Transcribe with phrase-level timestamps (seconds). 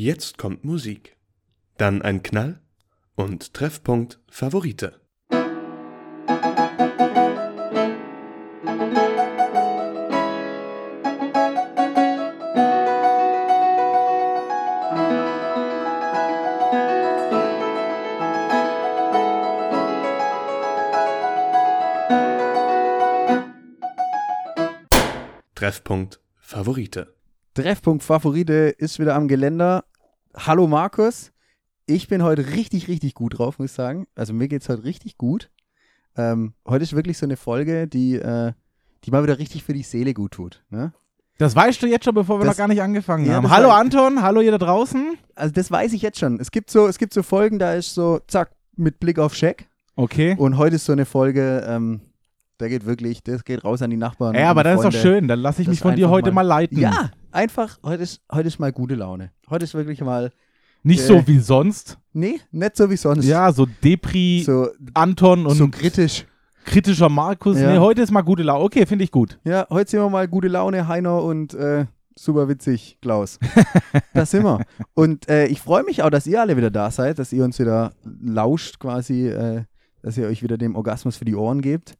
[0.00, 1.16] Jetzt kommt Musik.
[1.76, 2.60] Dann ein Knall
[3.16, 5.00] und Treffpunkt Favorite.
[25.56, 27.18] Treffpunkt Favorite.
[27.54, 29.87] Treffpunkt Favorite ist wieder am Geländer.
[30.38, 31.32] Hallo Markus.
[31.86, 34.06] Ich bin heute richtig, richtig gut drauf, muss ich sagen.
[34.14, 35.50] Also mir geht es heute richtig gut.
[36.16, 38.52] Ähm, heute ist wirklich so eine Folge, die, äh,
[39.04, 40.62] die mal wieder richtig für die Seele gut tut.
[40.70, 40.92] Ne?
[41.38, 43.50] Das weißt du jetzt schon, bevor wir Das- noch gar nicht angefangen Ja, haben.
[43.50, 45.16] Hallo war- Anton, hallo ihr da draußen.
[45.34, 46.40] Also das weiß ich jetzt schon.
[46.40, 49.66] Es gibt so, es gibt so Folgen, da ist so, zack, mit Blick auf Scheck.
[49.96, 50.34] Okay.
[50.38, 52.00] Und heute ist so eine Folge, ähm,
[52.60, 54.34] der geht wirklich, das geht raus an die Nachbarn.
[54.34, 55.28] Ja, aber das ist doch schön.
[55.28, 56.78] Dann lasse ich Das mich von dir heute mal- mal leiten.
[56.78, 59.30] Ja, einfach, heute ist, heute ist mal gute Laune.
[59.48, 60.30] Heute ist wirklich mal,
[60.82, 61.06] Nicht Äh.
[61.06, 61.98] so wie sonst.
[62.12, 63.24] nee, nicht so wie sonst.
[63.24, 66.24] Ja, so Depri, so, Anton und so kritisch.
[66.64, 67.58] kritischer Markus.
[67.58, 67.72] Ja.
[67.72, 68.64] Nee, heute ist mal gute Laune.
[68.64, 69.38] Okay, finde ich gut.
[69.44, 73.38] Ja, heute sind wir mal gute Laune, Heiner und äh, super witzig, Klaus.
[74.14, 74.60] das sind wir.
[74.94, 77.58] Und äh, ich freue mich auch, dass ihr alle wieder da seid, dass ihr uns
[77.58, 79.62] wieder lauscht quasi, äh,
[80.02, 81.96] dass ihr euch wieder dem Orgasmus für die Ohren gebt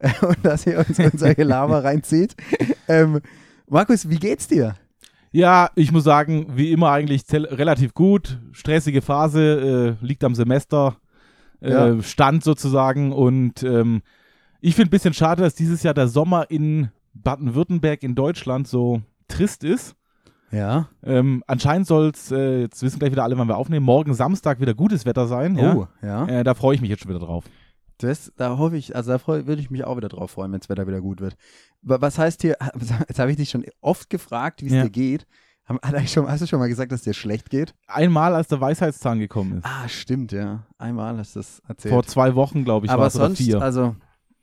[0.22, 2.34] und dass ihr uns in solche Lava reinzieht.
[2.88, 3.20] Ähm,
[3.68, 4.74] Markus, wie geht's dir?
[5.32, 8.40] Ja, ich muss sagen, wie immer eigentlich relativ gut.
[8.52, 10.96] Stressige Phase, äh, liegt am Semester,
[11.60, 12.02] äh, Ja.
[12.02, 13.12] Stand sozusagen.
[13.12, 14.02] Und ähm,
[14.60, 19.02] ich finde ein bisschen schade, dass dieses Jahr der Sommer in Baden-Württemberg in Deutschland so
[19.28, 19.94] trist ist.
[20.50, 20.88] Ja.
[21.04, 24.60] Ähm, anscheinend soll es, äh, jetzt wissen gleich wieder alle, wann wir aufnehmen, morgen Samstag
[24.60, 25.56] wieder gutes Wetter sein.
[25.60, 26.26] Oh, Ja?
[26.26, 26.40] ja.
[26.40, 27.44] Äh, da freue ich mich jetzt schon wieder drauf.
[28.02, 30.60] Das, da hoffe ich, also da freu- würde ich mich auch wieder drauf freuen, wenn
[30.60, 31.36] das Wetter wieder gut wird.
[31.82, 32.56] Wa- Was heißt hier,
[33.08, 34.82] jetzt habe ich dich schon oft gefragt, wie es Ja.
[34.84, 35.26] dir geht.
[36.06, 37.74] Schon, hast du schon mal gesagt, dass es dir schlecht geht?
[37.86, 39.64] Einmal, als der Weisheitszahn gekommen ist.
[39.64, 40.66] Ah, stimmt, ja.
[40.78, 41.94] Einmal hast du das erzählt.
[41.94, 43.62] Vor zwei Wochen, glaube ich, war aber es vier.
[43.62, 43.94] also,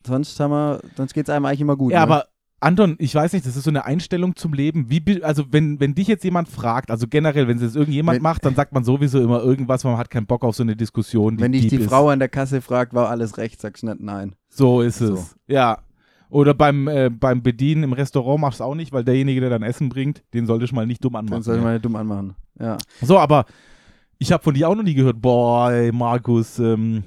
[0.05, 1.92] sonst haben wir, sonst geht es einem eigentlich immer gut.
[1.92, 2.03] Ja, ne?
[2.14, 2.26] aber
[2.60, 4.90] Anton, ich weiß nicht, das ist so eine Einstellung zum Leben.
[4.90, 8.23] Wie, also wenn, wenn dich jetzt jemand fragt, also generell, wenn es jetzt irgendjemand Wenn-
[8.23, 11.40] macht, dann sagt man sowieso immer irgendwas, man hat keinen Bock auf so eine Diskussion.
[11.40, 11.88] Wenn dich die ist.
[11.90, 14.36] Frau an der Kasse fragt, war alles recht, sagst du nicht nein.
[14.50, 15.14] So ist So.
[15.14, 15.36] es.
[15.48, 15.80] Ja.
[16.30, 19.64] Oder beim, äh, beim Bedienen im Restaurant machst du auch nicht, weil derjenige, der dann
[19.64, 21.44] Essen bringt, den solltest du mal nicht dumm anmachen.
[21.44, 21.66] soll ich ja.
[21.68, 22.36] mal nicht dumm anmachen.
[22.60, 22.78] Ja.
[23.02, 23.45] So, aber
[24.18, 27.04] ich habe von dir auch noch nie gehört, boah, ey, Markus, ähm,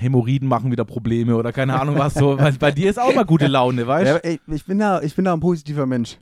[0.00, 2.38] Hämorrhoiden machen wieder Probleme oder keine Ahnung was so.
[2.38, 4.24] Weil bei dir ist auch mal gute Laune, weißt ja du?
[4.24, 6.18] ey, ich, bin da, ich bin da ein positiver Mensch.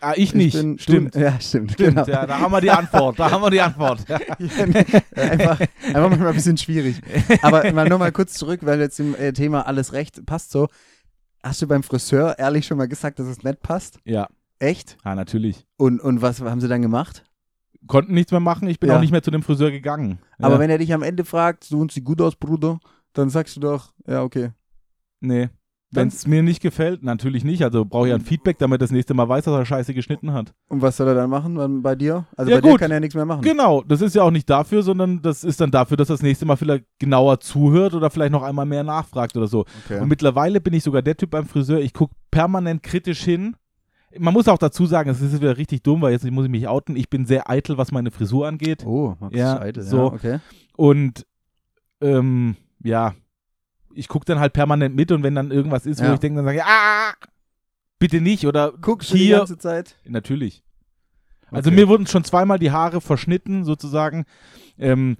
[0.00, 0.56] Ah, ich nicht.
[0.56, 1.14] bin, Stimmt.
[1.14, 1.72] Du, ja, stimmt.
[1.72, 2.06] Stimmt, genau.
[2.06, 3.18] ja, da haben wir die Antwort.
[3.18, 4.00] Da haben wir die Antwort.
[4.08, 4.18] Ja.
[4.38, 7.00] Ich einfach, einfach manchmal ein bisschen schwierig.
[7.42, 10.68] Aber mal nur mal kurz zurück, weil jetzt im äh, Thema alles recht passt so.
[11.42, 13.98] Hast du beim Friseur ehrlich schon mal gesagt, dass es nicht passt?
[14.04, 14.96] ja, Echt?
[15.04, 15.66] ah, natürlich.
[15.76, 17.24] Und, und was haben sie dann gemacht?
[17.86, 18.96] Konnten nichts mehr machen, ich bin Ja.
[18.96, 20.18] auch nicht mehr zu dem Friseur gegangen.
[20.38, 20.60] Aber ja.
[20.60, 22.78] wenn er dich am Ende fragt, du sie gut aus, Bruder,
[23.12, 24.50] dann sagst du doch, ja, okay.
[25.20, 25.48] Nee.
[25.92, 27.64] Wenn es mir nicht gefällt, natürlich nicht.
[27.64, 30.54] Also brauche ich ein Feedback, damit das nächste Mal weiß, dass er Scheiße geschnitten hat.
[30.68, 32.26] Und was soll er dann machen bei dir?
[32.36, 32.78] Also Ja, bei dir gut.
[32.80, 33.42] kann er nichts mehr machen.
[33.42, 36.22] Genau, das ist ja auch nicht dafür, sondern das ist dann dafür, dass er das
[36.22, 39.64] nächste Mal vielleicht genauer zuhört oder vielleicht noch einmal mehr nachfragt oder so.
[39.84, 39.98] Okay.
[40.00, 43.56] Und mittlerweile bin ich sogar der Typ beim Friseur, ich gucke permanent kritisch hin.
[44.16, 46.68] Man muss auch dazu sagen, es ist wieder richtig dumm, weil jetzt muss ich mich
[46.68, 46.94] outen.
[46.94, 48.86] Ich bin sehr eitel, was meine Frisur angeht.
[48.86, 49.96] Oh, Max Ja, Scheide, so.
[49.96, 50.38] ja, okay.
[50.76, 51.26] Und
[52.00, 53.14] ähm, ja,
[53.94, 56.14] ich gucke dann halt permanent mit und wenn dann irgendwas ist, wo Ja.
[56.14, 57.12] ich denke, dann sage ich, ah,
[57.98, 59.38] bitte nicht oder Guckst du die hier.
[59.38, 59.96] ganze Zeit?
[60.06, 60.62] Natürlich.
[61.50, 61.80] Also Okay.
[61.80, 64.24] mir wurden schon zweimal die Haare verschnitten, sozusagen.
[64.78, 65.16] Ähm,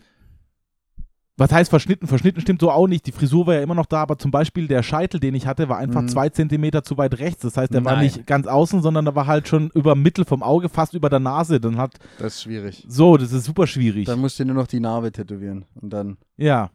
[1.36, 2.06] was heißt verschnitten?
[2.06, 3.06] Verschnitten stimmt so auch nicht.
[3.06, 5.70] Die Frisur war ja immer noch da, aber zum Beispiel der Scheitel, den ich hatte,
[5.70, 6.08] war einfach Mhm.
[6.08, 7.40] zwei Zentimeter zu weit rechts.
[7.42, 8.04] Das heißt, der war Nein.
[8.04, 11.18] nicht ganz außen, sondern der war halt schon über Mittel vom Auge, fast über der
[11.18, 11.58] Nase.
[11.58, 12.84] Dann hat Das ist schwierig.
[12.88, 14.04] so, das ist super schwierig.
[14.04, 16.18] Dann musst du nur noch die Narbe tätowieren und dann.
[16.36, 16.70] ja.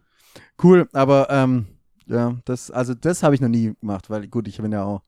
[0.61, 1.65] Cool, aber ähm,
[2.07, 5.01] ja, das, also das habe ich noch nie gemacht, weil gut, ich bin ja auch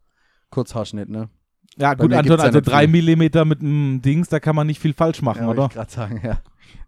[0.49, 1.29] Kurzhaarschnitt, ne?
[1.77, 2.87] Ja, Bei gut, Anton, ja also drei.
[2.87, 5.65] Millimeter mit einem Dings, da kann man nicht viel falsch machen, ja, oder?
[5.65, 6.39] ich gerade sagen, ja.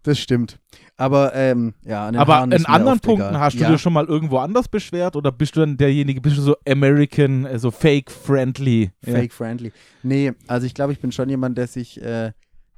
[0.02, 0.58] Das stimmt.
[0.96, 3.40] Aber ähm, ja, an Aber Haaren in anderen Punkten egal.
[3.40, 3.70] hast du ja.
[3.70, 7.46] dir schon mal irgendwo anders beschwert oder bist du dann derjenige, bist du so American,
[7.46, 8.90] äh, so fake-friendly?
[9.02, 9.72] Fake friendly.
[10.02, 12.32] Nee, also ich glaube, ich bin schon jemand, der sich, äh,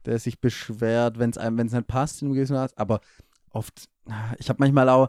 [0.05, 2.77] der sich beschwert, wenn es einem, wenn es nicht passt in einem gewissen Maß.
[2.77, 3.01] Aber
[3.51, 3.89] oft,
[4.39, 5.09] ich habe manchmal auch,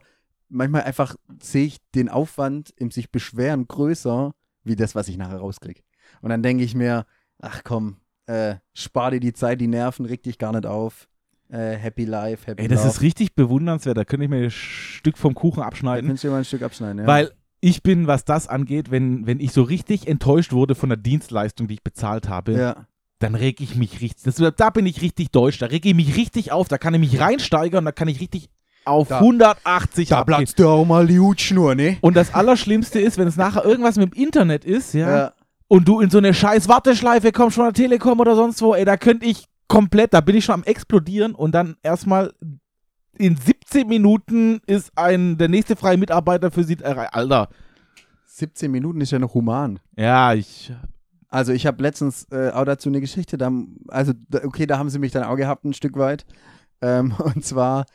[0.50, 5.38] manchmal einfach sehe ich den Aufwand im sich beschweren größer, wie das, was ich nachher
[5.38, 5.82] rauskriege.
[6.22, 7.06] Und dann denke ich mir,
[7.40, 11.08] ach komm, äh, spar dir die Zeit, die Nerven, reg dich gar nicht auf.
[11.50, 12.90] Äh, happy life, happy Ey, das love.
[12.90, 13.98] ist richtig bewundernswert.
[13.98, 16.08] Da könnte ich mir ein Stück vom Kuchen abschneiden.
[16.08, 17.08] kannst du dir mal ein Stück abschneiden, ja.
[17.08, 20.98] Weil ich bin, was das angeht, wenn, wenn ich so richtig enttäuscht wurde von der
[20.98, 22.88] Dienstleistung, die ich bezahlt habe, ja.
[23.20, 24.24] dann reg ich mich richtig.
[24.24, 25.60] Das, da bin ich richtig deutsch.
[25.60, 26.68] Da reg ich mich richtig auf.
[26.68, 27.86] Da kann ich mich reinsteigern.
[27.86, 28.50] Da kann ich richtig
[28.86, 30.38] auf Da- 180 Da abgehen.
[30.38, 31.98] platzt ja auch mal die Hutschnur, ne?
[32.02, 35.34] Und das Allerschlimmste ist, wenn es nachher irgendwas mit dem Internet ist, ja, Ja.
[35.68, 38.86] und du in so eine scheiß Warteschleife kommst von der Telekom oder sonst wo, ey,
[38.86, 42.34] da könnte ich komplett, da bin ich schon am explodieren und dann erstmal
[43.18, 47.14] in 17 Minuten ist ein der nächste freie Mitarbeiter für sie erreicht.
[47.14, 47.48] Alter.
[48.26, 49.80] 17 Minuten ist ja noch human.
[49.96, 50.74] Ja, ich
[51.30, 53.52] Also ich habe letztens äh, auch dazu eine Geschichte, da,
[53.88, 54.14] also
[54.44, 56.26] okay, da haben sie mich dann auch gehabt ein Stück weit.
[56.82, 57.86] Ähm, und zwar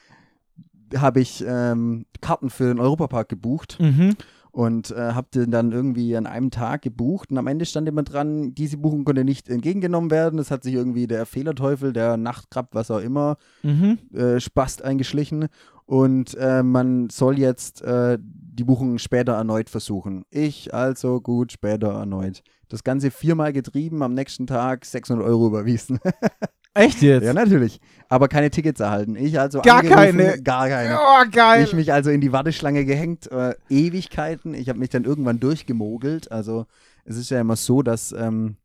[0.97, 4.17] habe ich ähm, Karten für den Europapark gebucht mhm.
[4.51, 8.03] und äh, habe den dann irgendwie an einem Tag gebucht und am Ende stand immer
[8.03, 10.39] dran, diese Buchung konnte nicht entgegengenommen werden.
[10.39, 13.99] Es hat sich irgendwie der Fehlerteufel, der Nachtkrab, was auch immer, Mhm.
[14.15, 15.49] äh, Spast eingeschlichen
[15.87, 20.25] und äh, man soll jetzt äh, die Buchung später erneut versuchen.
[20.31, 22.43] Ich also gut, später erneut.
[22.69, 25.99] Das Ganze viermal getrieben, am nächsten Tag 600 Euro überwiesen.
[26.79, 27.25] Echt jetzt?
[27.25, 27.81] ja, natürlich.
[28.09, 29.17] Aber keine Tickets erhalten.
[29.17, 30.41] Ich also Gar keine.
[30.43, 30.97] Gar keine.
[30.97, 31.65] Oh, geil.
[31.65, 34.55] Ich mich also in die Warteschlange gehängt, äh, Ewigkeiten.
[34.55, 36.33] Ich habe mich dann irgendwann durchgemogelt.
[36.33, 36.67] Also
[37.05, 38.57] es ist ja immer so, dass ähm,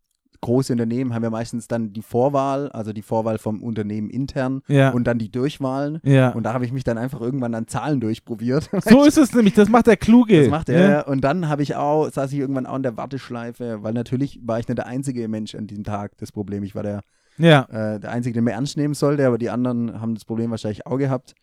[0.43, 4.89] große Unternehmen haben ja meistens dann die Vorwahl, also die Vorwahl vom Unternehmen intern ja.
[4.91, 5.99] und dann die Durchwahlen.
[6.03, 6.29] ja.
[6.29, 8.69] Und da habe ich mich dann einfach irgendwann an Zahlen durchprobiert.
[8.89, 10.41] so ist es nämlich, das macht der Kluge.
[10.41, 10.75] Das macht Ja.
[10.75, 11.07] er.
[11.07, 14.59] Und dann habe ich auch, saß ich irgendwann auch in der Warteschleife, weil natürlich war
[14.59, 16.63] ich nicht der einzige Mensch an diesem Tag das Problem.
[16.63, 17.01] Ich war der,
[17.37, 17.63] Ja.
[17.63, 20.85] äh, der Einzige, der mir ernst nehmen sollte, aber die anderen haben das Problem wahrscheinlich
[20.85, 21.33] auch gehabt.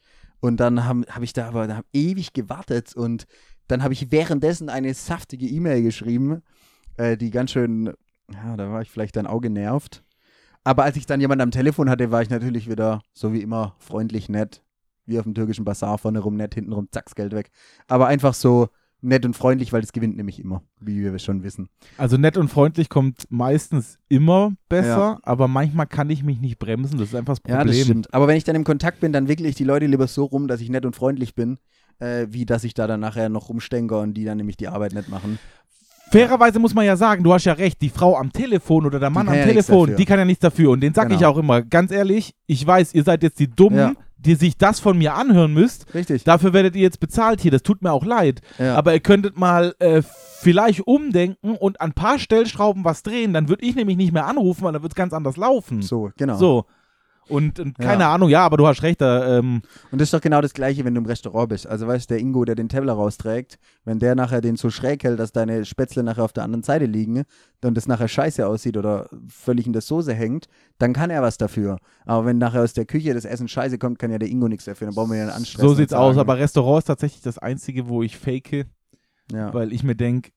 [0.40, 3.26] Und dann habe hab ich da aber da ewig gewartet und
[3.68, 6.42] dann habe ich währenddessen eine saftige E-Mail geschrieben,
[6.96, 7.92] äh, die ganz schön,
[8.32, 10.02] ja, da war ich vielleicht dann auch genervt.
[10.64, 13.76] Aber als ich dann jemanden am Telefon hatte, war ich natürlich wieder, so wie immer,
[13.78, 14.62] freundlich, nett,
[15.06, 17.50] wie auf dem türkischen Bazar, vorne rum nett, hinten rum, zacks, Geld weg.
[17.86, 18.68] Aber einfach so
[19.02, 21.68] nett und freundlich, weil das gewinnt nämlich immer, wie wir schon wissen.
[21.98, 25.18] Also nett und freundlich kommt meistens immer besser, Ja.
[25.22, 26.98] aber manchmal kann ich mich nicht bremsen.
[26.98, 27.76] Das ist einfach das Ja, Problem.
[27.76, 28.14] das stimmt.
[28.14, 30.48] Aber wenn ich dann im Kontakt bin, dann wickle ich die Leute lieber so rum,
[30.48, 31.58] dass ich nett und freundlich bin,
[31.98, 34.92] äh, wie dass ich da dann nachher noch rumstänker und die dann nämlich die Arbeit
[34.94, 35.38] nicht machen.
[36.12, 39.10] Fairerweise muss man ja sagen, du hast ja recht, die Frau am Telefon oder der
[39.10, 40.70] Mann am ja Telefon, die kann ja nichts dafür.
[40.70, 41.30] Und den sag ich Genau.
[41.30, 43.92] auch immer, ganz ehrlich, ich weiß, ihr seid jetzt die Dummen, Ja.
[44.20, 45.92] Die sich das von mir anhören müsst.
[45.94, 46.24] Richtig.
[46.24, 48.40] Dafür werdet ihr jetzt bezahlt hier, das tut mir auch leid.
[48.58, 48.76] Ja.
[48.76, 50.02] Aber ihr könntet mal äh,
[50.40, 54.26] vielleicht umdenken und an ein paar Stellschrauben was drehen, dann würde ich nämlich nicht mehr
[54.26, 55.82] anrufen, weil dann wird es ganz anders laufen.
[55.82, 56.36] so, genau.
[56.36, 56.66] So.
[57.30, 58.14] Und, und keine Ja.
[58.14, 60.84] Ahnung, ja, aber du hast recht, da, ähm, Und das ist doch genau das Gleiche,
[60.84, 61.66] wenn du im Restaurant bist.
[61.66, 65.04] Also weißt du, der Ingo, der den Teller rausträgt, wenn der nachher den so schräg
[65.04, 67.22] hält, dass deine Spätzle nachher auf der anderen Seite liegen
[67.64, 70.46] und das nachher scheiße aussieht oder völlig in der Soße hängt,
[70.78, 71.78] dann kann er was dafür.
[72.06, 74.64] Aber wenn nachher aus der Küche das Essen scheiße kommt, kann ja der Ingo nichts
[74.64, 74.86] dafür.
[74.88, 75.62] Dann brauchen wir ja einen Anstress.
[75.62, 76.16] so sieht's aus.
[76.16, 78.66] Aber Restaurant ist tatsächlich das Einzige, wo ich fake,
[79.32, 79.54] ja.
[79.54, 80.30] weil ich mir denke,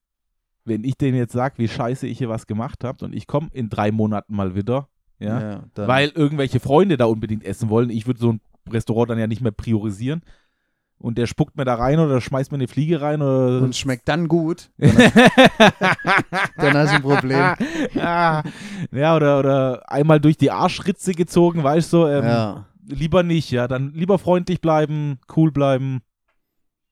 [0.65, 3.49] wenn ich denen jetzt sage, wie scheiße ich hier was gemacht habe und ich komme
[3.51, 4.87] in drei Monaten mal wieder,
[5.19, 9.19] ja, Ja, weil irgendwelche Freunde da unbedingt essen wollen, ich würde so ein Restaurant dann
[9.19, 10.21] ja nicht mehr priorisieren.
[10.97, 13.61] Und der spuckt mir da rein oder schmeißt mir eine Fliege rein oder.
[13.61, 14.93] und schmeckt dann gut, dann
[16.57, 17.55] hast du ein Problem.
[17.93, 18.43] ja,
[18.91, 23.67] ja, oder, oder einmal durch die Arschritze gezogen, weißt du, ähm, ja, lieber nicht, ja.
[23.67, 26.03] Dann lieber freundlich bleiben, cool bleiben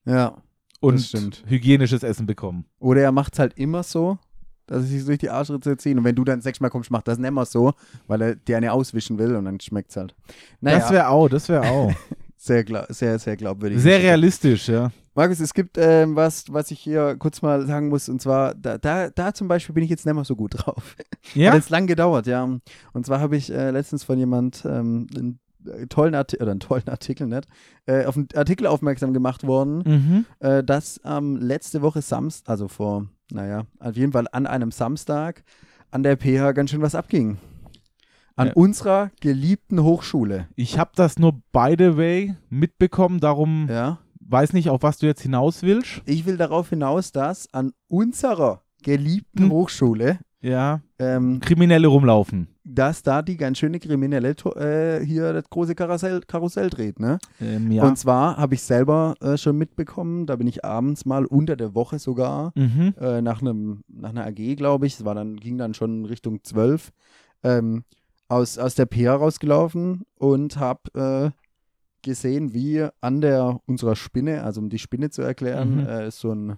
[0.04, 0.36] ja.
[0.80, 2.66] und hygienisches Essen bekommen.
[2.80, 4.18] Oder er macht es halt immer so,
[4.66, 5.98] dass sich durch die Arschritze ziehen.
[5.98, 7.72] Und wenn du dann sechsmal kommst, macht das nicht immer so,
[8.06, 10.14] weil er dir eine auswischen will und dann schmeckt es halt.
[10.60, 11.92] Naja, Das wäre auch, das wäre auch.
[12.36, 13.80] sehr, sehr, sehr glaubwürdig.
[13.80, 14.90] Sehr realistisch, ja.
[15.14, 18.78] Markus, es gibt ähm, was, was ich hier kurz mal sagen muss, und zwar, da,
[18.78, 20.96] da, da zum Beispiel bin ich jetzt nicht mehr so gut drauf.
[21.34, 21.50] Ja?
[21.50, 22.44] Hat jetzt lang gedauert, ja.
[22.94, 26.60] Und zwar habe ich äh, letztens von jemand ähm, einen äh, tollen Artikel, oder einen
[26.60, 27.46] tollen Artikel, nicht,
[27.84, 30.26] äh, auf einen Artikel aufmerksam gemacht worden, Mhm.
[30.40, 35.42] äh, dass ähm, letzte Woche Samstag, also vor, naja, auf jeden Fall an einem Samstag
[35.90, 37.38] an der PH ganz schön was abging.
[38.36, 38.52] An Ja.
[38.54, 40.48] unserer geliebten Hochschule.
[40.56, 43.98] Ich habe das nur by the way mitbekommen, darum Ja.
[44.20, 46.00] weiß nicht, auf was du jetzt hinaus willst.
[46.06, 49.50] Ich will darauf hinaus, dass an unserer geliebten Hm.
[49.50, 52.48] Hochschule, Ja, ähm, Kriminelle rumlaufen.
[52.64, 57.18] dass da die ganz schöne Kriminelle äh, hier das große Karussell, Karussell dreht, ne?
[57.40, 57.84] Ähm, ja.
[57.84, 61.74] Und zwar habe ich selber äh, schon mitbekommen, da bin ich abends mal unter der
[61.76, 62.94] Woche sogar mhm.
[63.00, 66.42] äh, nach einem nach einer AG, glaube ich, es war dann ging dann schon Richtung
[66.42, 66.90] 12,
[67.44, 67.84] ähm,
[68.28, 71.38] aus, aus der PA rausgelaufen und habe äh,
[72.02, 75.86] gesehen, wie an der unserer Spinne, also um die Spinne zu erklären, Mhm.
[75.86, 76.56] äh, so ein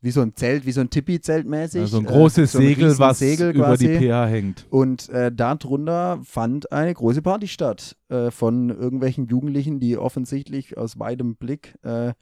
[0.00, 1.82] wie so ein Zelt, wie so ein Tipi-Zelt mäßig.
[1.82, 4.66] Also ein äh, großes so ein Segel, was Segel über die PH hängt.
[4.70, 10.98] Und äh, darunter fand eine große Party statt äh, von irgendwelchen Jugendlichen, die offensichtlich aus
[10.98, 12.12] weitem Blick äh,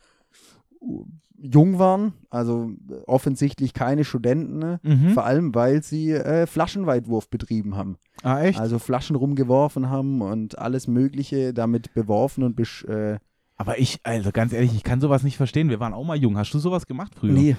[1.39, 4.81] jung waren, also äh, offensichtlich keine Studenten, ne?
[4.83, 5.11] Mhm.
[5.11, 7.99] vor allem weil sie äh, Flaschenweitwurf betrieben haben.
[8.23, 8.59] Ah, echt?
[8.59, 13.19] Also Flaschen rumgeworfen haben und alles Mögliche damit beworfen und besch äh,
[13.57, 15.69] Aber ich, also ganz ehrlich, ich kann sowas nicht verstehen.
[15.71, 16.37] Wir waren auch mal jung.
[16.37, 17.33] Hast du sowas gemacht früher?
[17.33, 17.57] nee.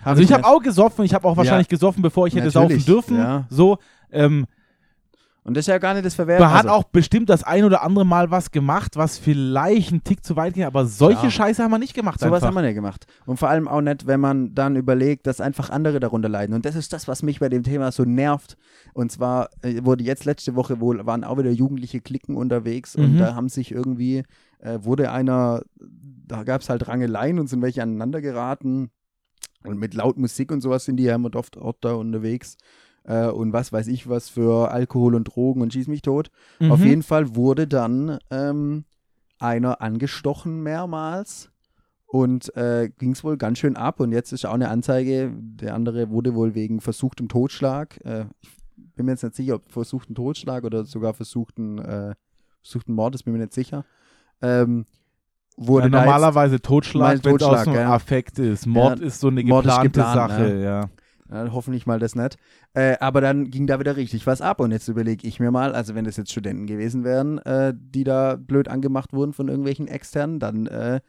[0.00, 2.68] Hab Also ich habe auch gesoffen, ich habe auch wahrscheinlich gesoffen, bevor ich hätte saufen
[2.68, 3.18] Natürlich, dürfen.
[3.18, 3.44] ja.
[3.50, 3.76] So,
[4.10, 4.46] ähm,
[5.42, 6.42] Und das ist ja gar nicht das Verwerten.
[6.44, 10.02] man hat also, auch bestimmt das ein oder andere Mal was gemacht, was vielleicht einen
[10.04, 11.30] Tick zu weit ging, aber solche Ja.
[11.30, 12.18] Scheiße haben wir nicht gemacht.
[12.20, 12.46] Sowas einfach.
[12.48, 13.06] haben wir nicht gemacht.
[13.26, 16.54] Und vor allem auch nicht, wenn man dann überlegt, dass einfach andere darunter leiden.
[16.54, 18.56] Und das ist das, was mich bei dem Thema so nervt.
[18.94, 23.14] Und zwar äh, wurde jetzt letzte Woche wohl, waren auch wieder jugendliche Klicken unterwegs und
[23.14, 23.18] Mhm.
[23.18, 24.22] da haben sich irgendwie,
[24.60, 28.90] äh, wurde einer, da gab es halt Rangeleien und sind welche aneinander geraten.
[29.64, 32.56] Und mit laut Musik und sowas sind die ja immer oft, oft da unterwegs.
[33.04, 36.30] Äh, und was weiß ich was für Alkohol und Drogen und schieß mich tot.
[36.58, 36.72] Mhm.
[36.72, 38.84] Auf jeden Fall wurde dann ähm,
[39.38, 41.50] einer angestochen mehrmals
[42.06, 44.00] und äh, ging es wohl ganz schön ab.
[44.00, 45.32] Und jetzt ist auch eine Anzeige.
[45.36, 48.04] Der andere wurde wohl wegen versuchtem Totschlag.
[48.04, 52.14] Äh, ich bin mir jetzt nicht sicher, ob versuchten Totschlag oder sogar versuchten, äh,
[52.62, 53.84] versuchten Mord, das bin mir nicht sicher.
[54.42, 54.86] Ähm,
[55.56, 57.92] wurde ja, normalerweise Mal Totschlag, wenn es aus dem ja.
[57.92, 58.66] Affekt ist.
[58.66, 60.90] Mord Ja, ist so eine geplante geplant, Sache, ja.
[61.32, 62.38] Ja, hoffentlich mal das nicht.
[62.74, 64.60] Äh, aber dann ging da wieder richtig was ab.
[64.60, 68.04] Und jetzt überlege ich mir mal, also wenn das jetzt Studenten gewesen wären, äh, die
[68.04, 71.00] da blöd angemacht wurden von irgendwelchen externen, dann äh,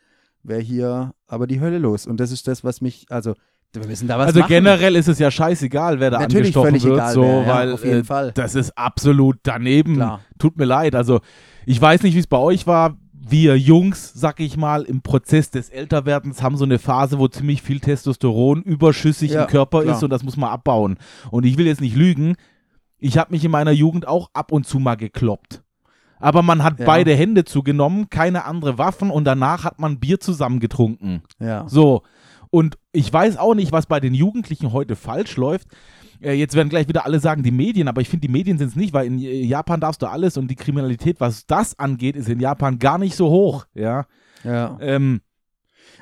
[0.44, 2.06] wäre hier aber die Hölle los.
[2.06, 3.34] Und das ist das, was mich, also
[3.74, 4.50] wir müssen da was Also machen.
[4.50, 7.74] generell ist es ja scheißegal, wer da Natürlich angestochen wird, egal, so, wer, ja, weil
[7.74, 8.32] auf jeden äh, Fall.
[8.34, 9.96] das ist absolut daneben.
[9.96, 10.20] Klar.
[10.38, 10.94] Tut mir leid.
[10.94, 11.22] Also
[11.66, 12.98] ich weiß nicht, wie es bei euch war.
[13.32, 17.62] Wir Jungs, sag ich mal, im Prozess des Älterwerdens haben so eine Phase, wo ziemlich
[17.62, 19.96] viel Testosteron überschüssig Ja, im Körper klar.
[19.96, 20.98] ist und das muss man abbauen.
[21.32, 22.36] Und ich will jetzt nicht lügen,
[22.98, 25.64] ich habe mich in meiner Jugend auch ab und zu mal gekloppt.
[26.20, 26.86] Aber man hat Ja.
[26.86, 31.24] beide Hände zugenommen, keine andere Waffen und danach hat man Bier zusammen getrunken.
[31.40, 31.68] Ja.
[31.70, 32.04] So.
[32.50, 35.70] Und ich weiß auch nicht, was bei den Jugendlichen heute falsch läuft.
[36.22, 38.70] Äh, Jetzt werden gleich wieder alle sagen, die Medien, aber ich finde, die Medien sind
[38.70, 42.16] es nicht, weil in äh, Japan darfst du alles und die Kriminalität, was das angeht,
[42.16, 43.66] ist in Japan gar nicht so hoch.
[43.74, 44.06] Ja.
[44.44, 44.78] ja.
[44.82, 45.22] Ähm,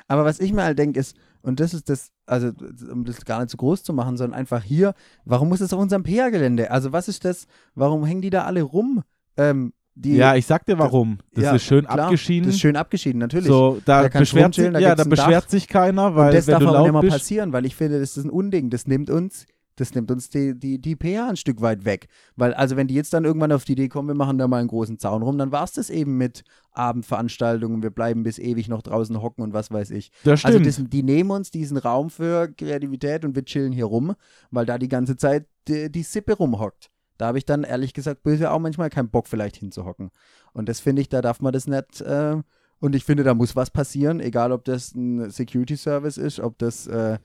[0.06, 2.50] Aber was ich mir halt denke, ist, und das ist das, also
[2.92, 5.80] um das gar nicht zu groß zu machen, sondern einfach hier, warum muss es auf
[5.80, 6.70] unserem PR-Gelände?
[6.70, 9.02] Also was ist das, warum hängen die da alle rum?
[9.36, 11.18] Ähm, die, ja, ich sag dir warum.
[11.32, 12.46] Das ja, ist schön klar, abgeschieden.
[12.46, 13.48] Das ist schön abgeschieden, natürlich.
[13.48, 15.50] so, da, Da beschwert sich, da ja, da beschwert Dach.
[15.50, 18.00] sich keiner, weil und das wenn darf du laut nicht bist, passieren, weil ich finde,
[18.00, 18.70] das ist ein Unding.
[18.70, 19.46] Das nimmt uns,
[19.80, 22.08] das nimmt uns die, die, die PR ein Stück weit weg.
[22.36, 24.58] Weil, also wenn die jetzt dann irgendwann auf die Idee kommen, wir machen da mal
[24.58, 28.68] einen großen Zaun rum, dann war es das eben mit Abendveranstaltungen, wir bleiben bis ewig
[28.68, 30.12] noch draußen hocken und was weiß ich.
[30.24, 30.66] das Also stimmt.
[30.86, 34.14] das, die nehmen uns diesen Raum für Kreativität und wir chillen hier rum,
[34.50, 36.90] weil da die ganze Zeit die, die Sippe rumhockt.
[37.16, 40.10] Da habe ich dann ehrlich gesagt böse auch manchmal keinen Bock vielleicht hinzuhocken.
[40.52, 42.00] Und das finde ich, da darf man das nicht.
[42.00, 42.36] Äh,
[42.80, 46.58] und ich finde, da muss was passieren, egal ob das ein Security Service ist, ob
[46.58, 47.18] das äh,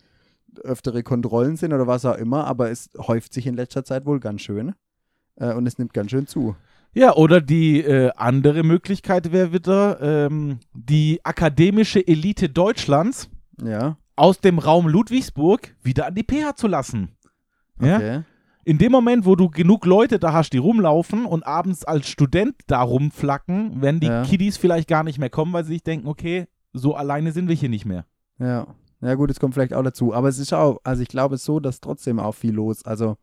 [0.59, 2.45] öftere Kontrollen sind oder was auch immer.
[2.47, 4.73] Aber es häuft sich in letzter Zeit wohl ganz schön.
[5.35, 6.55] Äh, und es nimmt ganz schön zu.
[6.93, 13.29] Ja, oder die äh, andere Möglichkeit wäre wieder ähm, die akademische Elite Deutschlands
[13.61, 17.09] Ja, aus dem Raum Ludwigsburg wieder an die PH zu lassen.
[17.81, 17.95] Ja?
[17.97, 18.21] okay.
[18.63, 22.55] In dem Moment, wo du genug Leute da hast, die rumlaufen und abends als Student
[22.65, 24.23] da rumflacken, werden die Ja.
[24.23, 27.55] Kiddies vielleicht gar nicht mehr kommen, weil sie sich denken, okay, so alleine sind wir
[27.55, 28.05] hier nicht mehr.
[28.39, 28.67] Ja.
[29.01, 30.13] Ja, gut, es kommt vielleicht auch dazu.
[30.13, 32.85] Aber es ist auch, also ich glaube es so, dass trotzdem auch viel los.
[32.85, 33.17] Also,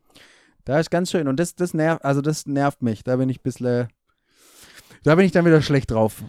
[0.65, 1.27] da ist ganz schön.
[1.27, 3.03] Und das, das nervt, also das nervt mich.
[3.03, 3.87] Da bin ich ein bisschen,
[5.03, 6.23] da bin ich dann wieder schlecht drauf.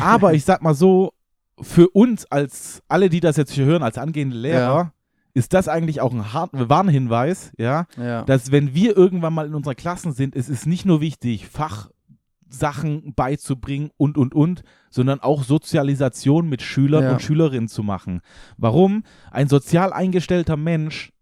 [0.00, 1.12] Aber ich sag mal so,
[1.60, 4.92] für uns als alle, die das jetzt hier hören, als angehende Lehrer,
[5.34, 8.22] ist das eigentlich auch ein harter Warnhinweis, ja, Ja.
[8.24, 11.46] dass wenn wir irgendwann mal in unserer Klassen sind, es ist nicht nur wichtig,
[12.52, 17.12] Fachsachen beizubringen und, und, und, sondern auch Sozialisation mit Schülern Ja.
[17.12, 18.20] und Schülerinnen zu machen.
[18.58, 19.04] Warum?
[19.30, 21.12] Ein sozial eingestellter Mensch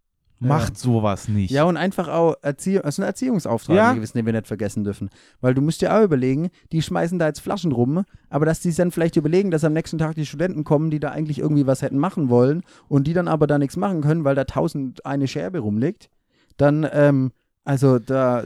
[0.40, 0.49] Ja.
[0.49, 1.50] macht sowas nicht.
[1.50, 3.92] Ja, und einfach auch Erziehung, also ein Erziehungsauftrag, Ja.
[3.92, 5.08] gewissen, den wir nicht vergessen dürfen.
[5.40, 8.72] Weil du musst dir auch überlegen, die schmeißen da jetzt Flaschen rum, aber dass die
[8.72, 11.82] dann vielleicht überlegen, dass am nächsten Tag die Studenten kommen, die da eigentlich irgendwie was
[11.82, 15.28] hätten machen wollen und die dann aber da nichts machen können, weil da tausend eine
[15.28, 16.08] Scherbe rumliegt,
[16.56, 17.32] dann, ähm,
[17.64, 18.44] also da,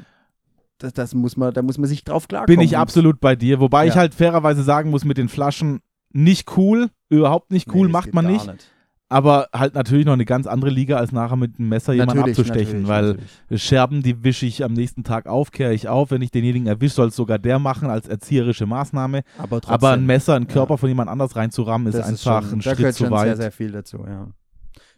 [0.85, 2.57] das, das muss man, da muss man sich drauf klarkommen.
[2.59, 3.61] Bin ich absolut bei dir.
[3.61, 4.01] Wobei ich Ja.
[4.01, 5.81] halt fairerweise sagen muss, mit den Flaschen
[6.13, 8.71] nicht cool, überhaupt nicht cool, Nee, macht man gar nicht.
[9.11, 12.39] Aber halt natürlich noch eine ganz andere Liga, als nachher mit einem Messer jemanden Natürlich,
[12.39, 13.07] abzustechen, natürlich, weil
[13.49, 13.63] natürlich.
[13.63, 16.11] Scherben, die wische ich am nächsten Tag auf, kehre ich auf.
[16.11, 19.23] Wenn ich denjenigen erwische, soll es sogar der machen als erzieherische Maßnahme.
[19.39, 19.75] Aber trotzdem.
[19.75, 20.77] Aber ein Messer in den Körper Ja.
[20.79, 23.25] von jemand anders reinzurammen, ist Das einfach schon, ein da Schritt gehört zu schon weit.
[23.27, 24.29] sehr, sehr viel dazu, ja.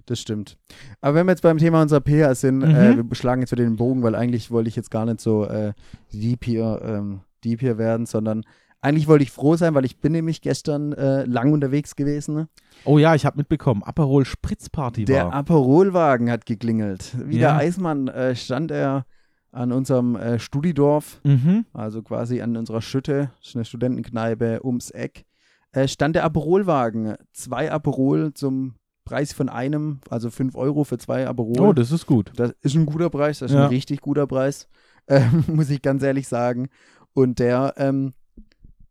[0.07, 0.57] Das stimmt.
[1.01, 2.65] Aber wenn wir jetzt beim Thema unserer PR sind, Mhm.
[2.65, 5.45] äh, wir schlagen jetzt wieder den Bogen, weil eigentlich wollte ich jetzt gar nicht so
[5.45, 5.73] äh,
[6.13, 8.45] deep, hier, ähm, deep hier werden, sondern
[8.81, 12.35] eigentlich wollte ich froh sein, weil ich bin nämlich gestern äh, lang unterwegs gewesen.
[12.37, 12.49] Ne?
[12.85, 15.33] Oh ja, ich habe mitbekommen, Aperol Spritzparty Der war.
[15.35, 17.17] Aperolwagen hat geklingelt.
[17.25, 17.53] Wie Ja.
[17.53, 19.07] der Eismann äh, stand er
[19.51, 21.65] an unserem äh, Studidorf, Mhm.
[21.73, 25.25] also quasi an unserer Schütte, das ist eine Studentenkneipe ums Eck,
[25.73, 27.15] äh, stand der Aperolwagen.
[27.33, 28.75] Zwei Aperol zum
[29.07, 31.61] Preis von einem, also 5 Euro für zwei Aperol.
[31.61, 32.33] Oh, das ist gut.
[32.37, 33.63] Das ist ein guter Preis, das ist Ja.
[33.65, 34.69] ein richtig guter Preis,
[35.09, 36.69] ähm, muss ich ganz ehrlich sagen.
[37.15, 38.13] Und der, ähm,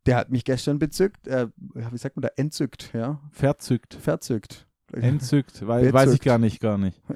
[0.07, 3.93] der hat mich gestern bezückt, äh, wie sagt man da, entzückt, ja, Verzückt.
[3.93, 4.65] verzückt.
[5.03, 5.65] Entzückt.
[5.67, 6.99] Weil, weiß ich gar nicht, gar nicht.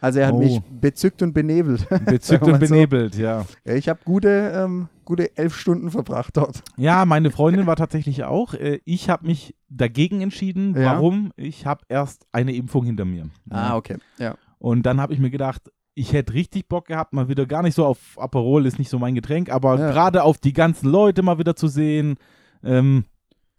[0.00, 0.38] Also er hat Oh.
[0.38, 1.84] mich bezückt und benebelt.
[2.06, 2.58] Bezückt und so.
[2.60, 3.44] benebelt, ja.
[3.64, 6.62] Ja, ich habe gute, ähm, gute elf Stunden verbracht dort.
[6.76, 8.54] Ja, meine Freundin war tatsächlich auch.
[8.54, 10.76] Äh, Ich habe mich dagegen entschieden.
[10.76, 10.92] Ja.
[10.94, 11.32] Warum?
[11.34, 13.28] Ich habe erst eine Impfung hinter mir.
[13.50, 13.96] Ah, okay.
[14.20, 14.36] Ja.
[14.60, 15.62] Und dann habe ich mir gedacht,
[15.96, 19.00] ich hätte richtig Bock gehabt, mal wieder gar nicht so auf Aperol, ist nicht so
[19.00, 19.90] mein Getränk, aber Ja.
[19.90, 22.18] gerade auf die ganzen Leute mal wieder zu sehen.
[22.62, 23.04] Ähm,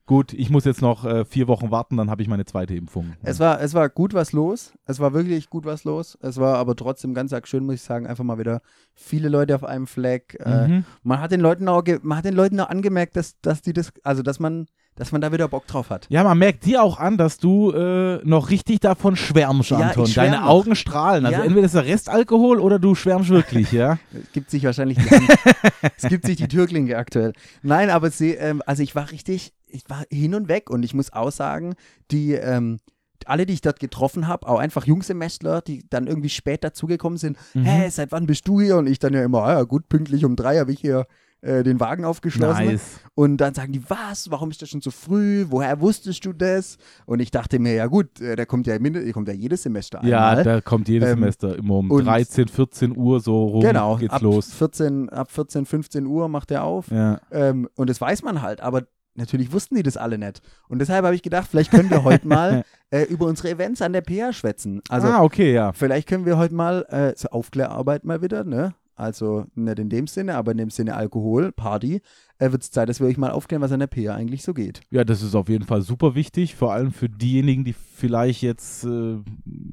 [0.09, 3.13] gut, ich muss jetzt noch äh, vier Wochen warten, dann habe ich meine zweite Impfung.
[3.21, 4.73] Es war, es war gut was los.
[4.87, 6.17] Es war wirklich gut was los.
[6.19, 8.07] Es war aber trotzdem ganz arg schön, muss ich sagen.
[8.07, 8.61] Einfach mal wieder
[8.95, 10.35] viele Leute auf einem Fleck.
[10.43, 10.85] Äh, Mhm.
[11.03, 13.91] man hat den Leuten auch, man hat den Leuten auch angemerkt, dass, dass die das,
[14.03, 16.07] also dass man, dass man da wieder Bock drauf hat.
[16.09, 20.05] Ja, man merkt dir auch an, dass du äh, noch richtig davon schwärmst, Ja, Anton.
[20.05, 20.49] ich schwärm Deine noch.
[20.49, 21.25] Augen strahlen.
[21.27, 21.45] Also Ja.
[21.45, 23.99] entweder ist der Restalkohol oder du schwärmst wirklich, ja.
[24.11, 25.03] Es gibt sich wahrscheinlich die
[25.97, 27.33] es gibt sich die Türklinke aktuell.
[27.61, 30.93] Nein, aber sie, ähm, also ich war richtig, ich war hin und weg und ich
[30.93, 31.75] muss auch sagen,
[32.11, 32.79] die, ähm,
[33.25, 37.37] alle, die ich dort getroffen habe, auch einfach Jungsemestler, die dann irgendwie spät dazugekommen sind,
[37.53, 37.63] Mhm.
[37.65, 38.77] hä, seit wann bist du hier?
[38.77, 41.05] Und ich dann ja immer, ah, ja gut, pünktlich um drei habe ich hier
[41.41, 42.65] äh, den Wagen aufgeschlossen.
[42.65, 42.99] Nice.
[43.15, 45.45] Und dann sagen die, was, warum ist das schon so früh?
[45.49, 46.77] Woher wusstest du das?
[47.05, 50.03] Und ich dachte mir, ja gut, äh, der kommt ja, der kommt ja jedes Semester
[50.03, 50.43] Ja, einmal.
[50.43, 54.13] da kommt jedes Ähm, Semester immer um und- 13, 14 Uhr so rum genau, geht's
[54.13, 54.51] ab los.
[54.53, 56.89] 14, ab 14, 15 Uhr macht er auf.
[56.91, 57.21] Ja.
[57.31, 58.83] Ähm, und das weiß man halt, aber
[59.19, 60.41] natürlich wussten die das alle nicht.
[60.67, 63.93] Und deshalb habe ich gedacht, vielleicht können wir heute mal äh, über unsere Events an
[63.93, 64.81] der PH schwätzen.
[64.89, 65.73] Also ah, okay, ja.
[65.73, 68.73] vielleicht können wir heute mal äh, so Aufklärarbeit mal wieder, ne?
[68.99, 72.01] Also nicht in dem Sinne, aber in dem Sinne Alkohol, Party.
[72.37, 74.53] Äh, Wird es Zeit, dass wir euch mal aufklären, was an der PH eigentlich so
[74.53, 74.81] geht.
[74.91, 78.83] Ja, das ist auf jeden Fall super wichtig, vor allem für diejenigen, die vielleicht jetzt
[78.83, 79.17] äh,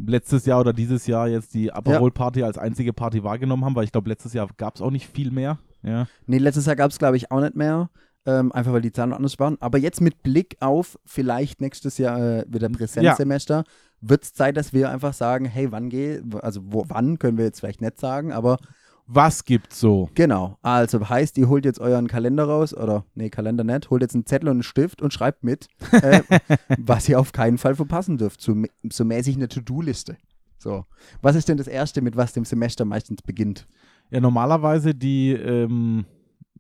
[0.07, 3.91] letztes Jahr oder dieses Jahr jetzt die Aperol-Party als einzige Party wahrgenommen haben, weil ich
[3.91, 5.59] glaube, letztes Jahr gab es auch nicht viel mehr.
[5.83, 6.07] Ja.
[6.27, 7.91] Nee, letztes Jahr gab es, glaube ich, auch nicht mehr.
[8.27, 9.57] Ähm, einfach weil die Zahlen anders waren.
[9.61, 13.65] Aber jetzt mit Blick auf vielleicht nächstes Jahr äh, wieder Präsenzsemester,
[14.01, 17.45] wird es Zeit, dass wir einfach sagen, hey, wann geht, also wo, wann können wir
[17.45, 18.59] jetzt vielleicht nicht sagen, aber
[19.07, 20.11] Was gibt's so?
[20.15, 20.59] genau.
[20.63, 24.27] Also heißt, ihr holt jetzt euren Kalender raus, oder nee, Kalender nicht, holt jetzt einen
[24.27, 26.23] Zettel und einen Stift und schreibt mit, äh,
[26.79, 28.41] was ihr auf keinen Fall verpassen dürft.
[28.41, 28.55] So,
[28.91, 30.17] so mäßig eine To-Do-Liste.
[30.59, 30.85] So.
[31.23, 33.69] Was ist denn das Erste, mit was dem Semester meistens beginnt?
[34.11, 36.07] Ja, normalerweise die ähm,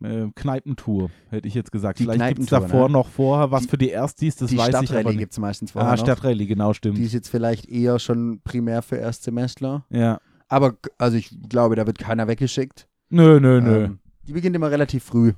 [0.02, 1.98] äh, Kneipentour, hätte ich jetzt gesagt.
[1.98, 2.92] Die Vielleicht gibt es davor ne?
[2.94, 5.18] noch vorher was Die- für die Erstis, das die weiß ich aber Stadtrallye nicht.
[5.18, 6.02] gibt es meistens vorher Ah, noch.
[6.02, 6.98] Stadtrallye, genau, stimmt.
[6.98, 9.84] Die ist jetzt vielleicht eher schon primär für Erstsemestler.
[9.90, 10.20] ja.
[10.48, 12.86] Aber also ich glaube, da wird keiner weggeschickt.
[13.10, 13.84] Nö, nö, nö.
[13.86, 15.32] Ähm, die beginnt immer relativ früh.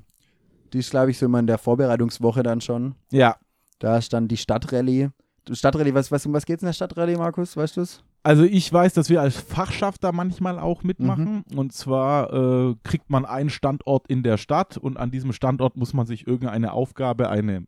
[0.71, 2.93] Die ist, glaube ich, so immer in der Vorbereitungswoche dann schon.
[3.11, 3.37] Ja.
[3.79, 5.09] Da ist dann die Stadtrallye.
[5.47, 7.57] Die Stadtrallye, was, was, um was geht's in der Stadtrallye, Markus?
[7.57, 8.03] Weißt du es?
[8.21, 11.43] Also ich weiß, dass wir als Fachschaft da manchmal auch mitmachen.
[11.49, 11.57] Mhm.
[11.57, 12.33] Und zwar
[12.71, 16.27] äh, kriegt man einen Standort in der Stadt und an diesem Standort muss man sich
[16.27, 17.63] irgendeine Aufgabe, eine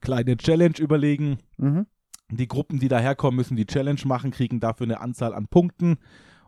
[0.00, 1.38] kleine Challenge überlegen.
[1.56, 1.86] Mhm.
[2.30, 5.96] Die Gruppen, die daherkommen, müssen die Challenge machen, kriegen dafür eine Anzahl an Punkten.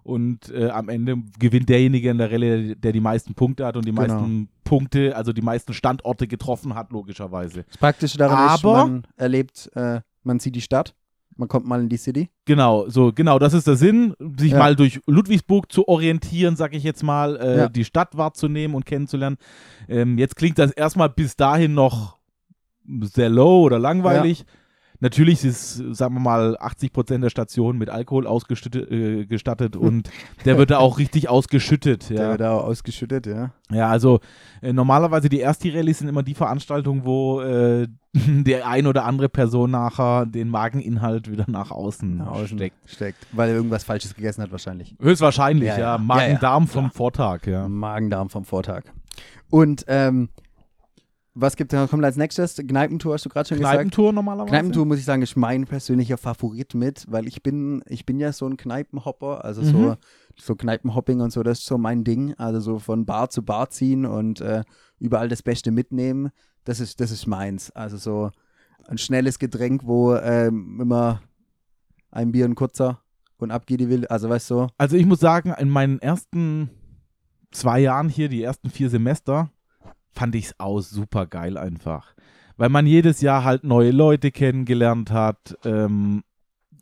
[0.02, 3.84] Und äh, am Ende gewinnt derjenige in der Rallye, der die meisten Punkte hat und
[3.84, 4.02] die Genau.
[4.14, 7.64] meisten Punkte, also die meisten Standorte getroffen hat, logischerweise.
[7.64, 10.94] Das Praktische daran ist, Aber- man erlebt, äh, man sieht die Stadt,
[11.38, 12.28] man kommt mal in die City.
[12.44, 14.58] Genau, so, genau, das ist der Sinn, sich Ja.
[14.58, 17.68] mal durch Ludwigsburg zu orientieren, sag ich jetzt mal, äh, Ja.
[17.68, 19.38] die Stadt wahrzunehmen und kennenzulernen.
[19.88, 22.18] Ähm, jetzt klingt das erstmal bis dahin noch
[23.02, 24.44] sehr low oder langweilig.
[25.00, 30.10] Natürlich ist, sagen wir mal, 80 Prozent der Station mit Alkohol ausgestattet äh, gestattet und
[30.44, 32.10] der wird da auch richtig ausgeschüttet.
[32.10, 33.52] Der Ja, wird auch ausgeschüttet, ja.
[33.70, 34.18] ja also
[34.60, 37.86] äh, normalerweise die Ersti-Rallyes sind immer die Veranstaltungen, wo äh,
[38.44, 42.76] der ein oder andere Person nachher den Mageninhalt wieder nach außen, Nach außen steckt.
[42.90, 43.26] Steckt.
[43.32, 44.96] Weil er irgendwas Falsches gegessen hat, wahrscheinlich.
[45.00, 45.80] Höchstwahrscheinlich, Ja, ja.
[45.96, 45.98] ja.
[45.98, 47.68] Magen-Darm Ja, vom Vortag, ja.
[47.68, 48.82] Magen-Darm vom Vortag.
[49.50, 50.28] Und ähm,
[51.40, 52.56] was gibt kommt als nächstes?
[52.56, 53.74] Kneipentour hast du gerade schon gesagt.
[53.76, 54.50] Kneipentour normalerweise?
[54.50, 58.32] Kneipentour, muss ich sagen, ist mein persönlicher Favorit mit, weil ich bin, ich bin ja
[58.32, 59.96] so ein Kneipenhopper, also so, Mhm.
[60.36, 62.34] so Kneipenhopping und so, das ist so mein Ding.
[62.38, 64.64] Also so von Bar zu Bar ziehen und äh,
[64.98, 66.30] überall das Beste mitnehmen,
[66.68, 67.70] das ist, das ist meins.
[67.70, 68.30] Also so
[68.86, 71.22] ein schnelles Getränk, wo ähm, immer
[72.10, 73.00] ein Bier ein kurzer
[73.38, 74.10] und ab geht die Wilde.
[74.10, 76.68] Also weißt du, Also ich muss sagen, in meinen ersten
[77.52, 79.50] zwei Jahren hier, die ersten vier Semester,
[80.10, 82.14] fand ich es auch super geil einfach.
[82.58, 85.56] Weil man jedes Jahr halt neue Leute kennengelernt hat.
[85.64, 86.22] Ähm,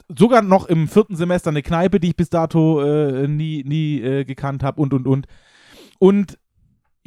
[0.09, 4.25] sogar noch im vierten Semester eine Kneipe, die ich bis dato äh, nie, nie äh,
[4.25, 5.27] gekannt habe und, und, und.
[5.99, 6.39] Und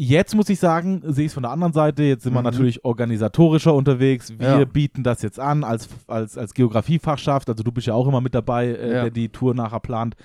[0.01, 2.03] Jetzt muss ich sagen, sehe ich es von der anderen Seite.
[2.03, 2.45] Jetzt sind wir Mhm.
[2.45, 4.31] natürlich organisatorischer unterwegs.
[4.39, 4.63] Wir Ja.
[4.63, 7.49] bieten das jetzt an als, als, als Geografiefachschaft.
[7.49, 9.01] Also du bist ja auch immer mit dabei, äh, Ja.
[9.01, 10.15] der die Tour nachher plant.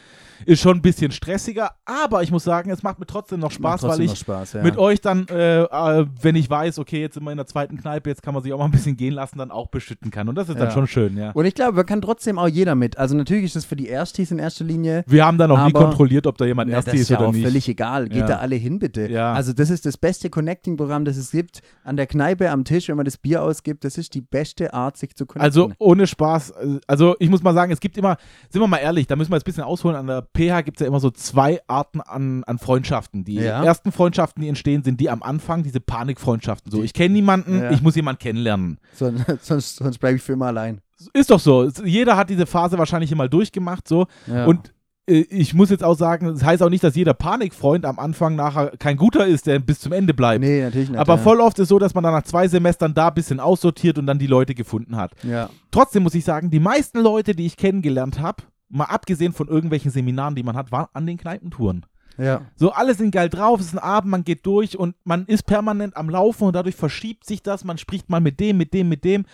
[0.47, 3.83] Ist schon ein bisschen stressiger, aber ich muss sagen, es macht mir trotzdem noch Spaß,
[3.83, 4.63] Macht weil trotzdem ich Spaß, ja.
[4.63, 7.77] mit euch dann, äh, äh, wenn ich weiß, okay, jetzt sind wir in der zweiten
[7.79, 10.29] Kneipe, jetzt kann man sich auch mal ein bisschen gehen lassen, dann auch beschütten kann.
[10.29, 11.31] Und das ist dann schon schön, ja.
[11.31, 12.99] Und ich glaube, man kann trotzdem auch jeder mit.
[12.99, 15.05] Also natürlich ist das für die Erstis in erster Linie.
[15.07, 17.29] Wir haben dann noch nie kontrolliert, ob da jemand Ersti das ist ist ja oder
[17.29, 17.45] auch nicht.
[17.45, 18.09] völlig egal.
[18.09, 19.11] Geht da alle hin, bitte.
[19.11, 19.33] Ja.
[19.33, 21.61] Also das ist das beste Connecting-Programm, das es gibt.
[21.85, 24.97] An der Kneipe, am Tisch, wenn man das Bier ausgibt, das ist die beste Art,
[24.97, 25.43] sich zu connecten.
[25.45, 28.17] Also ohne Spaß, äh, also ich muss mal sagen, es gibt immer,
[28.51, 30.79] sind wir mal ehrlich, da müssen wir jetzt ein bisschen ausholen, an der PH gibt
[30.79, 33.25] es ja immer so zwei Arten an, an Freundschaften.
[33.25, 33.63] Die Ja.
[33.65, 36.71] ersten Freundschaften, die entstehen, sind die am Anfang, diese Panikfreundschaften.
[36.73, 37.71] So, ich kenne niemanden, Ja.
[37.71, 38.79] ich muss jemanden kennenlernen.
[38.95, 40.81] Son- sonst sonst bleibe ich für immer allein.
[41.13, 41.69] Ist doch so.
[41.85, 44.07] Jeder hat diese Phase wahrscheinlich immer durchgemacht, so.
[44.27, 44.47] Ja.
[44.47, 44.73] Und
[45.07, 48.73] ich muss jetzt auch sagen, das heißt auch nicht, dass jeder Panikfreund am Anfang nachher
[48.79, 50.43] kein guter ist, der bis zum Ende bleibt.
[50.43, 50.99] nee, natürlich nicht.
[50.99, 51.19] Aber ja.
[51.19, 54.07] voll oft ist so, dass man dann nach zwei Semestern da ein bisschen aussortiert und
[54.07, 55.13] dann die Leute gefunden hat.
[55.23, 55.51] Ja.
[55.71, 59.91] Trotzdem muss ich sagen, die meisten Leute, die ich kennengelernt habe, mal abgesehen von irgendwelchen
[59.91, 61.85] Seminaren, die man hat, waren an den Kneipentouren.
[62.17, 62.43] Ja.
[62.57, 65.45] So, alle sind geil drauf, es ist ein Abend, man geht durch und man ist
[65.47, 68.89] permanent am Laufen und dadurch verschiebt sich das, man spricht mal mit dem, mit dem,
[68.89, 69.25] mit dem.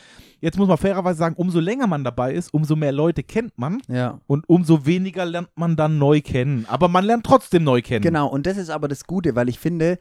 [0.41, 3.83] Jetzt muss man fairerweise sagen, umso länger man dabei ist, umso mehr Leute kennt man
[3.89, 4.21] Ja.
[4.27, 6.65] und umso weniger lernt man dann neu kennen.
[6.69, 8.03] Aber man lernt trotzdem neu kennen.
[8.03, 9.99] Genau, und das ist aber das Gute, weil ich finde,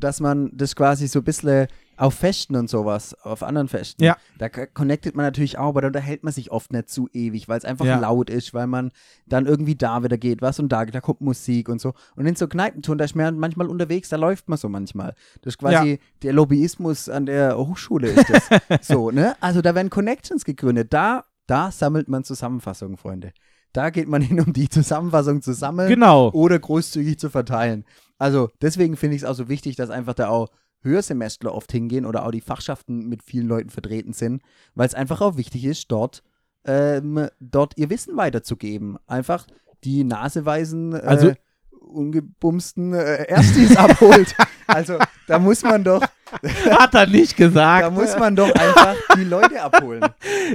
[0.00, 4.16] dass man das quasi so ein bisschen auf Festen und sowas, auf anderen Festen, Ja.
[4.38, 7.58] da connectet man natürlich auch, aber da unterhält man sich oft nicht zu ewig, weil
[7.58, 7.98] es einfach Ja.
[7.98, 8.90] laut ist, weil man
[9.26, 11.92] dann irgendwie da wieder geht, was und da, da kommt Musik und so.
[12.16, 15.14] Und in so Kneipentouren, da ist man manchmal unterwegs, da läuft man so manchmal.
[15.42, 18.48] Das ist quasi der Lobbyismus an der Hochschule ist das.
[18.86, 19.34] so, ne?
[19.40, 20.92] Also da werden Connections gegründet.
[20.94, 23.32] Da, da sammelt man Zusammenfassungen, Freunde.
[23.74, 26.30] Da geht man hin, um die Zusammenfassung zu sammeln Genau.
[26.32, 27.84] oder großzügig zu verteilen.
[28.20, 30.50] Also deswegen finde ich es auch so wichtig, dass einfach da auch
[30.82, 34.42] Hörsemestler oft hingehen oder auch die Fachschaften mit vielen Leuten vertreten sind,
[34.74, 36.22] weil es einfach auch wichtig ist, dort,
[36.64, 38.98] ähm, dort ihr Wissen weiterzugeben.
[39.06, 39.46] Einfach
[39.84, 41.32] die naseweisen, äh, Also-
[41.80, 44.34] ungebumsten äh, Erstis abholt.
[44.66, 46.00] Also da muss man doch,
[46.70, 47.82] Hat er nicht gesagt.
[47.86, 50.04] da muss man doch einfach die Leute abholen.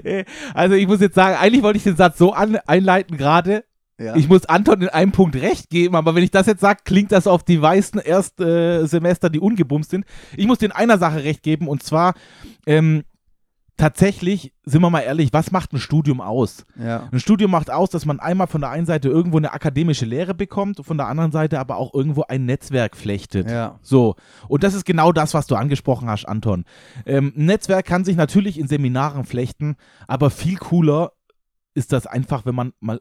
[0.54, 3.66] Also ich muss jetzt sagen, eigentlich wollte ich den Satz so an, einleiten gerade.
[3.98, 4.16] Ja.
[4.16, 7.12] Ich muss Anton in einem Punkt recht geben, aber wenn ich das jetzt sage, klingt
[7.12, 10.06] das auf die weißen Erstsemester, die ungebumst sind.
[10.36, 12.14] Ich muss den einer Sache recht geben und zwar
[12.66, 13.04] ähm,
[13.78, 16.66] tatsächlich, sind wir mal ehrlich, was macht ein Studium aus?
[16.78, 17.08] ja.
[17.10, 20.34] Ein Studium macht aus, dass man einmal von der einen Seite irgendwo eine akademische Lehre
[20.34, 23.50] bekommt von der anderen Seite aber auch irgendwo ein Netzwerk flechtet.
[23.50, 23.80] Ja.
[23.82, 24.16] So,
[24.50, 26.66] und das ist genau das, was du angesprochen hast, Anton.
[27.06, 29.78] Ähm, ein Netzwerk kann sich natürlich in Seminaren flechten,
[30.08, 31.14] aber viel cooler
[31.74, 33.00] ist das einfach, wenn man mal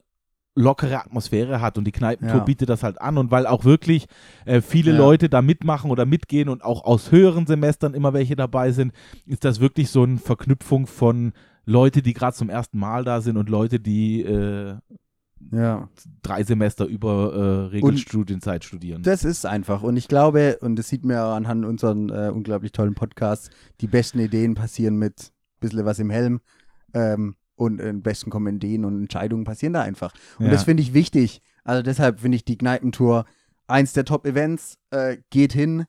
[0.56, 2.44] lockere Atmosphäre hat und die Kneipentour Ja.
[2.44, 4.06] bietet das halt an und weil auch wirklich
[4.44, 4.98] äh, viele Ja.
[4.98, 8.92] Leute da mitmachen oder mitgehen und auch aus höheren Semestern immer welche dabei sind,
[9.26, 11.32] ist das wirklich so eine Verknüpfung von
[11.64, 14.76] Leute, die gerade zum ersten Mal da sind und Leute, die äh,
[15.50, 15.88] ja.
[16.22, 19.02] drei Semester über äh, Regelstudienzeit studieren.
[19.02, 19.82] Das ist einfach.
[19.82, 23.86] Und ich glaube, und das sieht man ja anhand unseren äh, unglaublich tollen Podcasts, die
[23.88, 26.40] besten Ideen passieren mit ein bisschen was im Helm.
[26.92, 30.12] Ähm, und äh, besten kommen Ideen und Entscheidungen passieren da einfach.
[30.38, 30.52] Und Ja.
[30.52, 31.42] das finde ich wichtig.
[31.64, 33.24] Also deshalb finde ich die Kneipentour
[33.66, 34.78] eins der Top-Events.
[34.90, 35.84] Äh, geht hin.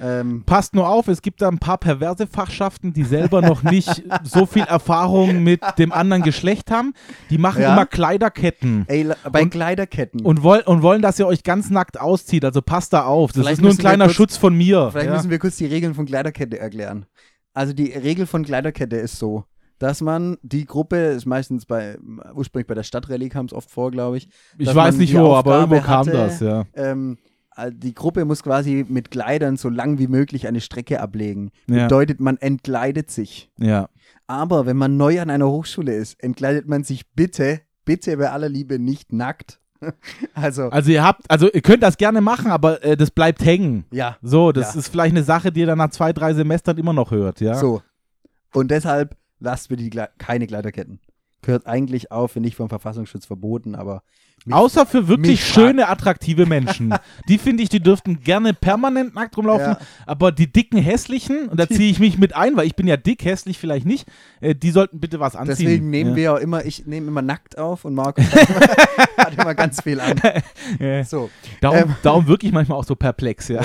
[0.00, 4.04] Ähm, Passt nur auf, es gibt da ein paar perverse Fachschaften, die selber noch nicht
[4.22, 6.94] so viel Erfahrung mit dem anderen Geschlecht haben.
[7.30, 7.72] Die machen Ja.
[7.72, 10.20] immer Kleiderketten ey, bei Und- Kleiderketten.
[10.24, 12.44] und, woll, und wollen, dass ihr euch ganz nackt auszieht.
[12.44, 13.32] Also passt da auf.
[13.32, 14.90] Das Vielleicht ist nur ein kleiner kurz- Schutz von mir.
[14.92, 15.14] Vielleicht ja.
[15.16, 17.06] müssen wir kurz die Regeln von Kleiderkette erklären.
[17.52, 19.44] Also die Regel von Kleiderkette ist so,
[19.78, 21.98] dass man die Gruppe, ist meistens bei,
[22.34, 24.28] ursprünglich bei der Stadtrallye kam es oft vor, glaube ich.
[24.58, 26.64] ich weiß nicht wo, aber Aufgabe irgendwo kam hatte, das, ja.
[26.74, 27.18] Ähm,
[27.56, 31.50] äh, die Gruppe muss quasi mit Kleidern so lang wie möglich eine Strecke ablegen.
[31.68, 31.84] Ja.
[31.84, 33.50] Bedeutet, man entkleidet sich.
[33.58, 33.88] ja.
[34.30, 38.50] Aber wenn man neu an einer Hochschule ist, entkleidet man sich bitte, bitte bei aller
[38.50, 39.58] Liebe nicht nackt.
[40.34, 43.86] also, Also ihr habt, also ihr könnt das gerne machen, aber äh, das bleibt hängen.
[43.90, 44.80] ja, So, das Ja.
[44.80, 47.54] ist vielleicht eine Sache, die ihr dann nach zwei, drei Semestern immer noch hört, ja.
[47.54, 47.80] so.
[48.52, 51.00] Und deshalb lasst bitte die Gle keine Kleiderketten.
[51.42, 54.02] Gehört eigentlich auch, finde ich, vom Verfassungsschutz verboten, aber
[54.50, 56.94] Außer für wirklich schöne, attraktive Menschen.
[57.28, 59.72] die finde ich, die dürften gerne permanent nackt rumlaufen.
[59.72, 59.78] Ja.
[60.06, 62.96] Aber die dicken, hässlichen, und da ziehe ich mich mit ein, weil ich bin ja
[62.96, 64.08] dick, hässlich vielleicht nicht,
[64.40, 65.66] äh, die sollten bitte was anziehen.
[65.66, 66.16] Deswegen nehmen ja.
[66.16, 68.24] wir auch immer, ich nehme immer nackt auf und Markus
[69.18, 70.20] hat immer ganz viel an.
[70.78, 71.04] Ja.
[71.04, 71.96] So, Darum, Ähm.
[72.02, 73.62] darum wirklich manchmal auch so perplex, ja.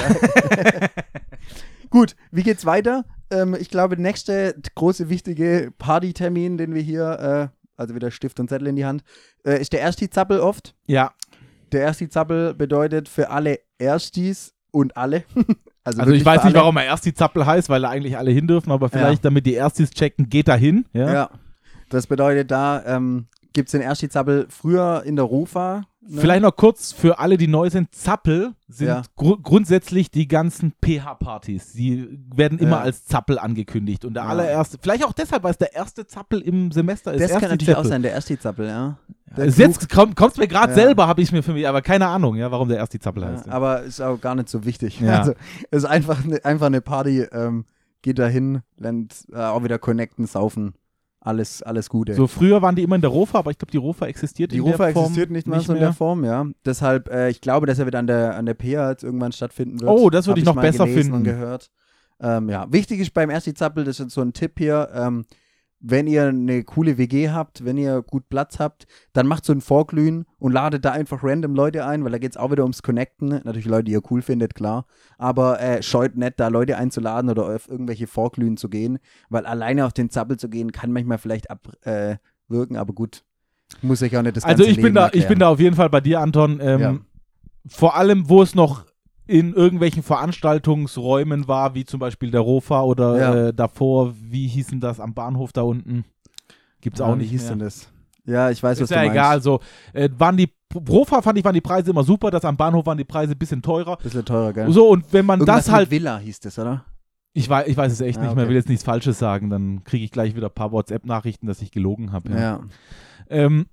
[1.89, 3.05] Gut, wie geht's weiter?
[3.33, 8.39] Ähm, ich glaube, der nächste große, wichtige Partytermin, den wir hier, äh, also wieder Stift
[8.39, 9.03] und Zettel in die Hand,
[9.45, 10.75] äh, ist der Ersti-Zappel oft.
[10.85, 11.11] Ja,
[11.71, 15.23] Der Ersti-Zappel bedeutet für alle Erstis und alle.
[15.83, 18.31] also wirklich ich weiß nicht, warum er erst die Zappel heißt, weil da eigentlich alle
[18.31, 20.85] hin dürfen, aber vielleicht, damit die Erstis checken, geht da hin.
[20.93, 21.13] Ja.
[21.13, 21.29] Ja.
[21.89, 25.83] Das bedeutet, da ähm, gibt es den Ersti-Zappel früher in der Rufa.
[26.01, 26.19] Ne?
[26.21, 27.93] Vielleicht noch kurz für alle, die neu sind.
[27.95, 29.03] Zappel sind Ja.
[29.15, 31.71] gru grundsätzlich die ganzen PH-Partys.
[31.71, 32.81] Sie werden immer Ja.
[32.83, 34.03] als Zappel angekündigt.
[34.05, 34.29] Und der Ja.
[34.29, 37.21] allererste, vielleicht auch deshalb, weil es der erste Zappel im Semester ist.
[37.21, 37.89] Das kann Erste natürlich auch Zappel.
[37.89, 38.97] sein, der Ersti-Zappel, ja.
[39.37, 42.07] Der Also Jetzt kommt es mir gerade selber, habe ich mir für mich, aber keine
[42.07, 43.47] Ahnung, ja, warum der erste Zappel heißt.
[43.49, 44.99] Aber ist auch gar nicht so wichtig.
[44.99, 45.19] Ja.
[45.19, 45.33] Also,
[45.71, 47.21] es ist einfach eine, einfach eine Party.
[47.31, 47.65] Ähm,
[48.01, 50.73] geht da hin, lernt äh, auch wieder connecten, saufen.
[51.25, 52.15] Alles, alles Gute.
[52.15, 54.57] So früher waren die immer in der Rofa, aber ich glaube, die Rofa existiert die
[54.57, 56.45] in Rufa der Form existiert nicht mehr so in der Form, ja.
[56.65, 59.89] Deshalb, äh, ich glaube, dass er wieder an der, an der PA irgendwann stattfinden wird.
[59.89, 61.39] Oh, das würde ich noch mal besser gelesen Und finden.
[61.39, 61.71] gehört.
[62.19, 65.25] Ähm, ja, wichtig ist beim Ersti Zappel, das ist so ein Tipp hier, ähm,
[65.85, 69.59] wenn ihr eine coole WG habt, wenn ihr gut Platz habt, dann macht so ein
[69.59, 72.83] Vorglühen und ladet da einfach random Leute ein, weil da geht es auch wieder ums
[72.83, 73.41] Connecten.
[73.43, 74.85] Natürlich Leute, die ihr cool findet, klar.
[75.17, 78.97] Aber äh, scheut nicht, da Leute einzuladen oder auf irgendwelche Vorglühen zu gehen,
[79.29, 83.25] weil alleine auf den Zappel zu gehen, kann manchmal vielleicht abwirken, äh, aber gut.
[83.81, 85.59] Muss ich auch nicht das Also ganze ich bin Leben da, ich bin da auf
[85.59, 86.59] jeden Fall bei dir, Anton.
[86.61, 86.97] Ähm, Ja.
[87.67, 88.85] Vor allem, wo es noch
[89.33, 93.35] in irgendwelchen Veranstaltungsräumen war, wie zum Beispiel der Rofa oder Ja.
[93.47, 96.05] äh, davor, wie hießen das am Bahnhof da unten?
[96.81, 97.49] Gibt's Ja, auch wie nicht hieß mehr.
[97.51, 97.89] denn das?
[98.25, 99.13] Ja, ich weiß, was Ist du ja meinst.
[99.15, 99.59] egal, so.
[99.93, 100.49] Äh, waren die
[100.89, 103.37] Rofa fand ich, waren die Preise immer super, das am Bahnhof waren die Preise ein
[103.37, 103.97] bisschen teurer.
[103.97, 104.71] Bisschen teurer, gell?
[104.71, 106.85] So, und wenn man Irgendwas das halt, Villa hieß das, oder?
[107.33, 108.49] ich weiß, ich weiß es echt Ah, nicht mehr, okay.
[108.49, 111.71] will jetzt nichts Falsches sagen, dann kriege ich gleich wieder ein paar WhatsApp-Nachrichten, dass ich
[111.71, 112.29] gelogen habe.
[112.31, 112.59] Ja.
[113.29, 113.65] Ähm,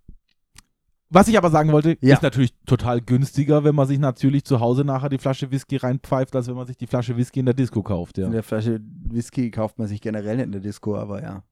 [1.11, 2.15] was ich aber sagen wollte, Ja.
[2.15, 6.35] ist natürlich total günstiger, wenn man sich natürlich zu Hause nachher die Flasche Whisky reinpfeift,
[6.35, 8.19] als wenn man sich die Flasche Whisky in der Disco kauft.
[8.19, 8.27] Ja.
[8.27, 11.43] In der Flasche Whisky kauft man sich generell nicht in der Disco, aber ja.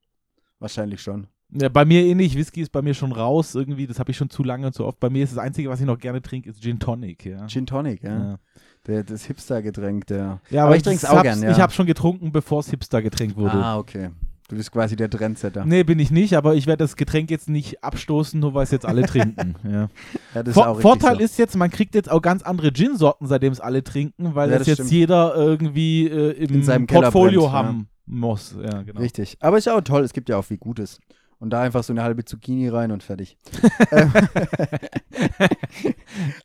[0.61, 1.27] Wahrscheinlich schon.
[1.51, 2.37] Ja, bei mir eh nicht.
[2.37, 3.87] Whisky ist bei mir schon raus irgendwie.
[3.87, 5.01] Das habe ich schon zu lange und zu oft.
[5.01, 7.25] Bei mir ist das Einzige, was ich noch gerne trinke, ist Gin Tonic.
[7.25, 7.47] Ja.
[7.47, 8.19] Gin Tonic, ja.
[8.33, 8.39] Ja.
[8.87, 10.41] Der, das Hipster-Getränk, der.
[10.51, 11.51] Ja, Aber ich trink's das auch hab's- gern, ja.
[11.53, 13.55] Ich habe schon getrunken, bevor es Hipster-Getränk wurde.
[13.55, 14.11] Ah, okay.
[14.49, 15.67] Du bist quasi der Trendsetter.
[15.67, 18.71] Nee, bin ich nicht, aber ich werde das Getränk jetzt nicht abstoßen, nur weil es
[18.71, 19.55] jetzt alle trinken.
[19.63, 19.89] Ja.
[20.35, 21.21] Ja, das Vor Vorteil so.
[21.23, 24.59] ist jetzt, man kriegt jetzt auch ganz andere Gin-Sorten, seitdem es alle trinken, weil Ja,
[24.59, 24.91] das, jetzt stimmt.
[24.91, 28.57] jeder irgendwie äh, im In Portfolio brennt, haben muss.
[28.63, 29.01] Ja, genau.
[29.01, 29.37] Richtig.
[29.41, 30.99] Aber ist ja auch toll, es gibt ja auch viel Gutes.
[31.41, 33.37] Und da einfach so eine halbe Zucchini rein und fertig.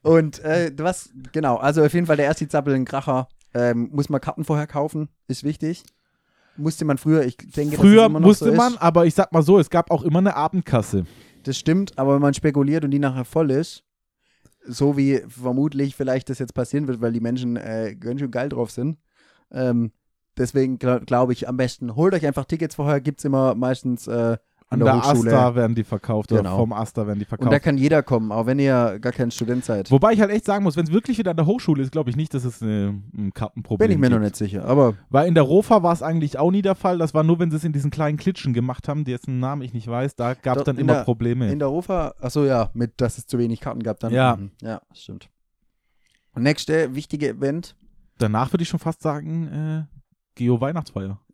[0.01, 3.27] Und äh, was, genau, also auf jeden Fall der erste Zappel, ein Kracher.
[3.55, 5.83] Ähm, muss man Karten vorher kaufen, ist wichtig.
[6.55, 9.69] Musste man früher, ich denke, Früher musste so man, aber ich sag mal so, es
[9.69, 11.05] gab auch immer eine Abendkasse.
[11.43, 13.83] Das stimmt, aber wenn man spekuliert und die nachher voll ist,
[14.65, 18.49] so wie vermutlich vielleicht das jetzt passieren wird, weil die Menschen äh, ganz schön geil
[18.49, 18.97] drauf sind.
[19.51, 19.91] Ähm,
[20.37, 24.07] deswegen glaube glaub ich am besten, holt euch einfach Tickets vorher, gibt es immer meistens
[24.07, 24.37] äh,
[24.73, 25.31] an An der, der Hochschule.
[25.33, 26.39] Asta werden die verkauft Genau.
[26.41, 27.63] oder vom Asta werden die und da verkauft.
[27.63, 29.89] kann jeder kommen, auch wenn ihr gar kein Student seid.
[29.91, 32.09] Wobei ich halt echt sagen muss, wenn es wirklich wieder an der Hochschule ist, glaube
[32.09, 34.19] ich nicht, dass es eine, ein Kartenproblem Bin ich mir gibt.
[34.19, 36.97] noch nicht sicher, aber Weil in der Rofa war es eigentlich auch nie der Fall.
[36.97, 39.73] Das war nur, wenn sie es in diesen kleinen Klitschen gemacht haben, dessen Namen ich
[39.73, 40.15] nicht weiß.
[40.15, 41.51] Da gab es dann immer der- Probleme.
[41.51, 44.11] in der Rufa, achso ja, mit, dass es zu wenig Karten gab dann.
[44.13, 44.35] Ja.
[44.37, 44.51] Mhm.
[44.61, 45.29] Ja, stimmt.
[46.35, 47.75] Und nächste wichtige Event.
[48.17, 49.83] Danach würde ich schon fast sagen, äh,
[50.35, 51.19] Geo Weihnachtsfeier.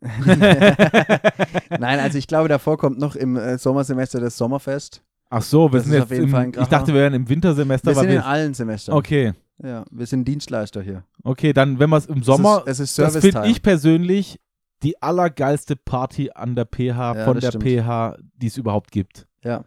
[1.78, 5.02] Nein, also ich glaube, davor kommt noch im äh, Sommersemester das Sommerfest.
[5.30, 7.14] Ach so, wir Das sind jetzt auf jeden im, Fall ein ich dachte, wir wären
[7.14, 8.94] im Wintersemester, Wir sind in allen Semestern.
[8.96, 9.32] Okay,
[9.62, 11.04] Ja, wir sind Dienstleister hier.
[11.22, 14.40] okay, dann wenn wir es im Sommer, es ist, es ist das finde ich persönlich
[14.82, 16.78] die allergeilste Party an der PH,
[17.16, 17.64] Ja, von der stimmt.
[17.64, 19.26] PH, die es überhaupt gibt.
[19.44, 19.64] Ja.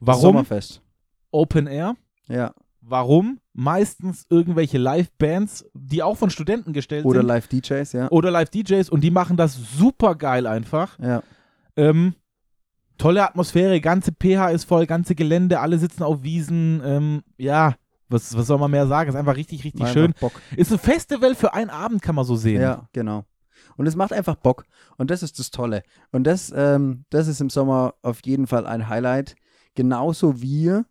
[0.00, 0.22] Warum?
[0.22, 0.80] Sommerfest.
[1.32, 1.96] Open Air.
[2.28, 2.54] Ja.
[2.86, 3.38] Warum?
[3.54, 7.28] Meistens irgendwelche Live-Bands, die auch von Studenten gestellt Oder sind.
[7.28, 8.10] Live-DJs, ja.
[8.10, 10.98] oder Live-DJs und die machen das super geil einfach.
[10.98, 11.22] Ja.
[11.76, 12.14] Ähm,
[12.98, 16.82] tolle Atmosphäre, ganze PH ist voll, ganze Gelände, alle sitzen auf Wiesen.
[16.84, 17.74] Ähm, ja,
[18.08, 19.08] was, was soll man mehr sagen?
[19.08, 20.06] Ist einfach richtig, richtig schön.
[20.06, 20.42] einfach Bock.
[20.56, 22.60] Ist ein Festival für einen Abend, kann man so sehen.
[22.60, 23.24] Ja, genau.
[23.76, 24.66] Und es macht einfach Bock.
[24.98, 25.82] Und das ist das Tolle.
[26.12, 29.36] Und das, ähm, das ist im Sommer auf jeden Fall ein Highlight.
[29.74, 30.82] Genauso wie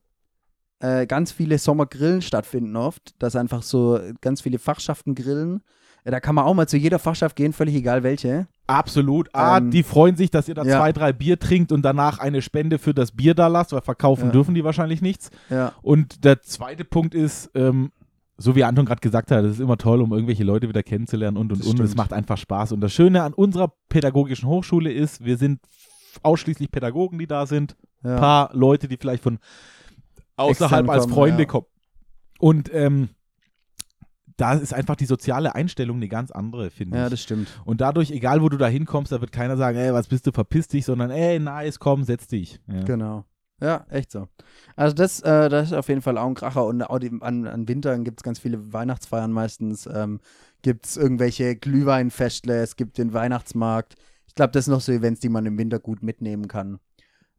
[0.84, 5.62] äh, ganz viele Sommergrillen stattfinden oft, dass einfach so ganz viele Fachschaften grillen.
[6.04, 8.48] Äh, Da kann man auch mal zu jeder Fachschaft gehen, völlig egal welche.
[8.68, 9.30] Absolut.
[9.34, 10.78] Ah, Ähm, die freuen sich, dass ihr da ja.
[10.78, 14.26] zwei, drei Bier trinkt und danach eine Spende für das Bier da lasst, weil verkaufen
[14.26, 14.32] Ja.
[14.32, 15.30] dürfen die wahrscheinlich nichts.
[15.50, 17.92] Ja, Und der zweite Punkt ist, ähm,
[18.38, 21.38] so wie Anton gerade gesagt hat, es ist immer toll, um irgendwelche Leute wieder kennenzulernen
[21.38, 21.80] und und Das und.
[21.80, 21.98] Es stimmt.
[21.98, 22.74] macht einfach Spaß.
[22.74, 25.60] Und das Schöne an unserer pädagogischen Hochschule ist, wir sind
[26.24, 27.76] ausschließlich Pädagogen, die da sind.
[28.04, 29.40] Ein paar Leute, die vielleicht von
[30.36, 31.48] außerhalb als kommen, Freunde ja.
[31.48, 31.68] kommen.
[32.40, 33.10] Und ähm,
[34.38, 37.12] da ist einfach die soziale Einstellung eine ganz andere, finde Ja, ich.
[37.12, 37.48] das stimmt.
[37.66, 40.32] Und dadurch, egal wo du da hinkommst, da wird keiner sagen, ey, was bist du,
[40.32, 42.60] verpiss dich, sondern ey, nice, komm, setz dich.
[42.68, 42.84] Ja.
[42.84, 43.26] Genau.
[43.62, 44.28] Ja, echt so.
[44.76, 47.48] Also das, äh, das ist auf jeden Fall auch ein Kracher und auch die, an,
[47.48, 49.86] an Wintern gibt es ganz viele Weihnachtsfeiern meistens.
[49.86, 50.20] Ähm,
[50.64, 53.96] gibt es irgendwelche Glühweinfestle, es gibt den Weihnachtsmarkt.
[54.28, 56.80] Ich glaube, das sind noch so Events, die man im Winter gut mitnehmen kann.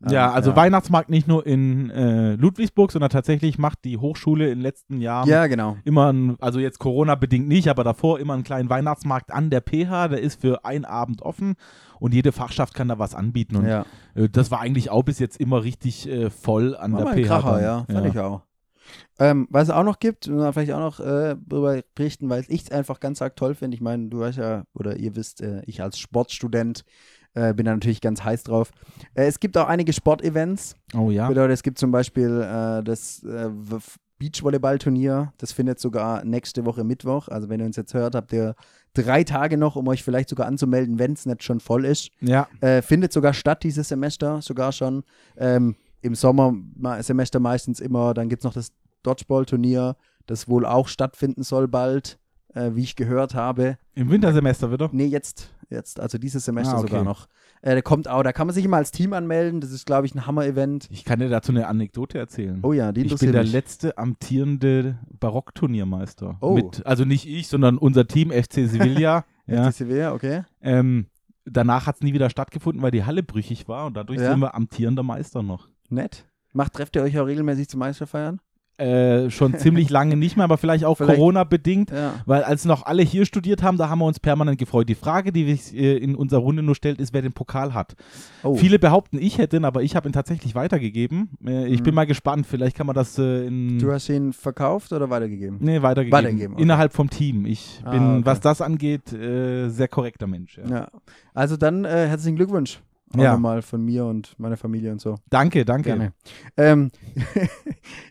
[0.01, 4.59] Ja, Ähm, also Weihnachtsmarkt nicht nur in äh, Ludwigsburg, sondern tatsächlich macht die Hochschule in
[4.59, 5.77] den letzten Jahren Ja, genau.
[5.85, 10.09] immer, ein, also jetzt Corona-bedingt nicht, aber davor immer einen kleinen Weihnachtsmarkt an der PH,
[10.09, 11.55] der ist für einen Abend offen
[12.01, 13.57] und jede Fachschaft kann da was anbieten.
[13.57, 17.15] Und Ja, äh, das war eigentlich auch bis jetzt immer richtig äh, voll an war
[17.15, 17.27] der PH.
[17.29, 18.43] Kracher, ja, fand ich auch.
[19.19, 22.65] Ähm, was es auch noch gibt, und vielleicht auch noch äh, darüber berichten, weil ich
[22.65, 23.75] es einfach ganz arg toll finde.
[23.75, 26.85] Ich meine, du weißt ja, oder ihr wisst, äh, ich als Sportstudent
[27.35, 28.71] äh, bin da natürlich ganz heiß drauf.
[29.15, 30.77] Äh, es gibt auch einige Sportevents.
[30.97, 31.29] Oh ja.
[31.29, 33.51] Bedeutet, es gibt zum Beispiel äh, das äh,
[34.19, 35.33] Beachvolleyball-Turnier.
[35.39, 37.29] Das findet sogar nächste Woche Mittwoch.
[37.29, 38.55] Also wenn ihr uns jetzt hört, habt ihr
[38.95, 42.11] drei Tage noch, um euch vielleicht sogar anzumelden, wenn es nicht schon voll ist.
[42.21, 45.05] Ja, Äh, findet sogar statt dieses Semester, sogar schon.
[45.37, 48.15] Ähm, Im Sommersemester meistens immer.
[48.15, 52.19] Dann gibt es noch das Dodgeball-Turnier, das wohl auch stattfinden soll bald,
[52.55, 53.77] äh, wie ich gehört habe.
[53.95, 54.89] im Wintersemester wieder.
[54.93, 56.89] Nee, jetzt, jetzt, also dieses Semester Ah, okay.
[56.89, 57.29] sogar noch.
[57.63, 59.61] Äh, der kommt auch, da kann man sich immer als Team anmelden.
[59.61, 60.87] Das ist, glaube ich, ein Hammer-Event.
[60.91, 62.61] Ich kann dir dazu eine Anekdote erzählen.
[62.63, 63.53] Oh ja, die ich bin interessiert der mich.
[63.53, 66.37] letzte amtierende Barockturniermeister.
[66.41, 66.55] Oh.
[66.55, 69.25] Mit, also nicht ich, sondern unser Team FC Sevilla.
[69.47, 69.67] ja.
[69.67, 70.43] Die Sevilla, okay.
[70.63, 71.07] ähm,
[71.45, 74.31] danach hat es nie wieder stattgefunden, weil die Halle brüchig war und dadurch Ja.
[74.31, 75.69] sind wir amtierender Meister noch.
[75.89, 76.27] Nett.
[76.53, 78.41] Macht, trefft ihr euch auch regelmäßig zum Meisterfeiern?
[78.77, 81.91] Äh, schon ziemlich lange nicht mehr, aber vielleicht auch Corona-bedingt.
[81.93, 82.15] Ja.
[82.27, 84.89] Weil als noch alle hier studiert haben, da haben wir uns permanent gefreut.
[84.89, 87.95] Die Frage, die sich äh, in unserer Runde nur stellt, ist, wer den Pokal hat.
[88.43, 88.57] Oh.
[88.57, 91.31] Viele behaupten, ich hätte ihn, aber ich habe ihn tatsächlich weitergegeben.
[91.47, 91.85] Äh, ich Mhm.
[91.85, 92.47] bin mal gespannt.
[92.49, 93.79] Vielleicht kann man das in.
[93.79, 95.59] Du hast ihn verkauft oder weitergegeben?
[95.61, 96.19] Nee, weitergegeben.
[96.19, 96.63] Weitergegeben, okay.
[96.63, 97.47] Innerhalb vom Team.
[97.47, 98.21] Ich Ah, bin, okay.
[98.27, 100.59] was das angeht, sehr korrekter Mensch.
[100.59, 100.69] Ja.
[100.69, 100.89] Ja.
[101.33, 102.81] Also dann herzlichen Glückwunsch.
[103.13, 103.33] Auch Ja.
[103.35, 105.17] nochmal von mir und meiner Familie und so.
[105.31, 105.91] Danke, danke.
[105.91, 106.13] Gerne.
[106.57, 106.91] Ähm,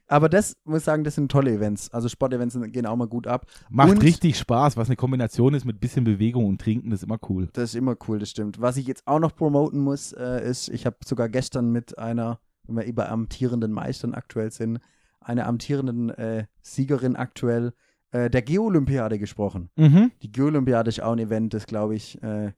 [0.07, 1.89] aber das muss ich sagen, das sind tolle Events.
[1.91, 3.45] Also Sportevents gehen auch mal gut ab.
[3.69, 7.03] Macht Und- richtig Spaß, was eine Kombination ist mit bisschen Bewegung und Trinken, das ist
[7.07, 7.49] immer cool.
[7.53, 8.61] Das ist immer cool, das stimmt.
[8.61, 12.39] Was ich jetzt auch noch promoten muss, äh, ist, ich habe sogar gestern mit einer,
[12.67, 14.79] wenn wir über amtierenden Meistern aktuell sind,
[15.19, 17.73] einer amtierenden äh, Siegerin aktuell
[18.11, 19.69] äh, der Geo-Olympiade gesprochen.
[19.75, 20.11] Mhm.
[20.21, 22.51] Die Geo-Olympiade ist auch ein Event, das glaube ich, äh,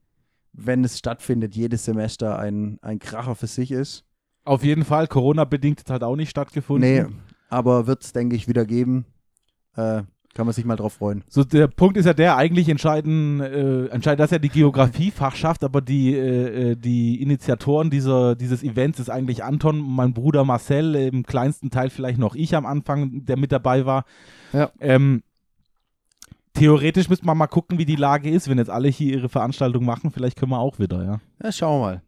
[0.58, 4.06] wenn es stattfindet, jedes Semester ein, ein Kracher für sich ist.
[4.44, 6.90] Auf jeden Fall, Corona-bedingt hat auch nicht stattgefunden.
[6.90, 7.06] Nee,
[7.50, 9.06] aber wird es, denke ich, wieder geben.
[9.76, 10.04] Äh,
[10.36, 11.24] kann man sich mal drauf freuen.
[11.30, 15.80] So, der Punkt ist ja der, eigentlich entscheiden, äh, entscheidet das ja die Geografiefachschaft, aber
[15.80, 21.24] die, äh, äh, die Initiatoren dieser, dieses Events ist eigentlich Anton, mein Bruder Marcel, im
[21.24, 24.04] kleinsten Teil vielleicht noch ich am Anfang, der mit dabei war.
[24.52, 24.72] Ja.
[24.82, 25.24] Ähm,
[26.56, 29.86] theoretisch müsste man mal gucken, wie die Lage ist, wenn jetzt alle hier ihre Veranstaltung
[29.86, 31.20] machen, vielleicht können wir auch wieder, ja.
[31.44, 32.02] Ja, schauen wir mal.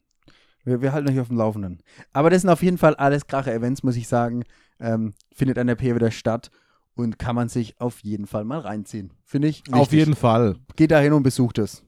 [0.63, 1.79] Wir, wir halten euch auf dem Laufenden.
[2.11, 4.43] Aber das sind auf jeden Fall alles Kracher-Events, muss ich sagen.
[4.79, 6.51] Ähm, findet an der P wieder statt
[6.95, 9.13] und kann man sich auf jeden Fall mal reinziehen.
[9.23, 9.63] Finde ich.
[9.71, 9.99] Auf wichtig.
[9.99, 10.57] jeden Fall.
[10.75, 11.83] Geht da hin und besucht es.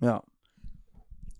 [0.00, 0.22] Ja.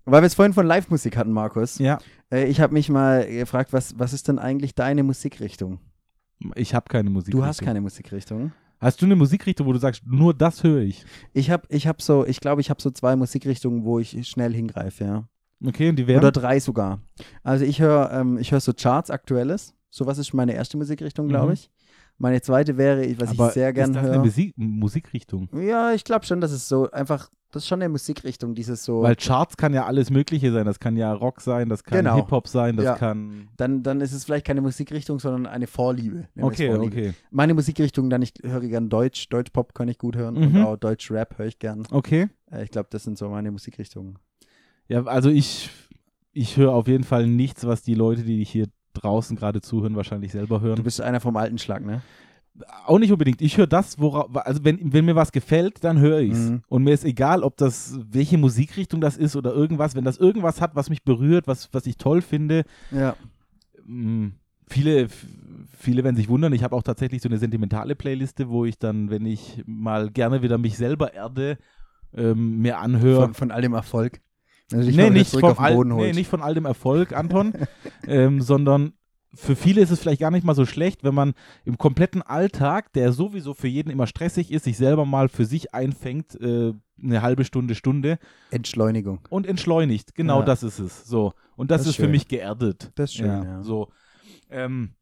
[0.04, 1.78] Weil wir es vorhin von Live-Musik hatten, Markus.
[1.78, 1.98] Ja.
[2.32, 5.78] Äh, ich habe mich mal gefragt, was, was ist denn eigentlich deine Musikrichtung?
[6.54, 7.32] Ich habe keine Musik.
[7.32, 8.52] Du hast keine Musikrichtung.
[8.80, 11.04] Hast du eine Musikrichtung, wo du sagst, nur das höre ich?
[11.34, 14.54] Ich habe ich hab so, ich glaube, ich habe so zwei Musikrichtungen, wo ich schnell
[14.54, 15.28] hingreife, ja.
[15.64, 16.20] Okay, und die wären?
[16.20, 17.00] Oder drei sogar.
[17.42, 19.74] Also ich höre ähm, ich höre so Charts Aktuelles.
[19.90, 21.52] Sowas ist meine erste Musikrichtung, glaube Mhm.
[21.52, 21.70] ich.
[22.16, 24.22] Meine zweite wäre, was Aber ich sehr gern ist das eine höre.
[24.24, 25.48] Musik Musikrichtung?
[25.54, 29.02] Ja, ich glaube schon, dass es so einfach, das ist schon eine Musikrichtung, dieses so.
[29.02, 30.66] Weil Charts kann ja alles Mögliche sein.
[30.66, 32.16] Das kann ja Rock sein, das kann Genau.
[32.16, 32.94] Hip-Hop sein, das Ja.
[32.96, 33.48] kann.
[33.56, 36.28] dann, dann ist es vielleicht keine Musikrichtung, sondern eine Vorliebe.
[36.40, 36.96] Okay, Vorliebe.
[37.08, 37.14] okay.
[37.30, 40.64] Meine Musikrichtung, dann ich höre gern Deutsch, Deutsch-Pop kann ich gut hören und Mhm.
[40.64, 41.82] auch Deutsch-Rap höre ich gern.
[41.90, 42.28] Okay.
[42.50, 44.18] Äh, ich glaube, das sind so meine Musikrichtungen.
[44.88, 45.70] Ja, also ich,
[46.32, 50.32] ich höre auf jeden Fall nichts, was die Leute, die hier draußen gerade zuhören, wahrscheinlich
[50.32, 50.82] selber Du hören.
[50.82, 52.02] bist einer vom alten Schlag, ne?
[52.86, 53.40] Auch nicht unbedingt.
[53.40, 56.50] Ich höre das, worauf, also wenn, wenn mir was gefällt, dann höre ich es.
[56.50, 56.62] Mhm.
[56.68, 59.94] Und mir ist egal, ob das, welche Musikrichtung das ist oder irgendwas.
[59.94, 63.16] Wenn das irgendwas hat, was mich berührt, was, was ich toll finde, Ja.
[63.86, 64.32] Mm,
[64.72, 65.08] Viele,
[65.76, 69.10] viele werden sich wundern, ich habe auch tatsächlich so eine sentimentale Playliste, wo ich dann,
[69.10, 71.58] wenn ich mal gerne wieder mich selber erde,
[72.14, 73.22] ähm, mir anhöre.
[73.22, 74.20] Von, von all dem Erfolg.
[74.70, 77.52] Dich nee, nicht vom all, nee, nicht von all dem Erfolg, Anton,
[78.06, 78.92] ähm, sondern
[79.34, 82.92] für viele ist es vielleicht gar nicht mal so schlecht, wenn man im kompletten Alltag,
[82.94, 86.72] der sowieso für jeden immer stressig ist, sich selber mal für sich einfängt, äh,
[87.02, 88.18] eine halbe Stunde, Stunde
[88.50, 89.20] Entschleunigung.
[89.30, 90.14] und entschleunigt.
[90.14, 90.44] Genau Ja.
[90.46, 91.06] das ist es.
[91.06, 91.32] So.
[91.56, 92.10] Und das, Das ist ist für schön.
[92.10, 92.90] mich geerdet.
[92.96, 93.62] Das ist schön, ja.
[93.62, 93.88] So.
[94.50, 94.94] Ähm,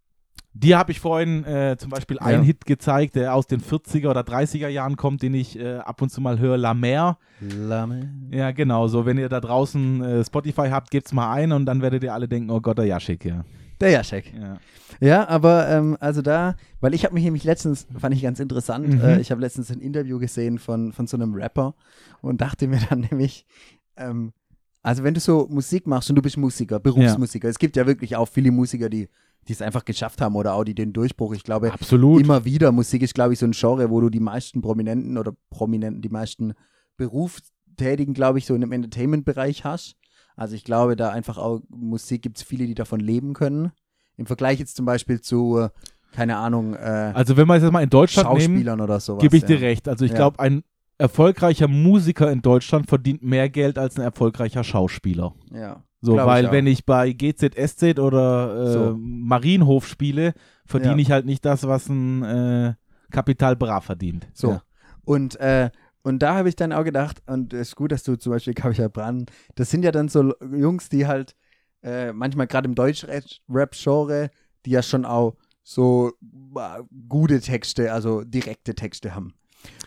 [0.55, 2.47] Dir habe ich vorhin äh, zum Beispiel einen Ja.
[2.47, 6.09] Hit gezeigt, der aus den 40er oder 30er Jahren kommt, den ich äh, ab und
[6.11, 7.18] zu mal höre, La Mer.
[7.41, 8.12] Lamme.
[8.33, 11.81] Ja, genau, so wenn ihr da draußen äh, Spotify habt, gebt's mal ein und dann
[11.81, 13.45] werdet ihr alle denken, oh Gott, der Jaschik, ja.
[13.81, 14.33] Der Jaschek.
[14.35, 14.59] ja.
[15.01, 18.89] Ja, aber ähm, also da, weil ich habe mich nämlich letztens, fand ich ganz interessant,
[18.89, 19.01] Mhm.
[19.01, 21.74] äh, ich habe letztens ein Interview gesehen von, von so einem Rapper
[22.20, 23.47] und dachte mir dann nämlich,
[23.97, 24.33] ähm,
[24.83, 28.16] also wenn du so Musik machst und du bist Musiker, Berufsmusiker, es gibt ja wirklich
[28.16, 29.09] auch viele Musiker, die
[29.47, 32.20] die es einfach geschafft haben oder auch die den Durchbruch, ich glaube, Absolut.
[32.20, 35.33] immer wieder, Musik ist glaube ich so ein Genre, wo du die meisten Prominenten oder
[35.49, 36.53] Prominenten, die meisten
[36.99, 39.97] Berufstätigen, glaube ich, so in dem Entertainment-Bereich hast.
[40.39, 43.72] Also ich glaube, da einfach auch Musik gibt es viele, die davon leben können.
[44.16, 45.68] Im Vergleich jetzt zum Beispiel zu, äh,
[46.12, 49.20] keine Ahnung, äh, Also wenn wir es jetzt mal in Deutschland nehmen, Schauspielern oder sowas.
[49.20, 49.66] gebe ich dir ja.
[49.66, 49.89] recht.
[49.89, 50.16] Also ich Ja.
[50.16, 50.62] glaube, ein
[50.97, 55.34] erfolgreicher Musiker in Deutschland verdient mehr Geld als ein erfolgreicher Schauspieler.
[55.53, 55.82] Ja.
[56.01, 58.97] So, weil ich wenn ich bei GZSZ oder äh, So.
[58.99, 60.34] Marienhof spiele,
[60.66, 61.01] verdiene Ja.
[61.01, 62.74] ich halt nicht das, was ein äh,
[63.11, 64.28] Kapital Bra verdient.
[64.34, 64.51] So.
[64.53, 64.62] Ja.
[65.05, 65.70] Und, äh,
[66.03, 68.55] und da habe ich dann auch gedacht, und es ist gut, dass du zum Beispiel
[68.55, 71.34] Kaviar Brand, das sind ja dann so Jungs, die halt
[71.82, 74.30] äh, manchmal gerade im Deutsch-Rap-Genre,
[74.64, 76.12] die ja schon auch so
[76.57, 79.34] äh, gute Texte, also direkte Texte haben.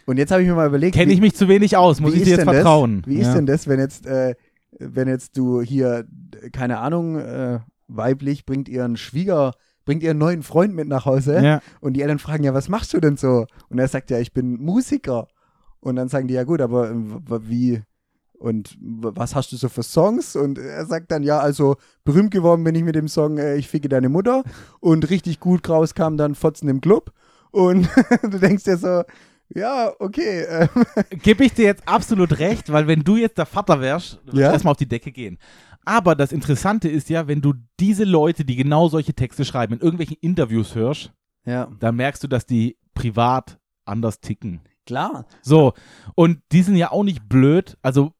[0.06, 2.22] Und jetzt habe ich mir mal überlegt, Kenne ich mich zu wenig aus, muss ich
[2.22, 3.02] ist dir jetzt vertrauen.
[3.02, 3.10] Das?
[3.12, 3.34] Wie ist ja.
[3.36, 4.36] denn das, wenn jetzt, äh,
[4.80, 6.06] wenn jetzt du hier,
[6.52, 9.54] keine Ahnung, äh, weiblich bringt ihren Schwieger,
[9.86, 11.62] bringt ihren neuen Freund mit nach Hause Ja.
[11.80, 13.46] und die Eltern fragen, ja, was machst du denn so?
[13.70, 15.28] Und er sagt, ja, ich bin Musiker.
[15.82, 16.96] Und dann sagen die, ja gut, aber äh,
[17.50, 17.82] wie
[18.34, 20.36] und was hast du so für Songs?
[20.36, 23.68] Und er sagt dann, ja, also berühmt geworden bin ich mit dem Song äh, Ich
[23.68, 24.44] ficke deine Mutter
[24.80, 27.12] und richtig gut rauskam dann Fotzen im Club.
[27.52, 27.88] Und
[28.24, 29.04] du denkst dir so,
[29.54, 30.68] ja, okay, äh,
[31.22, 34.48] Gebe ich dir jetzt absolut recht, weil wenn du jetzt der Vater wärst, würdest Ja.
[34.48, 35.38] du erstmal auf die Decke gehen.
[35.84, 39.80] Aber das Interessante ist ja, wenn du diese Leute, die genau solche Texte schreiben, in
[39.82, 41.12] irgendwelchen Interviews hörst,
[41.46, 44.62] ja, dann merkst du, dass die privat anders ticken.
[44.86, 45.26] Klar.
[45.42, 45.74] So,
[46.16, 47.78] und die sind ja auch nicht blöd.
[47.82, 48.14] Also,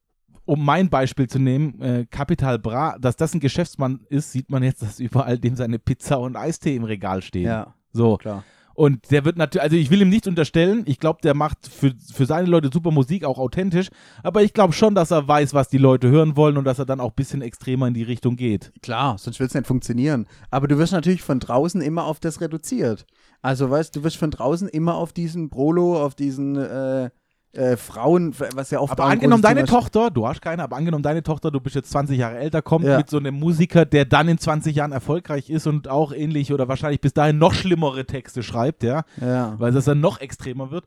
[0.44, 4.62] um mein Beispiel zu nehmen, äh, Capital Bra, dass das ein Geschäftsmann ist, sieht man
[4.62, 7.46] jetzt, dass überall dem seine Pizza und Eistee im Regal stehen.
[7.46, 8.16] Ja, So.
[8.16, 8.44] klar.
[8.74, 11.92] Und der wird natürlich, also ich will ihm nicht unterstellen, ich glaube, der macht für,
[12.12, 13.88] für seine Leute super Musik, auch authentisch,
[14.22, 16.86] aber ich glaube schon, dass er weiß, was die Leute hören wollen und dass er
[16.86, 18.72] dann auch ein bisschen extremer in die Richtung geht.
[18.82, 20.26] Klar, sonst wird es nicht funktionieren.
[20.50, 23.06] Aber du wirst natürlich von draußen immer auf das reduziert.
[23.42, 27.10] Also, weißt du, wirst von draußen immer auf diesen Prolo, auf diesen äh,
[27.54, 29.64] äh, Frauen, was ja oft Aber angenommen, deine.
[29.64, 32.86] Tochter, du hast keine, aber angenommen, deine Tochter, du bist jetzt 20 Jahre älter, kommt
[32.86, 32.96] Ja.
[32.96, 36.68] mit so einem Musiker, der dann in 20 Jahren erfolgreich ist und auch ähnlich oder
[36.68, 39.54] wahrscheinlich bis dahin noch schlimmere Texte schreibt, ja, Ja.
[39.58, 40.86] weil das dann noch extremer wird,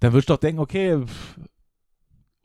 [0.00, 0.98] dann würdest du doch denken, okay,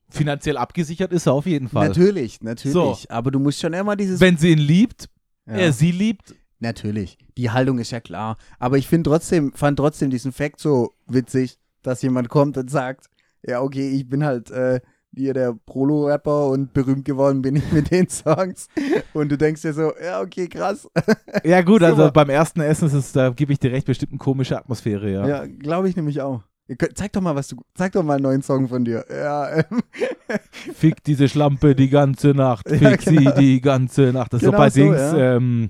[0.09, 1.87] finanziell abgesichert ist er auf jeden Fall.
[1.87, 2.73] Natürlich, natürlich.
[2.73, 2.97] So.
[3.09, 4.19] Aber du musst schon immer dieses.
[4.19, 5.09] Wenn sie ihn liebt,
[5.45, 5.53] ja.
[5.53, 7.17] er sie liebt, Natürlich.
[7.37, 8.37] Die Haltung ist ja klar.
[8.59, 13.07] Aber ich finde trotzdem, fand trotzdem diesen Fact so witzig, dass jemand kommt und sagt,
[13.43, 14.79] ja, okay, ich bin halt äh,
[15.15, 18.67] hier der Prolo-Rapper und berühmt geworden bin ich mit den Songs.
[19.13, 20.87] Und du denkst dir so, ja, okay, krass.
[21.43, 24.19] Ja, gut, also beim ersten Essen ist es, da gebe ich dir recht, bestimmt eine
[24.19, 25.27] komische Atmosphäre, ja.
[25.27, 26.41] Ja, glaube ich nämlich auch.
[26.79, 27.57] Könnt, zeig doch mal, was du.
[27.75, 29.05] Zeig doch mal einen neuen Song von dir.
[29.09, 29.83] Ja, ähm,
[30.73, 33.35] Fick diese Schlampe die ganze Nacht, fick Ja, genau.
[33.35, 34.33] sie die ganze Nacht.
[34.33, 35.35] Das ist Genau so bei so, Dings, ja.
[35.35, 35.69] ähm,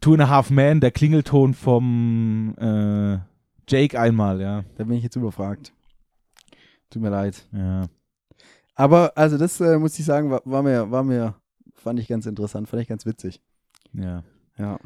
[0.00, 3.18] Two and a Half Man, der Klingelton vom äh,
[3.68, 4.64] Jake einmal, ja.
[4.76, 5.72] da bin ich jetzt überfragt.
[6.90, 7.46] Tut mir leid.
[7.52, 7.86] ja.
[8.74, 11.34] Aber also das äh, muss ich sagen, war, war mir, war mir,
[11.74, 13.40] fand ich ganz interessant, fand ich ganz witzig.
[13.92, 14.22] ja.
[14.56, 14.78] Ja.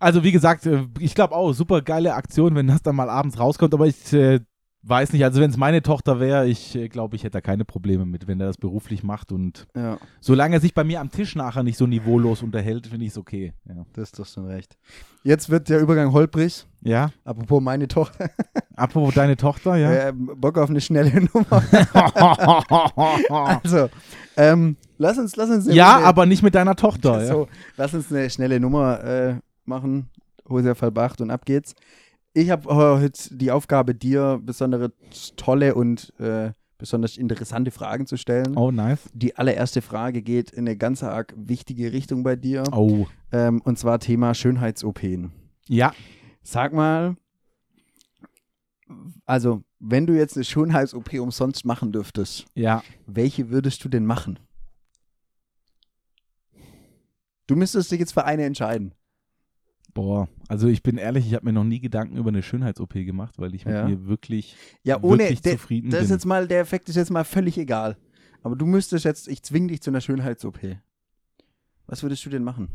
[0.00, 3.38] Also wie gesagt, äh, ich glaube auch, super geile Aktion, wenn das dann mal abends
[3.38, 4.40] rauskommt, aber ich äh,
[4.82, 7.64] weiß nicht, also wenn es meine Tochter wäre, ich äh, glaube, ich hätte da keine
[7.64, 11.10] Probleme mit, wenn er das beruflich macht und Ja, solange er sich bei mir am
[11.10, 13.52] Tisch nachher nicht so niveaulos unterhält, finde ich es okay.
[13.68, 13.84] Ja.
[13.92, 14.78] das ist doch schon recht.
[15.24, 16.64] Jetzt wird der Übergang holprig.
[16.80, 17.10] ja?
[17.24, 18.30] Apropos meine Tochter.
[18.76, 19.92] Apropos deine Tochter, ja?
[20.08, 21.62] Äh, Bock auf eine schnelle Nummer.
[23.62, 23.88] also,
[24.36, 27.20] ähm, lass uns, lass uns eine ja, Runde- aber nicht mit deiner Tochter.
[27.20, 27.26] Ja.
[27.26, 30.08] So, lass uns eine schnelle Nummer äh, machen.
[30.48, 31.74] Hose verbacht und ab geht's.
[32.38, 34.92] Ich habe heute die Aufgabe, dir besondere
[35.34, 38.56] tolle und äh, besonders interessante Fragen zu stellen.
[38.56, 39.10] Oh, nice.
[39.12, 42.62] Die allererste Frage geht in eine ganz arg wichtige Richtung bei dir.
[42.70, 43.08] Oh.
[43.32, 45.00] Ähm, und zwar Thema Schönheits-OP.
[45.66, 45.92] Ja.
[46.44, 47.16] Sag mal,
[49.26, 52.84] also, wenn du jetzt eine Schönheits-OP umsonst machen dürftest, Ja.
[53.06, 54.38] welche würdest du denn machen?
[57.48, 58.94] Du müsstest dich jetzt für eine entscheiden.
[59.94, 60.28] Boah.
[60.48, 63.54] Also ich bin ehrlich, ich habe mir noch nie Gedanken über eine Schönheits-OP gemacht, weil
[63.54, 63.88] ich mit Ja.
[63.88, 66.16] mir wirklich, Ja, ohne, wirklich der, zufrieden das ist bin.
[66.16, 67.96] jetzt mal, der Effekt ist jetzt mal völlig egal.
[68.42, 70.58] Aber du müsstest jetzt, ich zwing dich zu einer Schönheits-OP.
[71.86, 72.68] Was würdest du denn machen?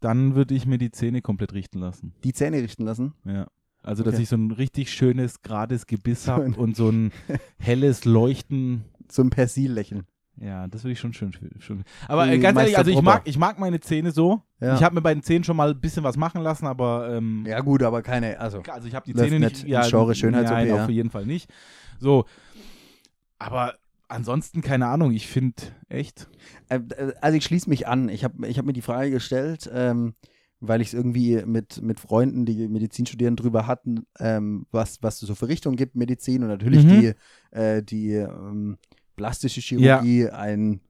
[0.00, 2.12] Dann würde ich mir die Zähne komplett richten lassen.
[2.24, 3.14] Die Zähne richten lassen.
[3.24, 3.46] Ja.
[3.82, 4.24] Also, dass Okay.
[4.24, 7.12] ich so ein richtig schönes, gerades Gebiss habe und so ein
[7.58, 8.84] helles Leuchten.
[9.10, 10.04] So ein Persil-Lächeln.
[10.38, 11.32] Ja, das würde ich schon schön.
[11.58, 11.84] schön.
[12.08, 14.42] Aber äh, ganz ehrlich, also ich mag, ich mag meine Zähne so.
[14.60, 14.74] Ja.
[14.74, 17.44] Ich habe mir bei den Zähnen schon mal ein bisschen was machen lassen, aber ähm,
[17.46, 18.38] ja, gut, aber keine.
[18.38, 19.74] Also, also ich habe die Zähne nicht nicht.
[19.74, 20.84] ins Genre Schönheits-OP, nein, ja.
[20.84, 21.50] auf jeden Fall nicht.
[21.98, 22.26] So.
[23.38, 23.74] Aber
[24.08, 26.28] ansonsten, keine Ahnung, ich finde echt.
[26.68, 28.08] äh, äh, also ich schließe mich an.
[28.08, 30.14] Ich habe ich hab mir die Frage gestellt, ähm,
[30.60, 35.20] weil ich es irgendwie mit, mit Freunden, die Medizin studieren, drüber hatten, ähm, was, was
[35.20, 36.88] es so für Richtungen gibt, Medizin und natürlich Mhm.
[37.00, 37.12] die,
[37.56, 38.78] äh, die ähm,
[39.16, 40.80] plastische Chirurgie ein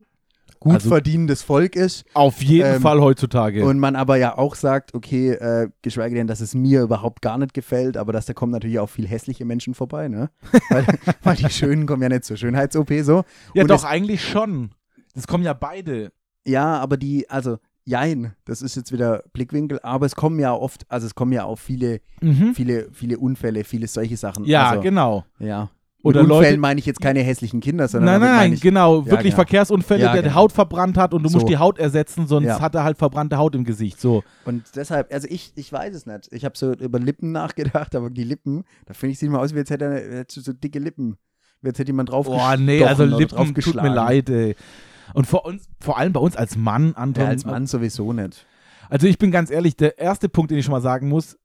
[0.58, 2.04] gut Also- verdienendes Volk ist.
[2.14, 3.64] Auf jeden Ähm, Fall heutzutage.
[3.64, 7.36] Und man aber ja auch sagt, okay, äh, geschweige denn, dass es mir überhaupt gar
[7.38, 10.30] nicht gefällt, aber dass da kommen natürlich auch viel hässliche Menschen vorbei, ne?
[10.70, 10.86] weil,
[11.22, 13.24] weil die Schönen kommen ja nicht zur Schönheits-OP so.
[13.54, 14.70] ja, und doch, es- eigentlich schon.
[15.14, 16.10] Das kommen ja beide.
[16.46, 20.84] Ja, aber die, also, jein, das ist jetzt wieder Blickwinkel, aber es kommen ja oft,
[20.90, 22.54] also es kommen ja auch viele, Mhm.
[22.54, 24.44] viele, viele Unfälle, viele solche Sachen.
[24.46, 25.24] Ja, also, genau.
[25.38, 25.70] Ja.
[26.06, 29.00] Oder Mit Unfällen Leute- meine ich jetzt keine hässlichen Kinder, sondern Nein, nein, genau.
[29.00, 29.34] Ja, Wirklich genau.
[29.36, 30.40] Verkehrsunfälle, Ja, der die genau.
[30.40, 31.38] Haut verbrannt hat und du So.
[31.38, 32.60] musst die Haut ersetzen, sonst Ja.
[32.60, 34.00] hat er halt verbrannte Haut im Gesicht.
[34.00, 34.22] So.
[34.44, 36.28] Und deshalb, also ich, ich weiß es nicht.
[36.32, 39.54] Ich habe so über Lippen nachgedacht, aber die Lippen, da finde ich, sieht mal aus,
[39.54, 41.16] wie als hätte er so dicke Lippen.
[41.62, 44.54] Wie als hätte jemand drauf Boah, nee, also Lippen tut mir leid, ey.
[45.14, 47.24] Und vor uns, vor allem bei uns als Mann, Anton.
[47.24, 48.46] Ja, als Mann sowieso nicht.
[48.88, 51.36] Also ich bin ganz ehrlich, der erste Punkt, den ich schon mal sagen muss,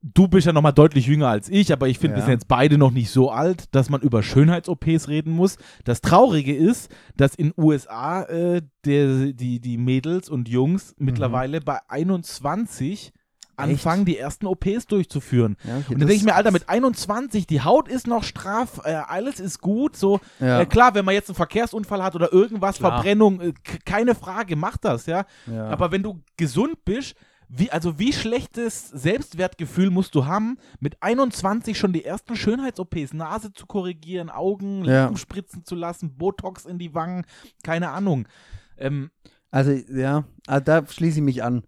[0.00, 2.26] du bist ja noch mal deutlich jünger als ich, aber ich finde, wir Ja.
[2.26, 5.56] sind jetzt beide noch nicht so alt, dass man über Schönheits-OPs reden muss.
[5.84, 11.04] Das Traurige ist, dass in USA äh, der, die, die Mädels und Jungs Mhm.
[11.06, 13.12] mittlerweile bei 21
[13.56, 15.56] anfangen, die ersten OPs durchzuführen.
[15.64, 18.80] Ja, okay, Und dann denke ich mir, Alter, mit 21, die Haut ist noch straff,
[18.84, 20.20] äh, alles ist gut, so.
[20.38, 22.92] ja, Äh, klar, wenn man jetzt einen Verkehrsunfall hat oder irgendwas, Klar.
[22.92, 23.52] Verbrennung, äh,
[23.84, 25.24] keine Frage, macht das, ja.
[25.52, 25.66] ja.
[25.70, 27.16] Aber wenn du gesund bist,
[27.48, 33.52] wie, also wie schlechtes Selbstwertgefühl musst du haben, mit 21 schon die ersten Schönheits-OPs, Nase
[33.52, 35.14] zu korrigieren, Augen, Ja.
[35.16, 37.24] Spritzen zu lassen, Botox in die Wangen,
[37.64, 38.28] keine Ahnung.
[38.76, 39.10] Ähm,
[39.50, 41.62] Also, ja, ah, da schließe ich mich an.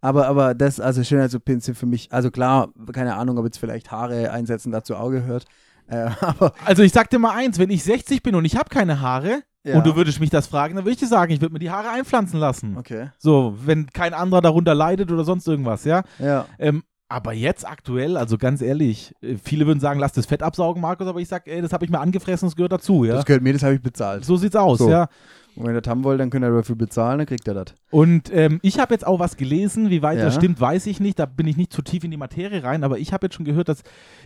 [0.00, 3.90] Aber, aber das, also Schönheits-OPs sind für mich, also klar, keine Ahnung, ob jetzt vielleicht
[3.90, 5.44] Haare einsetzen dazu auch gehört.
[5.88, 8.68] Äh, aber also ich sag dir mal eins, wenn ich 60 bin und ich habe
[8.68, 9.76] keine Haare ja.
[9.76, 11.70] und du würdest mich das fragen, dann würde ich dir sagen, ich würde mir die
[11.70, 12.76] Haare einpflanzen lassen.
[12.76, 13.10] Okay.
[13.18, 16.02] So, wenn kein anderer darunter leidet oder sonst irgendwas, ja.
[16.18, 16.46] Ja.
[16.58, 20.82] Ähm, aber jetzt aktuell, also ganz ehrlich, äh, viele würden sagen, lass das Fett absaugen,
[20.82, 23.14] Markus, aber ich sag, ey, das habe ich mir angefressen, das gehört dazu, ja.
[23.14, 24.24] Das gehört mir, das habe ich bezahlt.
[24.24, 24.90] so sieht's aus, So.
[24.90, 25.08] ja.
[25.56, 27.74] Und wenn ihr das haben wollt, dann könnt ihr dafür bezahlen, dann kriegt ihr das.
[27.90, 30.40] Und ähm, ich habe jetzt auch was gelesen, wie weit das Ja.
[30.40, 32.98] stimmt, weiß ich nicht, da bin ich nicht zu tief in die Materie rein, aber
[32.98, 33.82] ich habe jetzt schon gehört, dass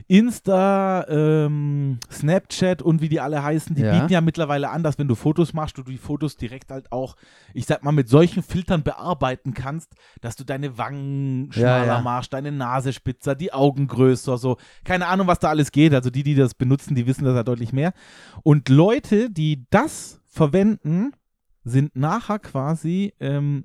[0.08, 3.92] Insta, ähm, Snapchat und wie die alle heißen, die Ja.
[4.00, 7.16] bieten ja mittlerweile an, dass wenn du Fotos machst, du die Fotos direkt halt auch,
[7.54, 12.00] ich sag mal, mit solchen Filtern bearbeiten kannst, dass du deine Wangen schmaler ja.
[12.02, 14.58] machst, deine Nase spitzer, die Augen größer, so.
[14.84, 15.94] Keine Ahnung, was da alles geht.
[15.94, 17.92] Also die, die das benutzen, die wissen das ja deutlich mehr.
[18.42, 21.12] Und Leute, die das verwenden,
[21.62, 23.64] sind nachher quasi ähm,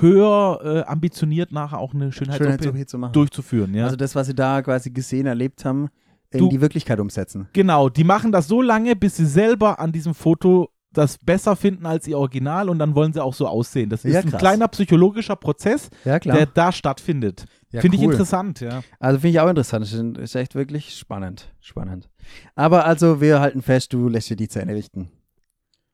[0.00, 3.12] höher äh, ambitioniert, nachher auch eine Schönheits-OP machen.
[3.12, 3.74] durchzuführen.
[3.74, 3.84] Ja?
[3.84, 5.88] Also das, was sie da quasi gesehen, erlebt haben,
[6.30, 7.48] in Du- die Wirklichkeit umsetzen.
[7.52, 11.86] genau, die machen das so lange, bis sie selber an diesem Foto das besser finden
[11.86, 13.90] als ihr Original und dann wollen sie auch so aussehen.
[13.90, 17.46] Das ist Ja, ein kleiner psychologischer Prozess, Ja, der da stattfindet.
[17.72, 18.12] Ja, Finde ich cool.
[18.12, 18.82] interessant, ja.
[19.00, 19.84] Also finde ich auch interessant.
[19.84, 21.52] Das ist- ist echt wirklich spannend.
[21.60, 22.08] Spannend.
[22.54, 25.10] Aber also, wir halten fest, du lässt dir die Zähne richten.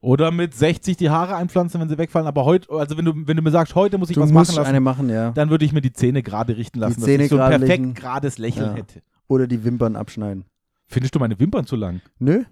[0.02, 2.26] Oder mit 60 die Haare einpflanzen, wenn sie wegfallen.
[2.26, 4.50] Aber heute, also wenn du, wenn du mir sagst, heute muss ich Du was musst
[4.52, 5.30] machen lassen, eine machen, ja.
[5.32, 7.68] dann würde ich mir die Zähne gerade richten lassen, Zähne dass ich so ein perfekt
[7.68, 7.94] legen.
[7.94, 8.74] gerades Lächeln Ja.
[8.76, 9.02] hätte.
[9.28, 10.44] Oder die Wimpern abschneiden.
[10.86, 12.00] Findest du meine Wimpern zu lang?
[12.18, 12.44] Nö?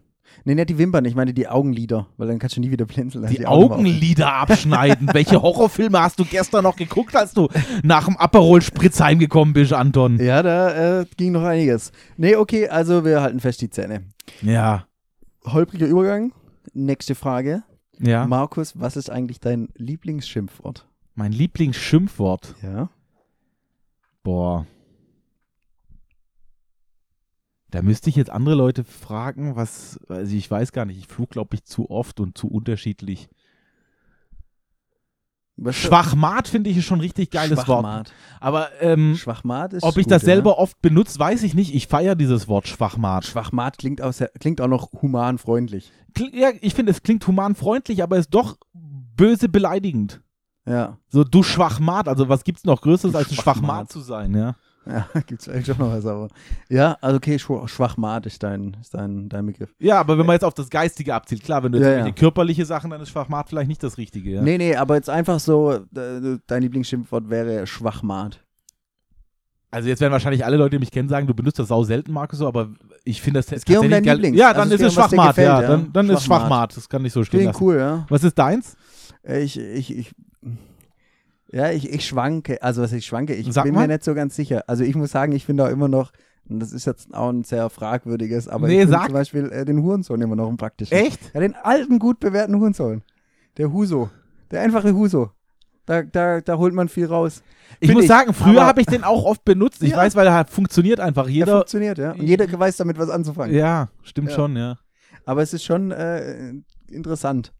[0.44, 3.26] Nee, nicht die Wimpern, ich meine die Augenlider, weil dann kannst du nie wieder blinzeln.
[3.28, 3.46] Die, offen.
[3.46, 5.08] Augenlider abschneiden.
[5.14, 7.48] Welche Horrorfilme hast du gestern noch geguckt, als du
[7.82, 10.18] nach dem Aperol Spritz heimgekommen bist, Anton?
[10.20, 11.92] Ja, da äh, ging noch einiges.
[12.18, 14.02] Nee, okay, also wir halten fest die Zähne.
[14.42, 14.84] Ja.
[15.46, 16.32] Holpriger Übergang.
[16.72, 17.62] Nächste Frage.
[17.98, 18.26] Ja.
[18.26, 20.86] Markus, was ist eigentlich dein Lieblingsschimpfwort?
[21.14, 22.54] Mein Lieblingsschimpfwort.
[22.62, 22.90] Ja.
[24.22, 24.66] Boah.
[27.70, 31.30] Da müsste ich jetzt andere Leute fragen, was, also ich weiß gar nicht, ich flug,
[31.30, 33.28] glaube ich, zu oft und zu unterschiedlich.
[35.70, 37.66] Schwachmat finde ich ist schon ein richtig geiles Wort.
[37.66, 38.12] Schwachmat.
[38.40, 40.26] Aber ähm, Schwachmat ist ob ich gut, das ja.
[40.26, 41.74] selber oft benutze, weiß ich nicht.
[41.74, 43.24] Ich feiere dieses Wort Schwachmat.
[43.24, 45.92] Schwachmat klingt auch, sehr, klingt auch noch human freundlich.
[46.14, 50.20] Kling, ja, ich finde, es klingt humanfreundlich, aber ist doch böse beleidigend.
[50.66, 50.98] Ja.
[51.08, 53.56] So, du Schwachmat, also was gibt's noch Größeres Du als ein Schwachmat.
[53.56, 54.54] Schwachmat zu sein, ja?
[54.88, 56.28] Ja, gibt's vielleicht schon noch was, aber.
[56.68, 59.74] Ja, also okay, schw Schwachmat ist dein, ist dein, dein Begriff.
[59.78, 62.12] Ja, aber wenn man jetzt auf das Geistige abzielt, klar, wenn du jetzt Ja, ja.
[62.12, 64.30] körperliche Sachen, dann ist Schwachmat vielleicht nicht das Richtige.
[64.30, 64.42] Ja?
[64.42, 68.42] Nee, nee, aber jetzt einfach so, dein Lieblingsschimpfwort wäre Schwachmat.
[69.70, 72.10] Also jetzt werden wahrscheinlich alle Leute, die mich kennen, sagen, du benutzt das sau selten,
[72.12, 72.70] Markus, so, aber
[73.04, 74.16] ich finde das Es geht um dein geil.
[74.16, 74.38] Lieblings.
[74.38, 75.60] Ja, Also dann es ist es Schwachmat, gefällt, ja.
[75.60, 76.40] Dann, dann ist Schwachmat.
[76.72, 77.64] Schwachmat, das kann ich so stehen Klingt lassen.
[77.64, 78.06] cool, ja.
[78.08, 78.76] Was ist deins?
[79.22, 80.10] Äh, Ich, ich, ich,
[81.50, 83.82] ja, ich, ich schwanke, also was ich schwanke, ich Sag bin mal.
[83.86, 84.64] mir nicht so ganz sicher.
[84.66, 86.12] Also ich muss sagen, ich finde auch immer noch,
[86.48, 89.04] und das ist jetzt auch ein sehr fragwürdiges, aber Nee, ich sag.
[89.06, 90.96] zum Beispiel äh, den Hurensohn immer noch im praktischen.
[90.96, 91.20] Echt?
[91.34, 93.02] Ja, den alten, gut bewährten Hurensohn.
[93.56, 94.08] Der Huso.
[94.50, 95.30] Der einfache Huso.
[95.84, 97.42] Da, da, da holt man viel raus.
[97.80, 99.82] Ich muss ich, sagen, früher habe ich den auch oft benutzt.
[99.82, 99.96] Ich Ja.
[99.98, 101.24] weiß, weil er funktioniert einfach.
[101.24, 101.52] Der Jeder.
[101.56, 102.12] funktioniert, ja.
[102.12, 103.54] Und jeder weiß damit was anzufangen.
[103.56, 104.34] Ja, stimmt Ja.
[104.36, 104.78] schon, ja.
[105.24, 106.52] Aber es ist schon äh,
[106.90, 107.52] interessant.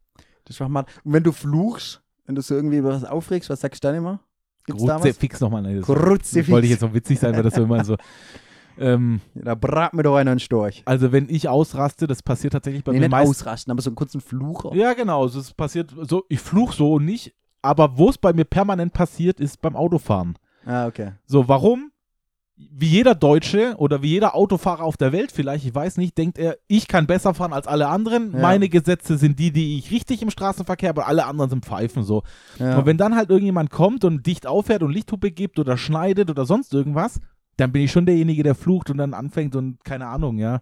[0.45, 0.89] Das Schwachmat.
[1.05, 3.97] Und wenn du fluchst, wenn du so irgendwie über was aufregst, was sagst du dann
[3.97, 4.20] immer?
[4.66, 4.85] Gibt's?
[4.85, 5.62] Kruzifix nochmal.
[5.62, 6.49] Nee, Kruzifix.
[6.51, 7.97] wollte ich jetzt noch witzig sein, weil das so immer so.
[8.81, 10.83] Ähm, Da brat mir doch einer einen Storch.
[10.85, 13.29] also wenn ich ausraste, das passiert tatsächlich bei Nee, mir nicht meist.
[13.31, 14.72] ausrasten, aber so einen kurzen Fluch.
[14.72, 15.22] Ja, genau.
[15.22, 17.35] Also es passiert so, ich fluch so und nicht.
[17.61, 20.39] Aber wo es bei mir permanent passiert, ist beim Autofahren.
[20.64, 21.11] Ah, okay.
[21.26, 21.91] So, warum?
[22.61, 26.39] Wie jeder Deutsche oder wie jeder Autofahrer auf der Welt vielleicht, ich weiß nicht, denkt
[26.39, 28.33] er, ich kann besser fahren als alle anderen.
[28.33, 28.41] Ja.
[28.41, 32.25] Meine Gesetze sind die, die ich richtig im Straßenverkehr, aber alle anderen sind Pfeifen so.
[32.59, 32.79] Ja.
[32.79, 36.47] Und wenn dann halt irgendjemand kommt und dicht auffährt und Lichthupe gibt oder schneidet oder
[36.47, 37.21] sonst irgendwas,
[37.57, 40.61] dann bin ich schon derjenige, der flucht und dann anfängt und keine Ahnung, ja.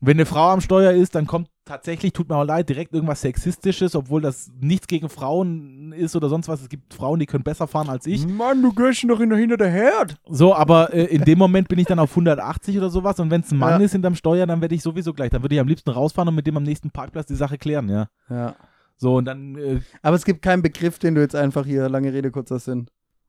[0.00, 3.20] Wenn eine Frau am Steuer ist, dann kommt tatsächlich, tut mir auch leid, direkt irgendwas
[3.22, 6.60] Sexistisches, obwohl das nichts gegen Frauen ist oder sonst was.
[6.62, 8.26] Es gibt Frauen, die können besser fahren als ich.
[8.26, 10.16] Mann, du gehst doch hinter der Herd.
[10.28, 13.40] So, aber äh, in dem Moment bin ich dann auf 180 oder sowas und wenn
[13.40, 13.84] es ein Mann Ja.
[13.86, 16.34] ist hinterm Steuer, dann werde ich sowieso gleich, dann würde ich am liebsten rausfahren und
[16.34, 18.08] mit dem am nächsten Parkplatz die Sache klären, ja.
[18.28, 18.54] Ja.
[18.96, 22.12] So, und dann, äh, Aber es gibt keinen Begriff, den du jetzt einfach hier lange
[22.12, 22.86] Rede, kurzer Sinn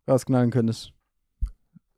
[0.07, 0.91] rausknallen könntest.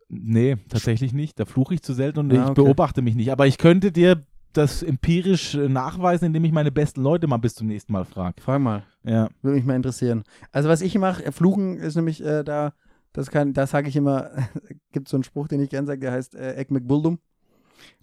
[0.09, 1.39] nee, tatsächlich nicht.
[1.39, 2.53] Da fluche ich zu selten und Ah, ich okay.
[2.63, 3.31] beobachte mich nicht.
[3.31, 4.23] Aber ich könnte dir
[4.57, 8.41] das empirisch äh, nachweisen, indem ich meine besten Leute mal bis zum nächsten Mal frage.
[8.41, 8.83] Frag mal.
[9.03, 9.29] Ja.
[9.41, 10.23] Würde mich mal interessieren.
[10.51, 12.73] Also was ich mache, äh, Fluchen ist nämlich äh, da,
[13.13, 14.31] das kann, da sage ich immer,
[14.91, 17.19] gibt so einen Spruch, den ich gern sage, der heißt äh, Eck McBuldum.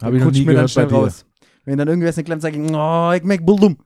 [0.00, 0.94] Habe ich noch nie mir dann gehört bei schnell dir.
[0.94, 1.26] raus.
[1.64, 3.78] Wenn dann irgendwer klappt, sage ich, oh, Eck McBuldum.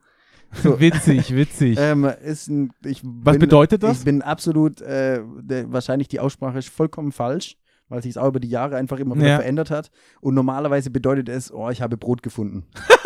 [0.52, 0.80] So.
[0.80, 1.78] witzig, witzig.
[1.80, 3.98] Ähm, ist ein, ich Was bin, bedeutet das?
[3.98, 7.56] Ich bin absolut, äh, der, wahrscheinlich die Aussprache ist vollkommen falsch,
[7.88, 9.36] weil sich es auch über die Jahre einfach immer wieder Ja.
[9.36, 9.90] verändert hat.
[10.20, 12.66] Und normalerweise bedeutet es, oh, ich habe Brot gefunden.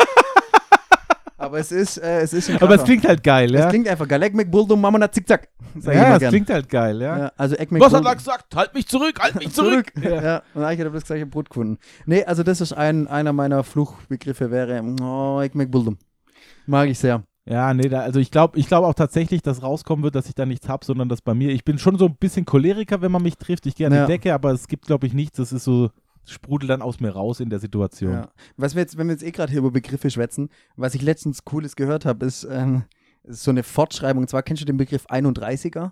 [1.37, 3.69] Aber es ist, äh, es ist Aber es klingt halt geil, Es ja.
[3.69, 4.21] klingt einfach geil.
[4.23, 5.49] Eck McBuldum, Mama zickzack.
[5.77, 7.17] Sag ich Ja, es klingt halt geil, ja.
[7.17, 7.97] Ja, also Eck Was McBuldum.
[7.99, 8.55] hat er gesagt?
[8.55, 9.91] Halt mich zurück, halt mich zurück.
[10.01, 10.21] Ja.
[10.21, 10.37] Ja.
[10.53, 11.79] und dann habe ich das gleiche Brot gefunden.
[12.05, 15.97] Nee, also das ist ein, einer meiner Fluchbegriffe wäre, oh, Eck McBuldum.
[16.65, 17.23] Mag ich sehr.
[17.45, 20.35] Ja, nee, da, also ich glaube ich glaub auch tatsächlich, dass rauskommen wird, dass ich
[20.35, 23.11] da nichts habe, sondern dass bei mir, ich bin schon so ein bisschen Choleriker, wenn
[23.11, 23.65] man mich trifft.
[23.65, 24.05] Ich gehe an Ja.
[24.05, 25.37] die Decke, aber es gibt, glaube ich, nichts.
[25.37, 25.89] Das ist so,
[26.25, 28.13] sprudelt dann aus mir raus in der Situation.
[28.13, 28.29] Ja.
[28.55, 31.43] Was wir jetzt, wenn wir jetzt eh gerade hier über Begriffe schwätzen, was ich letztens
[31.43, 32.83] Cooles gehört habe, ist, ähm,
[33.23, 34.23] ist so eine Fortschreibung.
[34.23, 35.91] Und zwar kennst du den Begriff 31er?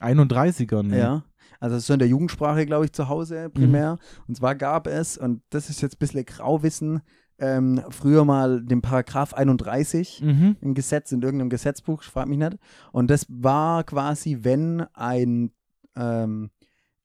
[0.00, 0.98] 31er, ne?
[0.98, 1.24] Ja.
[1.58, 3.98] Also das ist so in der Jugendsprache, glaube ich, zu Hause primär.
[4.28, 7.00] Und zwar gab es, und das ist jetzt ein bisschen Grauwissen,
[7.40, 10.56] ähm, früher mal den Paragraph 31 Mhm.
[10.60, 12.56] im Gesetz, in irgendeinem Gesetzbuch, frag mich nicht.
[12.92, 15.50] Und das war quasi, wenn ein,
[15.96, 16.50] ähm,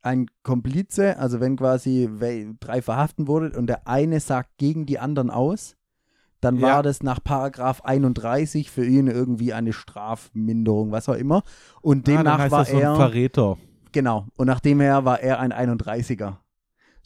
[0.01, 2.09] ein Komplize, also wenn quasi
[2.59, 5.75] drei verhaften wurde und der eine sagt gegen die anderen aus,
[6.41, 6.81] dann war Ja.
[6.83, 11.43] das nach Paragraph 31 für ihn irgendwie eine Strafminderung, was auch immer.
[11.81, 13.57] Und Ah, demnach heißt war das so ein er, Verräter.
[13.91, 16.37] genau, und nachdem her war er ein 31er.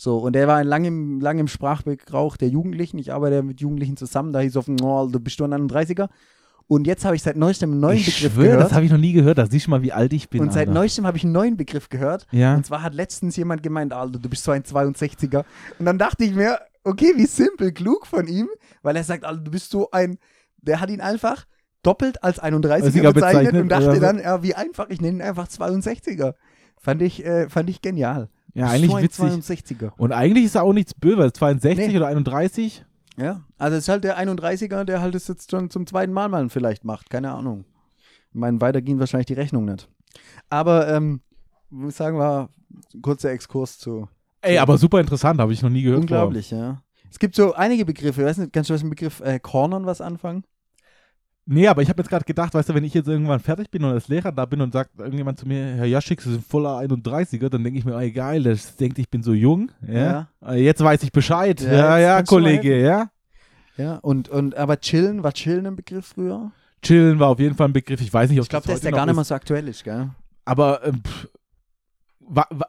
[0.02, 2.97] So, und er war lang im, lang im Sprachgebrauch der Jugendlichen.
[3.00, 6.08] Ich arbeite mit Jugendlichen zusammen, da hieß es auf, oh, du bist du ein 31er.
[6.68, 8.64] Und jetzt habe ich seit neuestem einen neuen Ich Begriff schwöre, gehört.
[8.64, 9.39] das habe ich noch nie gehört.
[9.39, 10.39] Da siehst du mal, wie alt ich bin.
[10.39, 10.80] und seit Alter.
[10.80, 12.28] neuestem habe ich einen neuen Begriff gehört.
[12.32, 12.56] Ja.
[12.56, 15.43] Und zwar hat letztens jemand gemeint, Alter, du bist so ein 62er.
[15.80, 18.47] Und dann dachte ich mir, okay, wie simpel, klug von ihm,
[18.82, 20.18] weil er sagt, Alter, du bist so ein,
[20.62, 21.45] der hat ihn einfach
[21.84, 25.22] doppelt als 31er Sieger bezeichnet, bezeichnet, und dachte dann, ja, wie einfach, ich nenne ihn
[25.24, 26.36] einfach 62er.
[26.78, 28.30] Fand ich, äh, fand ich genial.
[28.54, 29.26] Ja, eigentlich so ein witzig.
[29.26, 29.91] 62er.
[29.97, 31.32] Und eigentlich ist er auch nichts böse.
[31.32, 31.97] 62 Nee.
[31.97, 32.86] oder 31.
[33.18, 36.30] Ja, also es ist halt der 31er, der halt es jetzt schon zum zweiten Mal
[36.30, 37.66] mal vielleicht macht, keine Ahnung.
[38.30, 39.89] Ich meine, weiter ging wahrscheinlich die Rechnung nicht.
[40.50, 41.20] Aber, ähm,
[41.70, 42.50] muss sagen, war
[42.93, 44.08] ein kurzer Exkurs zu
[44.41, 46.00] Ey, aber super interessant, habe ich noch nie gehört.
[46.02, 46.82] Unglaublich, ja.
[47.12, 49.86] Es gibt so einige Begriffe, ich weiß nicht, kannst du mit dem Begriff äh, Cornern
[49.86, 50.43] was anfangen?
[51.52, 53.84] Nee, aber ich habe jetzt gerade gedacht, weißt du, wenn ich jetzt irgendwann fertig bin
[53.84, 56.78] und als Lehrer da bin und sagt irgendjemand zu mir, Herr Jaschik, Sie sind voller
[56.78, 59.72] 31er, dann denke ich mir, ey geil, das denkt, ich bin so jung.
[59.88, 60.28] Ja.
[60.45, 61.60] Äh, Jetzt weiß ich Bescheid.
[61.60, 63.10] Ja, Ja, ja, Kollege, ja.
[63.78, 66.52] Ja, und, und aber chillen, war chillen ein Begriff früher?
[66.84, 68.00] Chillen war auf jeden Fall ein Begriff.
[68.00, 69.84] Ich weiß nicht, ob Ich glaube, das der ja gar nicht mehr so aktuell ist,
[69.84, 70.10] gell?
[70.45, 71.30] Aber ähm, pff,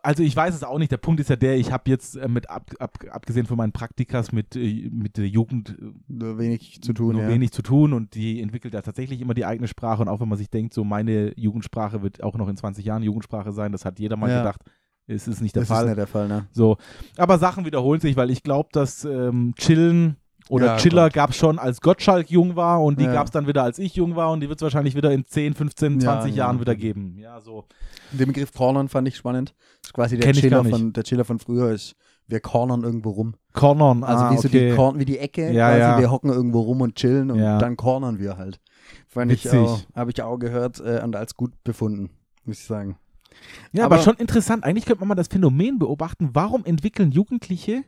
[0.03, 0.91] also ich weiß es auch nicht.
[0.91, 3.73] Der Punkt ist ja der, ich habe jetzt äh, mit, ab, ab, abgesehen von meinen
[3.73, 7.29] Praktikas mit, äh, mit der Jugend äh, Nur wenig zu tun, nur ja.
[7.29, 10.29] wenig zu tun und die entwickelt ja tatsächlich immer die eigene Sprache und auch wenn
[10.29, 13.85] man sich denkt, so meine Jugendsprache wird auch noch in 20 Jahren Jugendsprache sein, das
[13.85, 14.39] hat jeder mal Ja.
[14.39, 14.63] gedacht.
[15.07, 15.83] Es ist nicht der das Fall.
[15.85, 16.47] ist nicht der Fall, ne?
[16.53, 16.77] So,
[17.17, 20.17] aber Sachen wiederholen sich, weil ich glaube, dass ähm, Chillen
[20.51, 23.13] oder Ja, Chiller gab es schon, als Gottschalk jung war und die Ja.
[23.13, 25.25] gab es dann wieder, als ich jung war und die wird es wahrscheinlich wieder in
[25.25, 26.37] 10, 15, Ja, 20 ja.
[26.45, 27.17] Jahren wieder geben.
[27.19, 27.65] Ja, so.
[28.13, 29.55] Den Begriff Cornern fand ich spannend.
[29.83, 31.95] Das ist quasi der ich Chiller von, der Chiller von früher ist,
[32.27, 33.35] wir cornern irgendwo rum.
[33.53, 34.71] Cornern, Also ah, wie so okay.
[34.71, 35.99] die Corn, wie die Ecke, Ja, quasi ja.
[35.99, 38.61] wir hocken irgendwo rum und chillen und dann cornern wir halt.
[39.09, 39.59] Fand ich Witzig.
[39.59, 42.11] auch, habe ich auch gehört äh, und als gut befunden,
[42.45, 42.97] muss ich sagen.
[43.73, 44.65] Ja, aber, aber- schon interessant.
[44.65, 47.83] Eigentlich könnte man mal das Phänomen beobachten, warum entwickeln Jugendliche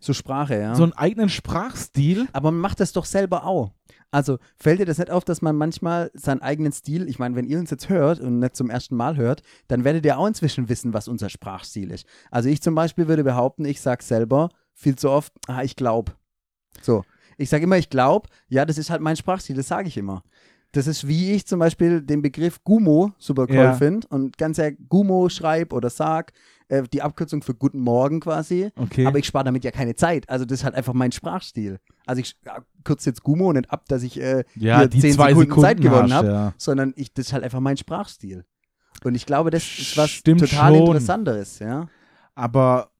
[0.00, 0.74] So Sprache, ja.
[0.74, 2.26] so einen eigenen Sprachstil?
[2.32, 3.72] Aber man macht das doch selber auch.
[4.10, 7.46] Also fällt dir das nicht auf, dass man manchmal seinen eigenen Stil, ich meine, wenn
[7.46, 10.68] ihr uns jetzt hört und nicht zum ersten Mal hört, dann werdet ihr auch inzwischen
[10.68, 12.06] wissen, was unser Sprachstil ist.
[12.30, 16.12] Also ich zum Beispiel würde behaupten, ich sage selber viel zu oft, ah, ich glaube.
[16.80, 17.04] So.
[17.36, 20.22] Ich sage immer, ich glaube, ja, das ist halt mein Sprachstil, das sage ich immer.
[20.72, 23.72] Das ist wie ich zum Beispiel den Begriff Gumo super cool Ja.
[23.74, 26.32] finde und ganz ehrlich Gumo schreib oder sag,
[26.68, 28.70] äh, die Abkürzung für Guten Morgen quasi.
[28.76, 29.06] Okay.
[29.06, 30.28] Aber ich spare damit ja keine Zeit.
[30.28, 31.80] Also das ist halt einfach mein Sprachstil.
[32.06, 35.14] Also ich ja, kürze jetzt Gumo nicht ab, dass ich äh, ja, hier die 10
[35.14, 36.54] zwei Sekunden, Sekunden Zeit gewonnen habe, Ja.
[36.58, 38.44] sondern ich, das ist halt einfach mein Sprachstil.
[39.04, 40.86] Und ich glaube, das ist was Stimmt total schon.
[40.86, 41.88] Interessanteres, ja.
[42.34, 42.90] Aber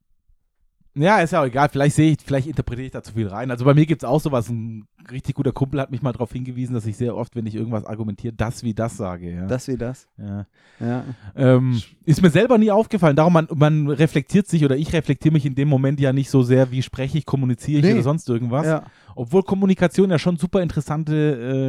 [0.95, 1.69] ja, ist ja auch egal.
[1.69, 3.51] Vielleicht sehe ich, vielleicht interpretiere ich da zu viel rein.
[3.51, 4.49] Also bei mir gibt es auch sowas.
[4.49, 7.55] Ein richtig guter Kumpel hat mich mal darauf hingewiesen, dass ich sehr oft, wenn ich
[7.55, 9.31] irgendwas argumentiere, das wie das sage.
[9.31, 9.45] Ja.
[9.47, 10.07] Das wie das.
[10.17, 10.45] ja.
[10.79, 11.03] Ja.
[11.35, 13.15] Ähm, ist mir selber nie aufgefallen.
[13.15, 16.41] Darum, man, man reflektiert sich oder ich reflektiere mich in dem Moment ja nicht so
[16.43, 17.93] sehr, wie spreche ich, kommuniziere ich Nee.
[17.93, 18.65] oder sonst irgendwas.
[18.65, 18.83] ja.
[19.15, 21.13] Obwohl Kommunikation ja schon super interessante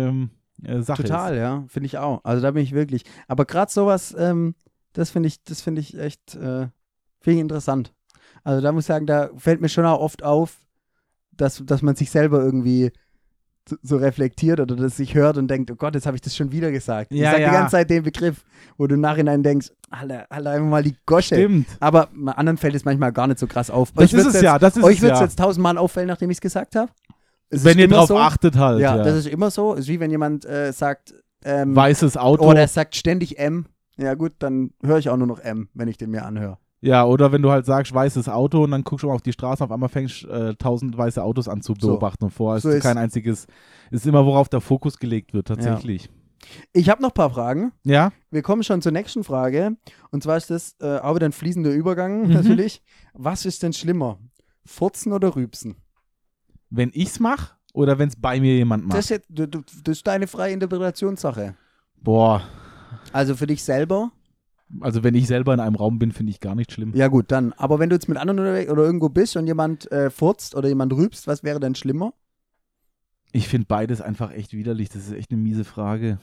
[0.09, 0.31] ähm,
[0.63, 1.41] äh, Sache Total, ist.
[1.41, 1.65] ja.
[1.69, 2.21] Finde ich auch.
[2.25, 3.05] Also da bin ich wirklich.
[3.29, 4.55] Aber gerade sowas, ähm,
[4.93, 6.69] das finde ich, das finde ich echt, äh,
[7.21, 7.93] finde ich interessant.
[8.45, 10.57] Also da muss ich sagen, da fällt mir schon auch oft auf,
[11.33, 12.93] dass, dass man sich selber irgendwie
[13.69, 16.37] so, so reflektiert oder dass sich hört und denkt, oh Gott, jetzt habe ich das
[16.37, 17.13] schon wieder gesagt.
[17.13, 17.49] ich Ja, sage ja.
[17.49, 18.45] die ganze Zeit den Begriff,
[18.77, 21.35] wo du im Nachhinein denkst, Alter, Alter, einfach mal die Gosche.
[21.35, 21.67] Stimmt.
[21.81, 23.93] Aber anderen fällt es manchmal gar nicht so krass auf.
[23.93, 24.59] Das Euch ist es jetzt, ja.
[24.59, 25.25] Das ist Euch wird es ja.
[25.25, 26.91] jetzt tausendmal auffallen, nachdem ich es gesagt habe.
[27.51, 28.19] Wenn ihr drauf so.
[28.19, 28.81] achtet halt.
[28.81, 29.75] Ja, Ja, das ist immer so.
[29.75, 31.15] Es ist wie wenn jemand äh, sagt,
[31.45, 32.45] ähm, Weißes Auto.
[32.45, 33.67] oder er sagt ständig M.
[33.97, 36.59] Ja gut, dann höre ich auch nur noch M, wenn ich den mir anhöre.
[36.83, 39.33] Ja, oder wenn du halt sagst, weißes Auto und dann guckst du mal auf die
[39.33, 41.89] Straße, auf einmal fängst äh, tausend weiße Autos an zu So.
[41.89, 43.47] beobachten und vorher So ist kein einziges,
[43.91, 46.09] ist immer worauf der Fokus gelegt wird, tatsächlich.
[46.73, 47.73] Ich habe noch ein paar Fragen.
[47.85, 48.13] Ja?
[48.31, 49.77] Wir kommen schon zur nächsten Frage.
[50.11, 52.33] Und zwar ist das äh, wieder ein fließender Übergang Mhm.
[52.33, 52.83] natürlich.
[53.13, 54.19] Was ist denn schlimmer?
[54.65, 55.77] Furzen oder Rübsen?
[56.71, 58.97] Wenn ich's mach oder wenn es bei mir jemand macht?
[58.97, 59.53] Das ist, das
[59.99, 61.57] ist deine freie Interpretationssache.
[62.03, 62.43] Boah,
[63.13, 64.11] Also für dich selber?
[64.81, 66.93] Also wenn ich selber in einem Raum bin, finde ich gar nicht schlimm.
[66.95, 67.53] Ja gut, dann.
[67.55, 70.69] Aber wenn du jetzt mit anderen unterwegs oder irgendwo bist und jemand äh, furzt oder
[70.69, 72.13] jemand rübst, was wäre denn schlimmer?
[73.33, 74.89] Ich finde beides einfach echt widerlich.
[74.89, 76.19] Das ist echt eine miese Frage.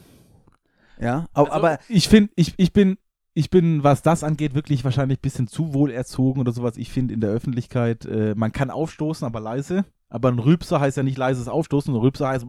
[0.99, 2.97] Ja, aber, Also, aber ich finde, ich, ich bin,
[3.33, 6.77] ich bin, was das angeht, wirklich wahrscheinlich ein bisschen zu wohl erzogen oder sowas.
[6.77, 9.85] Ich finde in der Öffentlichkeit, äh, man kann aufstoßen, aber leise.
[10.09, 12.45] Aber ein Rülpser heißt ja nicht leises Aufstoßen, ein Rülpser heißt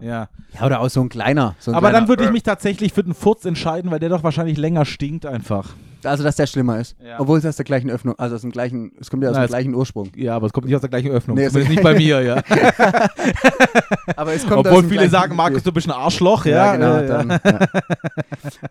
[0.00, 0.28] ja.
[0.54, 1.54] ja, oder auch so ein kleiner.
[1.58, 4.08] So ein Aber kleiner, dann würde ich mich tatsächlich für den Furz entscheiden, weil der
[4.08, 5.74] doch wahrscheinlich länger stinkt einfach.
[6.04, 6.96] Also, dass der schlimmer ist.
[7.04, 7.20] Ja.
[7.20, 9.44] Obwohl es aus der gleichen Öffnung, also aus dem gleichen, es kommt ja aus Na,
[9.46, 10.10] dem gleichen Ursprung.
[10.16, 11.36] Ja, aber es kommt nicht aus der gleichen Öffnung.
[11.36, 12.42] Nee, Zumindest es- nicht bei mir, ja.
[14.16, 16.76] Aber es kommt aus Obwohl viele sagen, Markus, du bist ein Arschloch, Ja, ja.
[16.76, 16.96] genau.
[16.96, 17.58] äh, Dann, ja.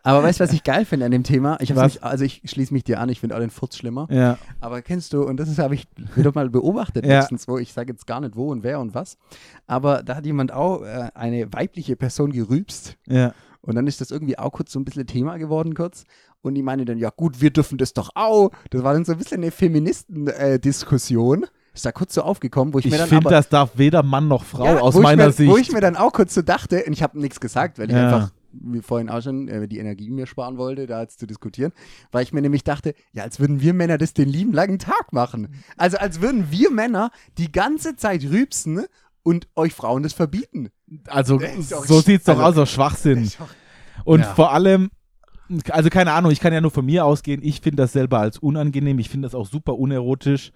[0.03, 1.57] Aber weißt du, was ich geil finde an dem Thema?
[1.61, 4.07] Ich nicht, also ich schließe mich dir an, ich finde auch den Furz schlimmer.
[4.09, 4.37] ja.
[4.59, 7.19] Aber kennst du, und das habe ich wieder mal beobachtet Ja.
[7.19, 9.17] letztens, wo ich sage jetzt gar nicht wo und wer und was,
[9.67, 13.33] aber da hat jemand auch äh, eine weibliche Person gerübst ja.
[13.61, 16.05] und dann ist das irgendwie auch kurz so ein bisschen Thema geworden kurz
[16.41, 18.51] und die meine dann, ja gut, wir dürfen das doch auch.
[18.69, 21.45] Das war dann so ein bisschen eine Feministen-Diskussion.
[21.73, 24.03] Ist da kurz so aufgekommen, wo ich, Ich mir dann finde, aber das darf weder
[24.03, 25.49] Mann noch Frau ja, aus ich meiner mir, Sicht.
[25.49, 27.95] Wo ich mir dann auch kurz so dachte, und ich habe nichts gesagt, weil ich
[27.95, 28.07] Ja.
[28.07, 31.71] einfach, wie vorhin auch schon, äh, die Energie mir sparen wollte, da jetzt zu diskutieren,
[32.11, 35.13] weil ich mir nämlich dachte, ja, als würden wir Männer das den lieben langen Tag
[35.13, 35.47] machen.
[35.77, 38.83] Also als würden wir Männer die ganze Zeit rübsen
[39.23, 40.71] und euch Frauen das verbieten.
[41.07, 41.39] also,
[41.85, 43.31] so sieht es doch also- aus, aus Schwachsinn.
[44.03, 44.33] Und Ja.
[44.33, 44.89] vor allem,
[45.69, 47.41] also keine Ahnung, ich kann ja nur von mir ausgehen.
[47.43, 48.99] Ich finde das selber als unangenehm.
[48.99, 50.51] Ich finde das auch super unerotisch.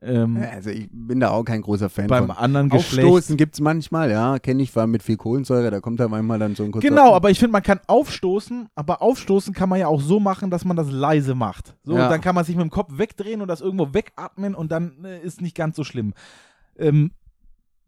[0.00, 2.36] Ähm, Also ich bin da auch kein großer Fan beim von.
[2.36, 3.04] anderen Geschlecht.
[3.04, 6.38] Aufstoßen gibt es manchmal, ja, kenne ich, allem mit viel Kohlensäure, da kommt da manchmal
[6.38, 6.88] dann so ein kurzer...
[6.88, 10.50] Genau, aber ich finde, man kann aufstoßen, aber aufstoßen kann man ja auch so machen,
[10.50, 11.74] dass man das leise macht.
[11.82, 12.08] So, Ja.
[12.08, 15.20] dann kann man sich mit dem Kopf wegdrehen und das irgendwo wegatmen und dann äh,
[15.20, 16.14] ist nicht ganz so schlimm.
[16.78, 17.10] Ähm,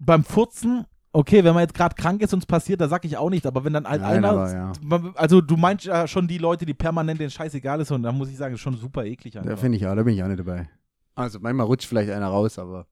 [0.01, 3.17] beim Furzen Okay, wenn man jetzt gerade krank ist und es passiert, da sag ich
[3.17, 4.31] auch nicht, aber wenn dann halt Nein, einer.
[4.31, 4.73] aber ja.
[5.17, 8.13] Also du meinst ja schon die Leute, die permanent den Scheiß egal ist und da
[8.13, 9.59] muss ich sagen, ist schon super eklig Da einfach.
[9.59, 10.69] finde ich auch, da bin ich auch nicht dabei.
[11.17, 12.87] Also manchmal rutscht vielleicht einer raus, aber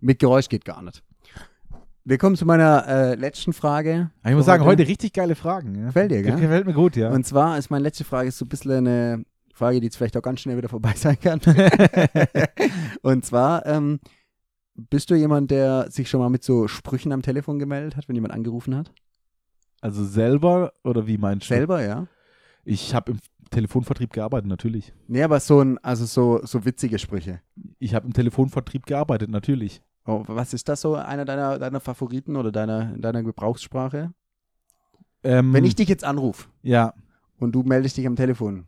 [0.00, 1.02] mit Geräusch geht gar nicht.
[2.04, 4.12] Wir kommen zu meiner äh, letzten Frage.
[4.24, 5.74] Ich muss sagen, heute richtig geile Fragen.
[5.74, 5.86] Ja.
[5.86, 6.36] Gefällt dir, gell?
[6.36, 7.10] Gefällt mir gut, ja.
[7.10, 10.22] Und zwar ist meine letzte Frage so ein bisschen eine Frage, die jetzt vielleicht auch
[10.22, 11.40] ganz schnell wieder vorbei sein kann.
[13.02, 13.98] Und zwar, ähm,
[14.76, 18.14] bist du jemand, der sich schon mal mit so Sprüchen am Telefon gemeldet hat, wenn
[18.14, 18.92] jemand angerufen hat?
[19.82, 21.54] also selber oder wie meinst du?
[21.54, 22.06] Selber, ja?
[22.64, 23.18] Ich habe im
[23.50, 24.92] Telefonvertrieb gearbeitet, natürlich.
[25.06, 27.40] Nee, aber so ein, also so, so witzige Sprüche.
[27.78, 29.82] Ich habe im Telefonvertrieb gearbeitet, natürlich.
[30.04, 34.12] Oh, was ist das so, einer deiner, deiner Favoriten oder deiner, deiner Gebrauchssprache?
[35.22, 36.94] Ähm, Wenn ich dich jetzt anrufe Ja.
[37.38, 38.66] und du meldest dich am Telefon.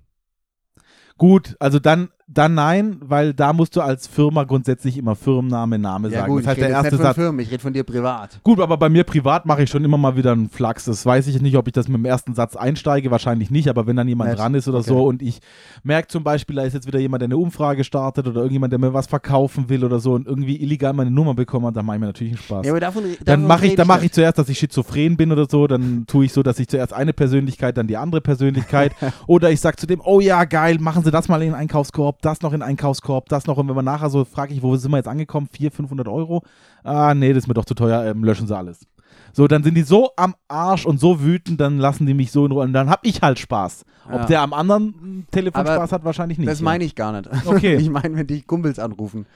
[1.16, 6.08] Gut, also dann, dann nein, weil da musst du als Firma grundsätzlich immer Firmenname, Name
[6.10, 6.32] Ja sagen.
[6.32, 7.14] gut, das heißt, ich der rede jetzt erste nicht von Satz.
[7.16, 8.40] Firmen, ich rede von dir privat.
[8.44, 10.84] Gut, aber bei mir privat mache ich schon immer mal wieder einen Flachs.
[10.84, 13.86] Das weiß ich nicht, ob ich das mit dem ersten Satz einsteige, wahrscheinlich nicht, aber
[13.86, 14.38] wenn dann jemand Nett.
[14.38, 14.88] dran ist oder Okay.
[14.88, 15.40] so und ich
[15.82, 18.78] merke zum Beispiel, da ist jetzt wieder jemand, der eine Umfrage startet oder irgendjemand, der
[18.78, 21.96] mir was verkaufen will oder so und irgendwie illegal meine Nummer bekommen hat, dann mache
[21.96, 22.66] ich mir natürlich einen Spaß.
[22.66, 25.32] Ja, aber davon, dann davon mache ich, dann mache ich zuerst, dass ich schizophren bin
[25.32, 28.92] oder so, dann tue ich so, dass ich zuerst eine Persönlichkeit, dann die andere Persönlichkeit
[29.26, 32.17] oder ich sag zu dem, oh ja, geil, machen Sie das mal in den Einkaufskorb,
[32.22, 34.90] das noch in Einkaufskorb, das noch und wenn man nachher so frage ich, wo sind
[34.90, 36.42] wir jetzt angekommen, 400, 500 Euro,
[36.84, 38.86] ah nee, das ist mir doch zu teuer, ähm, löschen Sie alles.
[39.32, 42.46] So, dann sind die so am Arsch und so wütend, dann lassen die mich so
[42.46, 43.84] in Ruhe und dann hab ich halt Spaß.
[44.06, 44.24] Ob Ja.
[44.26, 46.48] der am anderen Telefon Aber Spaß hat, wahrscheinlich nicht.
[46.48, 47.28] Das meine ich gar nicht.
[47.46, 47.76] Okay.
[47.80, 49.26] ich meine, wenn dich Kumpels anrufen.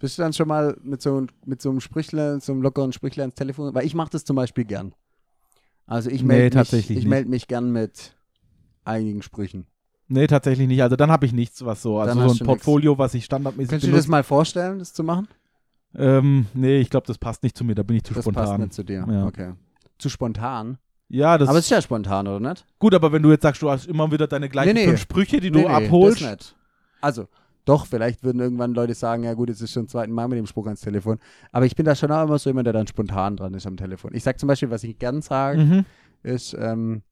[0.00, 3.24] Bist du dann schon mal mit so, mit so einem Sprüchler, so einem lockeren Sprüchler
[3.24, 3.74] ins Telefon?
[3.74, 4.92] Weil ich mache das zum Beispiel gern.
[5.86, 7.10] Also ich Nee, melde mich, tatsächlich ich nicht.
[7.10, 8.16] melde mich gern mit
[8.84, 9.66] einigen Sprüchen.
[10.08, 10.82] Nee, tatsächlich nicht.
[10.82, 13.82] Also dann habe ich nichts, was so, also so ein Portfolio, was ich standardmäßig Kannst
[13.84, 14.06] du dir benutze.
[14.06, 15.28] das mal vorstellen, das zu machen?
[15.96, 18.36] Ähm, nee, ich glaube, das passt nicht zu mir, da bin ich zu Das passt
[18.36, 18.60] spontan.
[18.60, 19.06] nicht zu dir.
[19.08, 19.26] Ja.
[19.26, 19.52] Okay.
[19.98, 20.78] Zu spontan.
[21.08, 22.64] Ja, das aber es ist ja spontan, oder nicht?
[22.78, 24.86] gut, aber wenn du jetzt sagst, du hast immer wieder deine gleichen Nee, nee.
[24.88, 26.22] fünf Sprüche, die Nee, du nee, abholst.
[26.22, 26.56] Das nicht.
[27.00, 27.28] Also,
[27.64, 30.46] doch, vielleicht würden irgendwann Leute sagen, ja gut, es ist schon zweiten Mal mit dem
[30.46, 31.18] Spruch ans Telefon.
[31.52, 33.76] Aber ich bin da schon auch immer so jemand, der dann spontan dran ist am
[33.76, 34.10] Telefon.
[34.14, 35.84] Ich sag zum Beispiel, was ich gern sage, Mhm.
[36.22, 37.02] ist, ähm,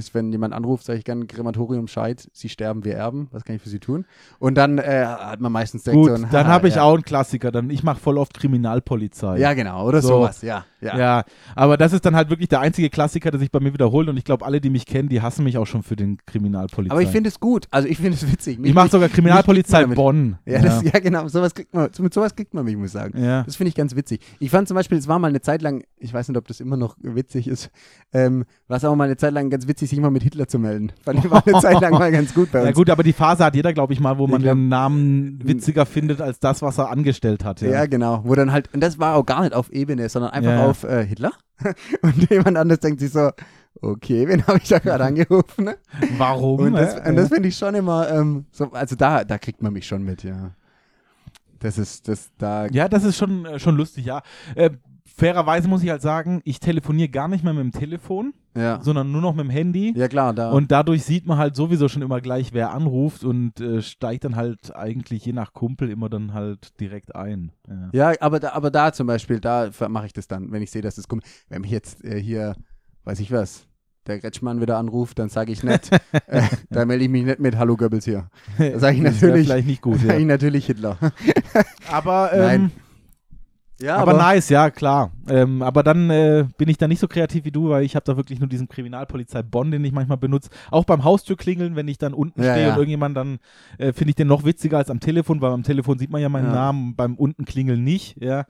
[0.00, 3.56] ist, wenn jemand anruft, sage ich gern Krematorium Scheid, sie sterben, wir erben, was kann
[3.56, 4.04] ich für sie tun?
[4.38, 6.82] Und dann äh, hat man meistens Gut, so ein dann habe ich ja.
[6.82, 7.50] auch einen Klassiker.
[7.52, 9.38] Dann, ich mache voll oft Kriminalpolizei.
[9.38, 10.08] Ja, genau, oder So.
[10.08, 10.64] sowas, ja.
[10.80, 10.98] Ja.
[10.98, 11.24] Ja.
[11.54, 14.18] aber das ist dann halt wirklich der einzige Klassiker, der sich bei mir wiederholt und
[14.18, 16.92] ich glaube, alle, die mich kennen, die hassen mich auch schon für den Kriminalpolizei.
[16.92, 18.58] Aber ich finde es gut, also ich finde es witzig.
[18.58, 20.36] Mich- ich mache sogar Kriminalpolizei Bonn.
[20.44, 23.22] Ja, Das, ja, genau, sowas kriegt man, mit sowas kriegt man mich, muss ich sagen.
[23.22, 23.44] ja.
[23.44, 24.20] Das finde ich ganz witzig.
[24.40, 26.60] Ich fand zum Beispiel, es war mal eine Zeit lang, ich weiß nicht, ob das
[26.60, 27.70] immer noch witzig ist,
[28.12, 30.58] ähm, war es auch mal eine Zeit lang ganz witzig, sich mal mit Hitler zu
[30.58, 30.92] melden.
[31.04, 32.68] Fand ich war eine Zeit lang mal ganz gut bei uns.
[32.68, 35.38] Ja gut, aber die Phase hat jeder, glaube ich, mal, wo man glaub- den Namen
[35.42, 37.60] witziger findet als das, was er angestellt hat.
[37.60, 37.70] Ja.
[37.70, 37.86] Ja.
[37.86, 38.22] genau.
[38.24, 40.84] Wo dann halt, und das war auch gar nicht auf Ebene, sondern einfach Ja, auf
[40.84, 41.32] äh, Hitler.
[42.02, 43.30] Und jemand anderes denkt sich so,
[43.80, 45.64] okay, wen habe ich da gerade angerufen?
[45.64, 45.76] Ne?
[46.18, 46.58] Warum?
[46.60, 47.14] Und das, äh?
[47.14, 50.24] das finde ich schon immer, ähm, so, also da, da kriegt man mich schon mit,
[50.24, 50.50] ja.
[51.60, 54.22] Das ist, das, da, Ja, das ist schon, äh, schon lustig, ja.
[54.54, 54.70] Äh,
[55.16, 58.80] fairerweise muss ich halt sagen, ich telefoniere gar nicht mehr mit dem Telefon, ja.
[58.82, 59.92] sondern nur noch mit dem Handy.
[59.96, 60.50] Ja, klar, da.
[60.50, 64.34] Und dadurch sieht man halt sowieso schon immer gleich, wer anruft und äh, steigt dann
[64.34, 67.52] halt eigentlich je nach Kumpel immer dann halt direkt ein.
[67.92, 68.10] Ja.
[68.10, 70.82] Ja, aber da, aber da zum Beispiel, da mache ich das dann, wenn ich sehe,
[70.82, 71.24] dass es kommt.
[71.48, 72.56] Wenn mich jetzt äh, hier,
[73.04, 73.68] weiß ich was,
[74.08, 75.90] der Gretschmann wieder anruft, dann sage ich nicht,
[76.26, 78.28] äh, da melde ich mich nicht mit Hallo Goebbels hier.
[78.58, 79.98] Da sage ich Das natürlich, vielleicht nicht gut.
[80.00, 80.26] sage ich Ja.
[80.26, 80.98] natürlich Hitler.
[81.90, 82.70] Aber, ähm, Nein.
[83.80, 85.10] Ja, aber, nice, ja, klar.
[85.28, 88.04] Ähm, aber dann äh, bin ich da nicht so kreativ wie du, weil ich habe
[88.04, 90.48] da wirklich nur diesen Kriminalpolizei Bonn, den ich manchmal benutze.
[90.70, 92.72] Auch beim Haustürklingeln, wenn ich dann unten Ja, stehe ja.
[92.72, 93.38] und irgendjemand dann,
[93.78, 96.28] äh, finde ich den noch witziger als am Telefon, weil am Telefon sieht man ja
[96.28, 96.52] meinen Ja.
[96.52, 98.44] Namen, beim unten klingeln nicht, ja.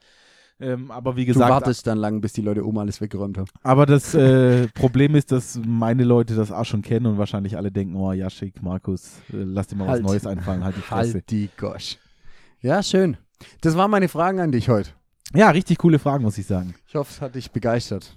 [0.57, 3.47] Ähm, aber wie Du gesagt, wartest dann lang, bis die Leute oben alles weggeräumt haben.
[3.63, 7.71] aber das äh, Problem ist, dass meine Leute das auch schon kennen und wahrscheinlich alle
[7.71, 10.03] denken, oh ja, schick, Markus, äh, lass dir mal Halt.
[10.03, 11.13] was Neues einfallen, halt die Fresse.
[11.15, 11.97] Halt die Gosch.
[12.61, 13.17] Ja, schön.
[13.61, 14.91] Das waren meine Fragen an dich heute.
[15.35, 16.75] Ja, richtig coole Fragen, muss ich sagen.
[16.87, 18.15] Ich hoffe, es hat dich begeistert.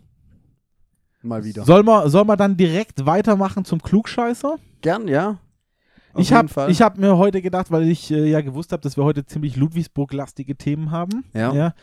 [1.22, 1.64] Mal wieder.
[1.64, 4.56] Soll man, soll man dann direkt weitermachen zum Klugscheißer?
[4.80, 5.38] Gern, ja.
[6.12, 9.04] Auf ich habe hab mir heute gedacht, weil ich äh, ja gewusst habe, dass wir
[9.04, 11.24] heute ziemlich Ludwigsburg-lastige Themen haben.
[11.34, 11.74] Ja.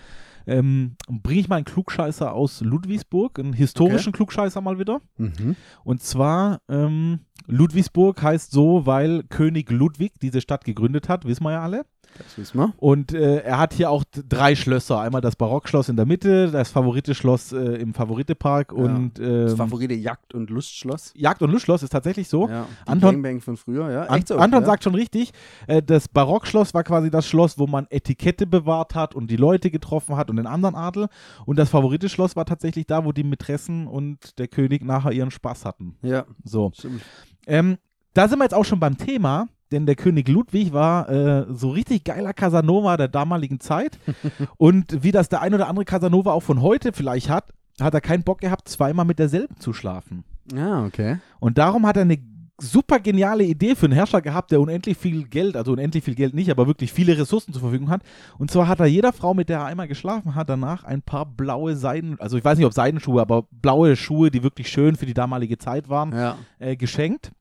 [0.48, 5.02] ähm, Bringe ich mal einen Klugscheißer aus Ludwigsburg, einen historischen Klugscheißer mal wieder.
[5.18, 5.56] Mhm.
[5.84, 11.52] Und zwar, ähm, Ludwigsburg heißt so, weil König Ludwig diese Stadt gegründet hat, wissen wir
[11.52, 11.86] ja alle.
[12.18, 12.74] Das wissen wir.
[12.78, 15.00] Und äh, er hat hier auch drei Schlösser.
[15.00, 19.94] Einmal das Barockschloss in der Mitte, das Favorite-Schloss äh, im Favorite-Park und Das ähm, Favorite
[19.94, 21.12] Jagd- und Lustschloss.
[21.16, 22.48] Jagd- und Lustschloss ist tatsächlich so.
[22.48, 24.04] Ja, Anton- Gangbang von früher, ja.
[24.04, 24.66] An so, Anton ja.
[24.66, 25.32] sagt schon richtig,
[25.68, 29.70] äh, das Barockschloss war quasi das Schloss, wo man Etikette bewahrt hat und die Leute
[29.72, 31.08] getroffen hat und den anderen Adel.
[31.46, 35.66] Und das Favorite-Schloss war tatsächlich da, wo die Mätressen und der König nachher ihren Spaß
[35.66, 35.96] hatten.
[36.02, 36.72] Ja, So.
[36.74, 37.02] stimmt.
[37.48, 37.78] Ähm,
[38.14, 41.70] da sind wir jetzt auch schon beim Thema, denn der König Ludwig war äh, so
[41.70, 44.00] richtig geiler Casanova der damaligen Zeit.
[44.58, 48.02] und wie das der ein oder andere Casanova auch von heute vielleicht hat, hat er
[48.02, 50.24] keinen Bock gehabt, zweimal mit derselben zu schlafen.
[50.54, 51.18] Ja, okay.
[51.40, 52.18] Und darum hat er eine
[52.62, 56.34] super geniale Idee für einen Herrscher gehabt, der unendlich viel Geld, also unendlich viel Geld
[56.34, 58.02] nicht, aber wirklich viele Ressourcen zur Verfügung hat.
[58.38, 61.26] Und zwar hat er jeder Frau, mit der er einmal geschlafen hat, danach ein paar
[61.26, 65.06] blaue Seiden, also ich weiß nicht, ob Seidenschuhe, aber blaue Schuhe, die wirklich schön für
[65.06, 66.38] die damalige Zeit waren, Ja.
[66.60, 67.32] äh, geschenkt.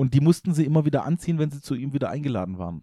[0.00, 2.82] Und die mussten sie immer wieder anziehen, wenn sie zu ihm wieder eingeladen waren.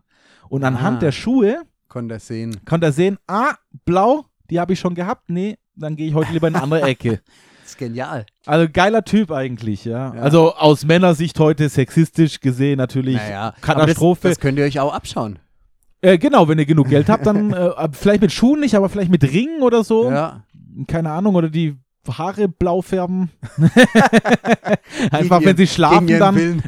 [0.50, 0.68] Und Ah.
[0.68, 2.58] anhand der Schuhe Konnte er sehen.
[2.66, 3.56] konnte er sehen, ah,
[3.86, 5.30] blau, die habe ich schon gehabt.
[5.30, 7.22] Nee, dann gehe ich heute lieber in eine andere Ecke.
[7.68, 8.26] Das ist genial.
[8.46, 10.16] Also geiler Typ eigentlich, ja.
[10.16, 10.22] Ja.
[10.22, 14.30] Also aus Männersicht heute sexistisch gesehen natürlich Naja, Katastrophe.
[14.30, 15.40] Das, das könnt ihr euch auch abschauen.
[16.02, 19.12] äh, genau, wenn ihr genug Geld habt, dann äh, vielleicht mit Schuhen nicht, aber vielleicht
[19.12, 20.10] mit Ringen oder so.
[20.10, 20.44] Ja.
[20.88, 21.76] Keine Ahnung, oder die
[22.10, 23.30] Haare blau färben.
[25.12, 26.64] Einfach, wenn sie schlafen, dann.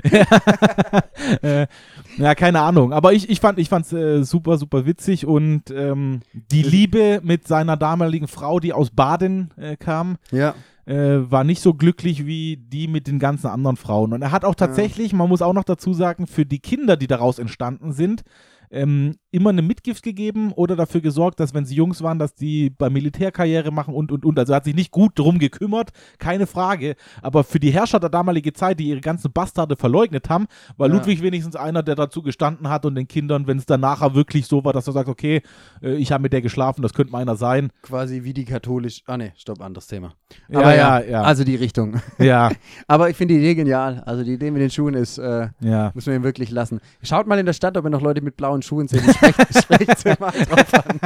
[1.42, 1.68] Äh,
[2.18, 2.94] ja, keine Ahnung.
[2.94, 7.48] Aber ich, ich fand ich fand's äh, super, super witzig und ähm, die Liebe mit
[7.48, 10.54] seiner damaligen Frau, die aus Baden äh, kam, Ja.
[10.86, 14.14] äh, war nicht so glücklich wie die mit den ganzen anderen Frauen.
[14.14, 17.08] Und er hat auch tatsächlich, man muss auch noch dazu sagen, für die Kinder, die
[17.08, 18.24] daraus entstanden sind,
[18.72, 22.70] ähm, immer eine Mitgift gegeben oder dafür gesorgt, dass wenn sie Jungs waren, dass die
[22.70, 24.40] bei Militärkarriere machen und und und.
[24.40, 26.96] Also hat sich nicht gut drum gekümmert, keine Frage.
[27.22, 30.48] Aber für die Herrscher der damaligen Zeit, die ihre ganzen Bastarde verleugnet haben,
[30.78, 30.94] war Ja.
[30.96, 34.48] Ludwig wenigstens einer, der dazu gestanden hat und den Kindern, wenn es dann nachher wirklich
[34.48, 35.42] so war, dass er sagt, okay,
[35.82, 37.72] äh, ich habe mit der geschlafen, das könnte meiner sein.
[37.82, 39.04] Quasi wie die katholisch.
[39.06, 40.14] Ah, ne, stopp, anderes Thema.
[40.50, 41.22] Ja, Aber ja, ja.
[41.22, 42.02] Also die Richtung.
[42.18, 42.52] Ja,
[42.88, 44.02] Aber ich finde die Idee genial.
[44.06, 45.92] Also die Idee mit den Schuhen ist, äh, ja.
[45.94, 46.80] müssen wir ihm wirklich lassen.
[47.04, 49.02] Schaut mal in der Stadt, ob ihr noch Leute mit blauen Schuhen seht.
[49.02, 51.00] Sprecht, sprecht sie mal drauf an.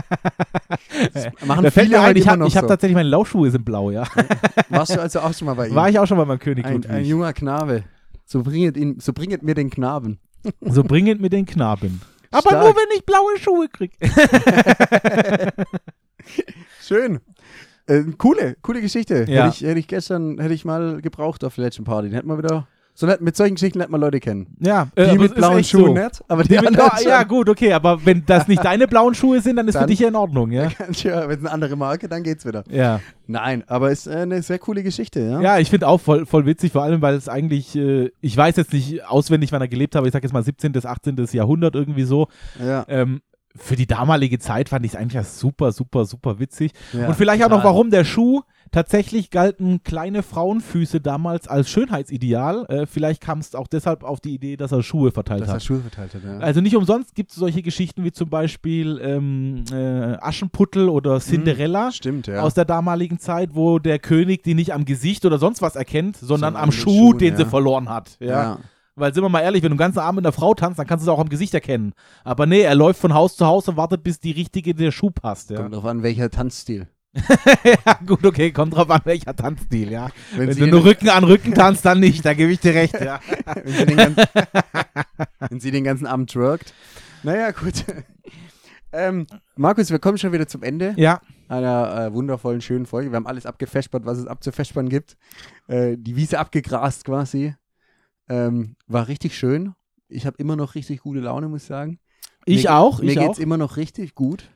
[1.14, 2.68] Das machen Da fällt viele mir ein, ich habe hab so.
[2.68, 4.04] tatsächlich meine Laufschuhe sind blau, ja.
[4.70, 5.76] Warst du also auch schon mal bei ihm?
[5.76, 7.08] War ich auch schon mal beim König ein, ein Ludwig.
[7.08, 7.84] junger Knabe.
[8.26, 10.20] So bringet, ihn, so bringet mir den Knaben.
[10.62, 12.01] So bringend mit den Knaben.
[12.32, 12.64] Aber Stark.
[12.64, 13.91] nur, wenn ich blaue Schuhe krieg.
[16.82, 17.20] Schön.
[17.86, 19.26] Äh, coole, coole Geschichte.
[19.28, 19.45] Ja.
[19.45, 22.08] Hätte, ich, hätte ich gestern, hätte ich mal gebraucht auf der letzten Party.
[22.10, 22.68] Den hätten wir wieder.
[22.96, 24.56] So mit solchen Geschichten lernt man Leute kennen.
[24.60, 26.04] Ja, Die äh, es mit blauen Schuhen so.
[26.04, 28.88] nicht, aber die, Die mit, anderen oh, ja, gut, okay, aber wenn das nicht deine
[28.88, 30.68] blauen Schuhe sind, dann ist für Dann- dich ja in Ordnung, ja?
[31.04, 32.64] Ja, wenn es eine andere Marke, dann geht's wieder.
[32.70, 35.41] Ja, Nein, aber ist äh, eine sehr coole Geschichte, ja?
[35.41, 38.58] ja ich finde auch voll, voll witzig, vor allem, weil es eigentlich, äh, ich weiß
[38.58, 40.72] jetzt nicht auswendig, wann er gelebt hat, aber ich sag jetzt mal 17.
[40.72, 41.16] bis 18.
[41.32, 42.28] Jahrhundert irgendwie so.
[42.64, 42.86] Ja.
[42.88, 43.22] Ähm,
[43.56, 46.74] für die damalige Zeit fand ich es eigentlich ja super, super, super witzig.
[46.91, 47.08] ja.
[47.08, 47.72] Und vielleicht auch noch, total.
[47.72, 48.41] warum der Schuh
[48.74, 52.65] tatsächlich galten kleine Frauenfüße damals als Schönheitsideal.
[52.67, 55.55] Äh, vielleicht kam es auch deshalb auf die Idee, dass er Schuhe verteilt Dass er
[55.55, 55.63] hat.
[55.63, 56.39] Schuhe verteilt hat, ja.
[56.39, 61.91] Also nicht umsonst gibt es solche Geschichten wie zum Beispiel ähm, äh, Aschenputtel oder Cinderella
[61.91, 62.41] Stimmt, ja.
[62.41, 66.17] aus der damaligen Zeit, wo der König die nicht am Gesicht oder sonst was erkennt,
[66.17, 67.49] sondern Sondern am den Schuh, Schuhen, den sie ja.
[67.49, 68.17] verloren hat.
[68.19, 68.28] Ja.
[68.28, 68.59] ja.
[68.95, 70.86] Weil sind wir mal ehrlich, wenn du einen ganzen Abend mit einer Frau tanzt, dann
[70.86, 71.93] kannst du es auch am Gesicht erkennen.
[72.24, 75.09] Aber nee, er läuft von Haus zu Haus und wartet, bis die richtige der Schuh
[75.09, 75.49] passt.
[75.49, 75.57] Ja.
[75.57, 76.88] Kommt drauf an, welcher Tanzstil.
[77.64, 80.09] ja, gut, okay, kommt drauf an, welcher Tanzstil, ja.
[80.36, 82.99] Wenn, Wenn du nur Rücken an Rücken tanzt, dann nicht, da gebe ich dir recht,
[82.99, 83.20] ja.
[83.53, 84.24] wenn, sie den ganzen,
[85.49, 86.74] wenn sie den ganzen Abend twerkt.
[87.22, 87.86] Naja, gut.
[88.91, 93.11] ähm, Markus, wir kommen schon wieder zum Ende Ja, einer äh, wundervollen, schönen Folge.
[93.11, 95.16] Wir haben alles abgefespert, was es abzufespern gibt.
[95.68, 97.53] Äh, die Wiese abgegrast quasi.
[98.28, 99.74] Ähm, war richtig schön.
[100.07, 101.99] Ich habe immer noch richtig gute Laune, muss ich sagen.
[102.45, 103.43] ich mir, auch, Mir ich geht's auch.
[103.43, 104.49] immer noch richtig gut.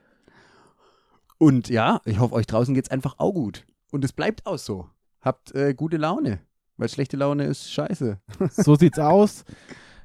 [1.37, 3.65] Und ja, ich hoffe, euch draußen geht's einfach auch gut.
[3.91, 4.87] Und es bleibt auch so.
[5.21, 6.39] Habt äh, gute Laune.
[6.77, 8.19] Weil schlechte Laune ist scheiße.
[8.51, 9.45] So sieht's aus.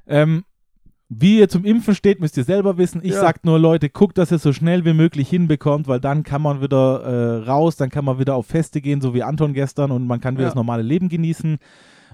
[0.06, 0.44] Ähm,
[1.08, 3.00] wie ihr zum Impfen steht, müsst ihr selber wissen.
[3.04, 3.20] Ich Ja.
[3.20, 6.62] sag nur, Leute, guckt, dass ihr so schnell wie möglich hinbekommt, weil dann kann man
[6.62, 10.06] wieder äh, raus, dann kann man wieder auf Feste gehen, so wie Anton gestern, und
[10.06, 10.48] man kann wieder Ja.
[10.48, 11.58] das normale Leben genießen.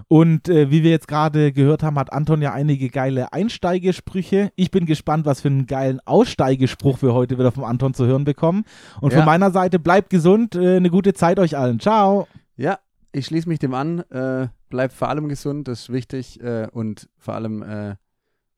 [0.07, 4.51] Und äh, wie wir jetzt gerade gehört haben, hat Anton ja einige geile Einsteigesprüche.
[4.55, 8.23] Ich bin gespannt, was für einen geilen Aussteigespruch wir heute wieder vom Anton zu hören
[8.23, 8.63] bekommen.
[9.01, 9.19] Und Ja.
[9.19, 11.79] von meiner Seite, bleibt gesund, äh, eine gute Zeit euch allen.
[11.79, 12.27] Ciao.
[12.55, 12.79] Ja,
[13.11, 13.99] ich schließe mich dem an.
[14.11, 16.41] Äh, bleibt vor allem gesund, das ist wichtig.
[16.41, 17.95] Äh, und vor allem äh,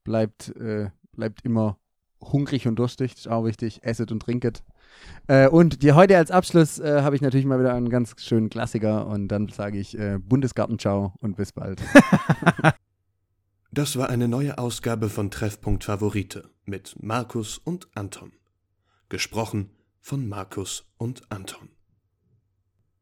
[0.04, 1.78] bleibt, äh, bleibt immer
[2.22, 3.80] hungrig und durstig, das ist auch wichtig.
[3.84, 4.64] Esset und trinket.
[5.28, 8.50] Äh, und die heute als Abschluss äh, habe ich natürlich mal wieder einen ganz schönen
[8.50, 9.08] Klassiker.
[9.08, 11.82] Und dann sage ich äh, Bundesgarten-Ciao und bis bald.
[13.74, 16.50] Das war eine neue Ausgabe von Treffpunkt Favorite.
[16.66, 18.34] mit Markus und Anton.
[19.08, 19.70] Gesprochen
[20.02, 21.70] von Markus und Anton.